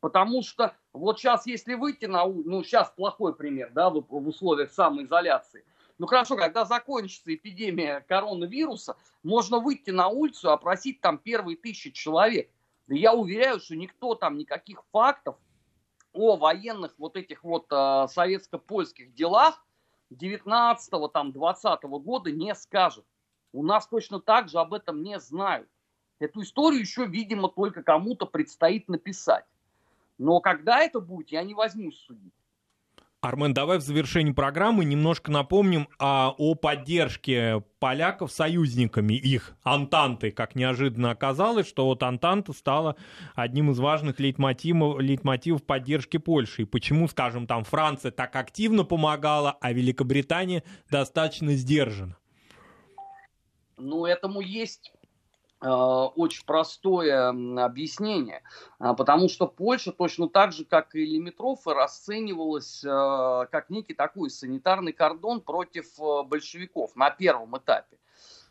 Потому 0.00 0.42
что 0.42 0.74
вот 0.92 1.18
сейчас, 1.18 1.46
если 1.46 1.74
выйти 1.74 2.06
на 2.06 2.24
ну 2.24 2.62
сейчас 2.64 2.90
плохой 2.90 3.34
пример, 3.34 3.70
да, 3.72 3.90
в, 3.90 4.04
в 4.08 4.28
условиях 4.28 4.72
самоизоляции. 4.72 5.64
Ну 5.98 6.06
хорошо, 6.06 6.36
когда 6.36 6.64
закончится 6.64 7.34
эпидемия 7.34 8.00
коронавируса, 8.08 8.96
можно 9.22 9.58
выйти 9.58 9.90
на 9.90 10.08
улицу 10.08 10.50
опросить 10.50 11.02
там 11.02 11.18
первые 11.18 11.58
тысячи 11.58 11.90
человек. 11.90 12.50
Да 12.86 12.94
я 12.94 13.12
уверяю, 13.12 13.60
что 13.60 13.76
никто 13.76 14.14
там 14.14 14.38
никаких 14.38 14.82
фактов 14.90 15.36
о 16.12 16.36
военных 16.36 16.94
вот 16.98 17.16
этих 17.16 17.44
вот 17.44 17.66
э, 17.70 18.06
советско-польских 18.08 19.14
делах 19.14 19.64
19 20.10 21.12
там 21.12 21.32
20 21.32 21.82
года 21.82 22.32
не 22.32 22.54
скажет. 22.54 23.04
У 23.52 23.62
нас 23.62 23.86
точно 23.86 24.20
так 24.20 24.48
же 24.48 24.58
об 24.58 24.74
этом 24.74 25.02
не 25.02 25.18
знают. 25.18 25.68
Эту 26.18 26.42
историю 26.42 26.80
еще, 26.80 27.06
видимо, 27.06 27.48
только 27.48 27.82
кому-то 27.82 28.26
предстоит 28.26 28.88
написать. 28.88 29.44
Но 30.18 30.40
когда 30.40 30.80
это 30.80 31.00
будет, 31.00 31.30
я 31.30 31.42
не 31.42 31.54
возьмусь 31.54 31.98
судить. 31.98 32.34
Армен, 33.20 33.52
давай 33.52 33.76
в 33.76 33.82
завершении 33.82 34.32
программы 34.32 34.86
немножко 34.86 35.30
напомним 35.30 35.88
о, 35.98 36.34
о 36.38 36.54
поддержке 36.54 37.62
поляков 37.78 38.32
союзниками 38.32 39.12
их, 39.12 39.56
Антанты. 39.62 40.30
Как 40.30 40.54
неожиданно 40.54 41.10
оказалось, 41.10 41.68
что 41.68 41.84
вот 41.84 42.02
Антанта 42.02 42.54
стала 42.54 42.96
одним 43.34 43.72
из 43.72 43.78
важных 43.78 44.20
лейтмотивов, 44.20 45.00
лейтмотивов 45.00 45.64
поддержки 45.64 46.16
Польши. 46.16 46.62
И 46.62 46.64
почему, 46.64 47.08
скажем, 47.08 47.46
там 47.46 47.64
Франция 47.64 48.10
так 48.10 48.34
активно 48.36 48.84
помогала, 48.84 49.58
а 49.60 49.74
Великобритания 49.74 50.64
достаточно 50.90 51.52
сдержана? 51.52 52.16
Ну, 53.76 54.06
этому 54.06 54.40
есть 54.40 54.94
очень 55.60 56.44
простое 56.46 57.28
объяснение, 57.28 58.42
а, 58.78 58.94
потому 58.94 59.28
что 59.28 59.46
Польша 59.46 59.92
точно 59.92 60.28
так 60.28 60.52
же, 60.52 60.64
как 60.64 60.94
и 60.94 61.04
Лимитрофы, 61.04 61.74
расценивалась 61.74 62.82
э, 62.82 62.88
как 63.50 63.68
некий 63.68 63.92
такой 63.92 64.30
санитарный 64.30 64.94
кордон 64.94 65.42
против 65.42 65.86
э, 66.00 66.22
большевиков 66.22 66.96
на 66.96 67.10
первом 67.10 67.56
этапе. 67.58 67.98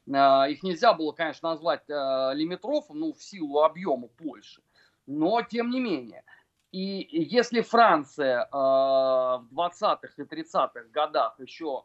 Их 0.07 0.64
нельзя 0.64 0.93
было, 0.93 1.12
конечно, 1.12 1.49
назвать 1.49 1.88
Лимитрофом, 1.88 2.99
ну, 2.99 3.14
в 3.14 3.22
силу 3.22 3.62
объема 3.62 4.07
Польши, 4.07 4.64
но 5.05 5.43
тем 5.43 5.70
не 5.70 5.80
менее. 5.80 6.24
И 6.72 7.07
если 7.12 7.62
Франция 7.62 8.47
в 8.51 9.45
20-х 9.51 10.14
и 10.18 10.22
30-х 10.22 10.86
годах 10.91 11.39
еще 11.39 11.84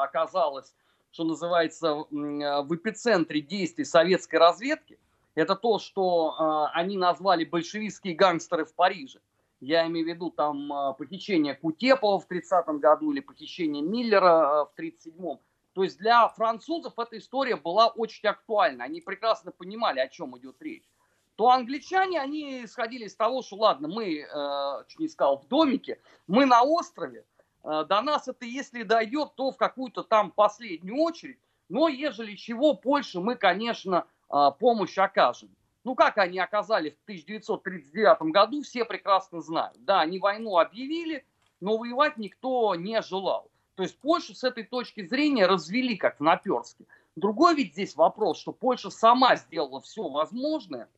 оказалась 0.00 0.74
что 1.10 1.24
называется, 1.24 1.86
э, 1.88 2.02
в 2.10 2.74
эпицентре 2.74 3.40
действий 3.40 3.84
советской 3.84 4.36
разведки, 4.36 4.98
это 5.34 5.54
то, 5.54 5.78
что 5.78 6.34
э, 6.38 6.76
они 6.78 6.96
назвали 6.96 7.44
большевистские 7.44 8.14
гангстеры 8.14 8.64
в 8.64 8.74
Париже. 8.74 9.20
Я 9.60 9.86
имею 9.86 10.06
в 10.06 10.08
виду 10.08 10.30
там 10.30 10.72
э, 10.72 10.94
похищение 10.94 11.54
Кутепова 11.54 12.18
в 12.20 12.28
30-м 12.30 12.78
году 12.78 13.12
или 13.12 13.20
похищение 13.20 13.82
Миллера 13.82 14.64
в 14.66 14.72
37-м. 14.78 15.38
То 15.74 15.84
есть 15.84 15.98
для 15.98 16.28
французов 16.28 16.98
эта 16.98 17.18
история 17.18 17.56
была 17.56 17.88
очень 17.88 18.28
актуальна. 18.28 18.84
Они 18.84 19.00
прекрасно 19.00 19.52
понимали, 19.52 20.00
о 20.00 20.08
чем 20.08 20.36
идет 20.36 20.60
речь. 20.60 20.90
То 21.36 21.50
англичане, 21.50 22.20
они 22.20 22.64
исходили 22.64 23.04
из 23.04 23.14
того, 23.14 23.42
что 23.42 23.56
ладно, 23.56 23.86
мы, 23.86 24.18
э, 24.18 24.84
чуть 24.88 24.98
не 24.98 25.08
сказал, 25.08 25.38
в 25.38 25.46
домике, 25.46 26.00
мы 26.26 26.46
на 26.46 26.64
острове, 26.64 27.24
до 27.64 28.00
нас 28.02 28.28
это, 28.28 28.44
если 28.44 28.82
дойдет, 28.82 29.34
то 29.34 29.50
в 29.50 29.56
какую-то 29.56 30.02
там 30.02 30.30
последнюю 30.30 30.98
очередь. 31.02 31.38
Но, 31.68 31.88
ежели 31.88 32.34
чего, 32.34 32.74
Польше 32.74 33.20
мы, 33.20 33.34
конечно, 33.34 34.06
э, 34.30 34.50
помощь 34.58 34.96
окажем. 34.96 35.50
Ну, 35.84 35.94
как 35.94 36.18
они 36.18 36.38
оказали 36.38 36.90
в 36.90 37.02
1939 37.04 38.32
году, 38.32 38.62
все 38.62 38.84
прекрасно 38.84 39.40
знают. 39.40 39.76
Да, 39.84 40.00
они 40.00 40.18
войну 40.18 40.58
объявили, 40.58 41.24
но 41.60 41.76
воевать 41.76 42.16
никто 42.16 42.74
не 42.74 43.00
желал. 43.02 43.50
То 43.74 43.82
есть 43.82 43.98
Польшу 43.98 44.34
с 44.34 44.44
этой 44.44 44.64
точки 44.64 45.06
зрения 45.06 45.46
развели 45.46 45.96
как 45.96 46.18
в 46.18 46.22
наперске. 46.22 46.84
Другой 47.16 47.54
ведь 47.54 47.72
здесь 47.72 47.96
вопрос, 47.96 48.38
что 48.38 48.52
Польша 48.52 48.90
сама 48.90 49.36
сделала 49.36 49.80
все 49.80 50.08
возможное 50.08 50.88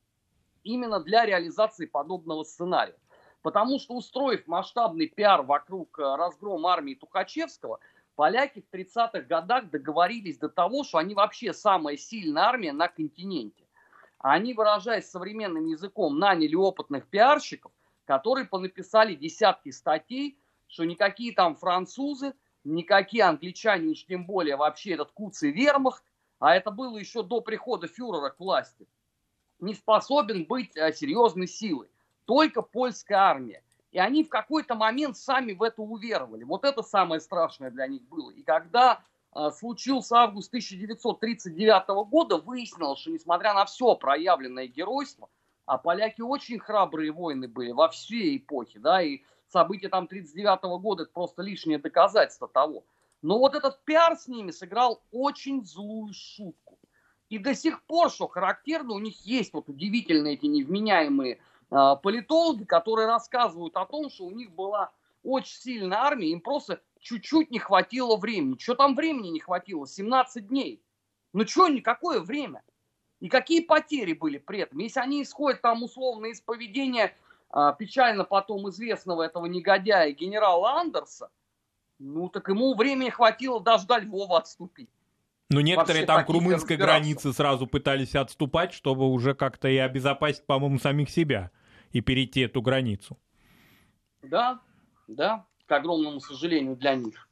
именно 0.65 1.01
для 1.01 1.25
реализации 1.25 1.87
подобного 1.87 2.45
сценария. 2.45 2.97
Потому 3.43 3.79
что, 3.79 3.95
устроив 3.95 4.47
масштабный 4.47 5.07
пиар 5.07 5.43
вокруг 5.43 5.99
э, 5.99 6.03
разгрома 6.03 6.73
армии 6.73 6.95
Тухачевского, 6.95 7.81
поляки 8.15 8.61
в 8.61 8.75
30-х 8.75 9.21
годах 9.23 9.71
договорились 9.71 10.37
до 10.37 10.51
того, 10.51 10.85
что 10.85 10.99
они 10.99 11.15
вообще 11.15 11.55
самая 11.55 11.97
сильная 11.97 12.43
армия 12.43 12.73
на 12.73 12.89
континенте. 12.89 13.65
Они, 14.19 14.53
выражаясь 14.53 15.09
современным 15.09 15.67
языком, 15.67 16.19
наняли 16.19 16.55
опытных 16.55 17.07
пиарщиков, 17.07 17.73
которые 18.05 18.47
понаписали 18.47 19.15
десятки 19.15 19.71
статей, 19.71 20.39
что 20.67 20.85
никакие 20.85 21.33
там 21.33 21.57
французы, 21.57 22.35
никакие 22.65 23.25
англичане, 23.25 23.89
уж 23.89 24.05
тем 24.05 24.27
более 24.27 24.57
вообще 24.57 24.93
этот 24.93 25.13
куцый 25.13 25.51
вермахт, 25.51 26.05
а 26.39 26.55
это 26.55 26.71
было 26.71 26.99
еще 26.99 27.23
до 27.23 27.41
прихода 27.41 27.89
фюрера 27.89 28.29
к 28.29 28.39
власти, 28.39 28.87
не 29.61 29.73
способен 29.73 30.45
быть 30.45 30.77
э, 30.77 30.93
серьезной 30.93 31.47
силой 31.47 31.89
только 32.25 32.63
польская 32.63 33.17
армия. 33.17 33.63
И 33.93 33.99
они 33.99 34.23
в 34.23 34.29
какой-то 34.29 34.75
момент 34.75 35.17
сами 35.17 35.53
в 35.53 35.63
это 35.63 35.83
уверовали. 35.83 36.45
Вот 36.45 36.65
это 36.65 36.83
самое 36.83 37.21
страшное 37.21 37.71
для 37.71 37.87
них 37.89 38.03
было. 38.03 38.31
И 38.31 38.43
когда 38.43 39.03
э, 39.35 39.51
случился 39.51 40.17
август 40.17 40.49
1939 40.49 41.89
года, 42.09 42.39
выяснилось, 42.39 43.01
что 43.01 43.11
несмотря 43.11 43.53
на 43.53 43.65
все 43.65 43.97
проявленное 43.97 44.69
геройство, 44.69 45.29
а 45.67 45.79
поляки 45.79 46.21
очень 46.21 46.59
храбрые 46.59 47.13
воины 47.13 47.49
были 47.49 47.73
во 47.73 47.89
всей 47.89 48.37
эпохе, 48.37 48.79
да, 48.79 49.03
и 49.03 49.23
события 49.49 49.89
там 49.89 50.05
1939 50.05 50.81
года 50.81 51.03
это 51.05 51.13
просто 51.13 51.43
лишнее 51.43 51.79
доказательство 51.79 52.49
того. 52.49 52.85
Но 53.23 53.39
вот 53.39 53.55
этот 53.55 53.83
пиар 53.85 54.17
с 54.17 54.29
ними 54.29 54.51
сыграл 54.51 55.03
очень 55.13 55.65
злую 55.65 56.13
шутку. 56.15 56.79
И 57.29 57.39
до 57.39 57.55
сих 57.55 57.83
пор, 57.85 58.11
что 58.11 58.27
характерно, 58.27 58.95
у 58.95 58.99
них 58.99 59.25
есть 59.25 59.53
вот 59.53 59.69
удивительные 59.69 60.35
эти 60.35 60.47
невменяемые 60.47 61.39
политологи, 61.71 62.65
которые 62.65 63.07
рассказывают 63.07 63.77
о 63.77 63.87
том, 63.87 64.11
что 64.11 64.25
у 64.25 64.31
них 64.31 64.51
была 64.53 64.91
очень 65.23 65.61
сильная 65.61 65.99
армия, 65.99 66.31
им 66.31 66.41
просто 66.41 66.81
чуть-чуть 66.99 67.51
не 67.51 67.59
хватило 67.59 68.17
времени. 68.17 68.57
Что 68.59 68.75
там 68.75 68.95
времени 68.95 69.29
не 69.29 69.41
хватило? 69.41 69.87
17 69.87 70.49
дней. 70.49 70.83
Ну 71.33 71.47
что, 71.47 71.69
никакое 71.69 72.21
время. 72.21 72.63
И 73.21 73.29
какие 73.29 73.61
потери 73.61 74.15
были 74.15 74.39
при 74.39 74.61
этом? 74.61 74.79
Если 74.79 74.99
они 74.99 75.23
исходят 75.23 75.61
там 75.61 75.83
условно 75.83 76.27
из 76.27 76.41
поведения 76.41 77.15
а, 77.51 77.73
печально 77.73 78.25
потом 78.25 78.69
известного 78.71 79.23
этого 79.23 79.47
негодяя 79.47 80.11
генерала 80.13 80.81
Андерса, 80.81 81.31
ну 81.99 82.29
так 82.31 82.49
ему 82.49 82.75
времени 82.75 83.11
хватило 83.11 83.61
даже 83.61 83.87
до 83.87 83.99
Львова 83.99 84.39
отступить. 84.39 84.89
Ну, 85.51 85.61
некоторые 85.61 86.07
там 86.07 86.25
к 86.25 86.29
румынской 86.29 86.77
границе 86.77 87.33
сразу 87.33 87.67
пытались 87.67 88.15
отступать, 88.15 88.73
чтобы 88.73 89.09
уже 89.09 89.35
как-то 89.35 89.69
и 89.69 89.77
обезопасить, 89.77 90.47
по-моему, 90.47 90.79
самих 90.79 91.11
себя 91.11 91.51
и 91.93 92.01
перейти 92.01 92.41
эту 92.41 92.63
границу. 92.63 93.19
Да, 94.23 94.61
да, 95.09 95.47
к 95.67 95.73
огромному 95.73 96.21
сожалению 96.21 96.77
для 96.77 96.95
них 96.95 97.30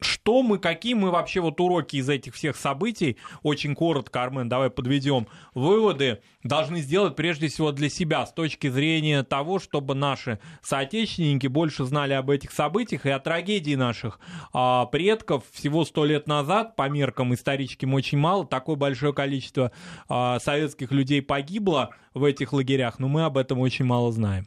что 0.00 0.42
мы, 0.42 0.58
какие 0.58 0.94
мы 0.94 1.10
вообще 1.10 1.40
вот 1.40 1.60
уроки 1.60 1.96
из 1.96 2.08
этих 2.08 2.34
всех 2.34 2.56
событий, 2.56 3.16
очень 3.42 3.74
коротко, 3.74 4.22
Армен, 4.22 4.48
давай 4.48 4.70
подведем 4.70 5.26
выводы, 5.54 6.20
должны 6.42 6.80
сделать 6.80 7.16
прежде 7.16 7.48
всего 7.48 7.72
для 7.72 7.88
себя 7.88 8.26
с 8.26 8.32
точки 8.32 8.68
зрения 8.68 9.22
того, 9.22 9.58
чтобы 9.58 9.94
наши 9.94 10.38
соотечественники 10.62 11.46
больше 11.46 11.84
знали 11.84 12.12
об 12.12 12.30
этих 12.30 12.52
событиях 12.52 13.06
и 13.06 13.10
о 13.10 13.18
трагедии 13.18 13.74
наших 13.74 14.20
а, 14.52 14.86
предков. 14.86 15.44
Всего 15.52 15.84
сто 15.84 16.04
лет 16.04 16.26
назад, 16.26 16.76
по 16.76 16.88
меркам 16.88 17.34
историческим 17.34 17.94
очень 17.94 18.18
мало, 18.18 18.46
такое 18.46 18.76
большое 18.76 19.12
количество 19.12 19.72
а, 20.08 20.38
советских 20.40 20.92
людей 20.92 21.22
погибло 21.22 21.90
в 22.14 22.24
этих 22.24 22.52
лагерях, 22.52 22.98
но 22.98 23.08
мы 23.08 23.24
об 23.24 23.38
этом 23.38 23.60
очень 23.60 23.84
мало 23.84 24.12
знаем. 24.12 24.46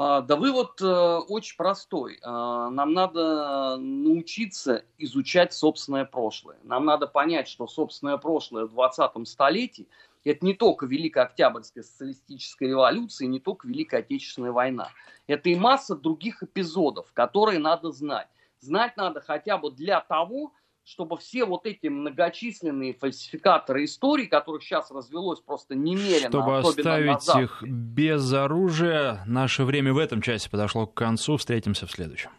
А, 0.00 0.20
да 0.20 0.36
вывод 0.36 0.80
э, 0.80 0.86
очень 0.86 1.56
простой. 1.56 2.20
А, 2.22 2.70
нам 2.70 2.92
надо 2.92 3.78
научиться 3.78 4.84
изучать 4.96 5.52
собственное 5.52 6.04
прошлое. 6.04 6.56
Нам 6.62 6.84
надо 6.84 7.08
понять, 7.08 7.48
что 7.48 7.66
собственное 7.66 8.16
прошлое 8.16 8.66
в 8.66 8.70
20 8.70 9.26
столетии– 9.26 9.88
это 10.24 10.46
не 10.46 10.54
только 10.54 10.86
Великая 10.86 11.24
Октябрьская 11.24 11.82
социалистическая 11.82 12.68
революция, 12.68 13.26
не 13.26 13.40
только 13.40 13.66
Великая 13.66 13.98
Отечественная 13.98 14.52
война. 14.52 14.90
Это 15.26 15.48
и 15.48 15.56
масса 15.56 15.96
других 15.96 16.44
эпизодов, 16.44 17.12
которые 17.12 17.58
надо 17.58 17.90
знать. 17.90 18.28
Знать 18.60 18.96
надо 18.96 19.20
хотя 19.20 19.58
бы 19.58 19.72
для 19.72 20.00
того, 20.00 20.52
чтобы 20.88 21.18
все 21.18 21.44
вот 21.44 21.66
эти 21.66 21.88
многочисленные 21.88 22.94
фальсификаторы 22.94 23.84
истории, 23.84 24.24
которых 24.24 24.62
сейчас 24.62 24.90
развелось 24.90 25.40
просто 25.40 25.74
немерено, 25.74 26.28
чтобы 26.28 26.58
оставить 26.58 27.28
их 27.36 27.62
без 27.62 28.32
оружия, 28.32 29.22
наше 29.26 29.64
время 29.64 29.92
в 29.92 29.98
этом 29.98 30.22
часе 30.22 30.48
подошло 30.48 30.86
к 30.86 30.94
концу. 30.94 31.36
Встретимся 31.36 31.86
в 31.86 31.90
следующем. 31.90 32.30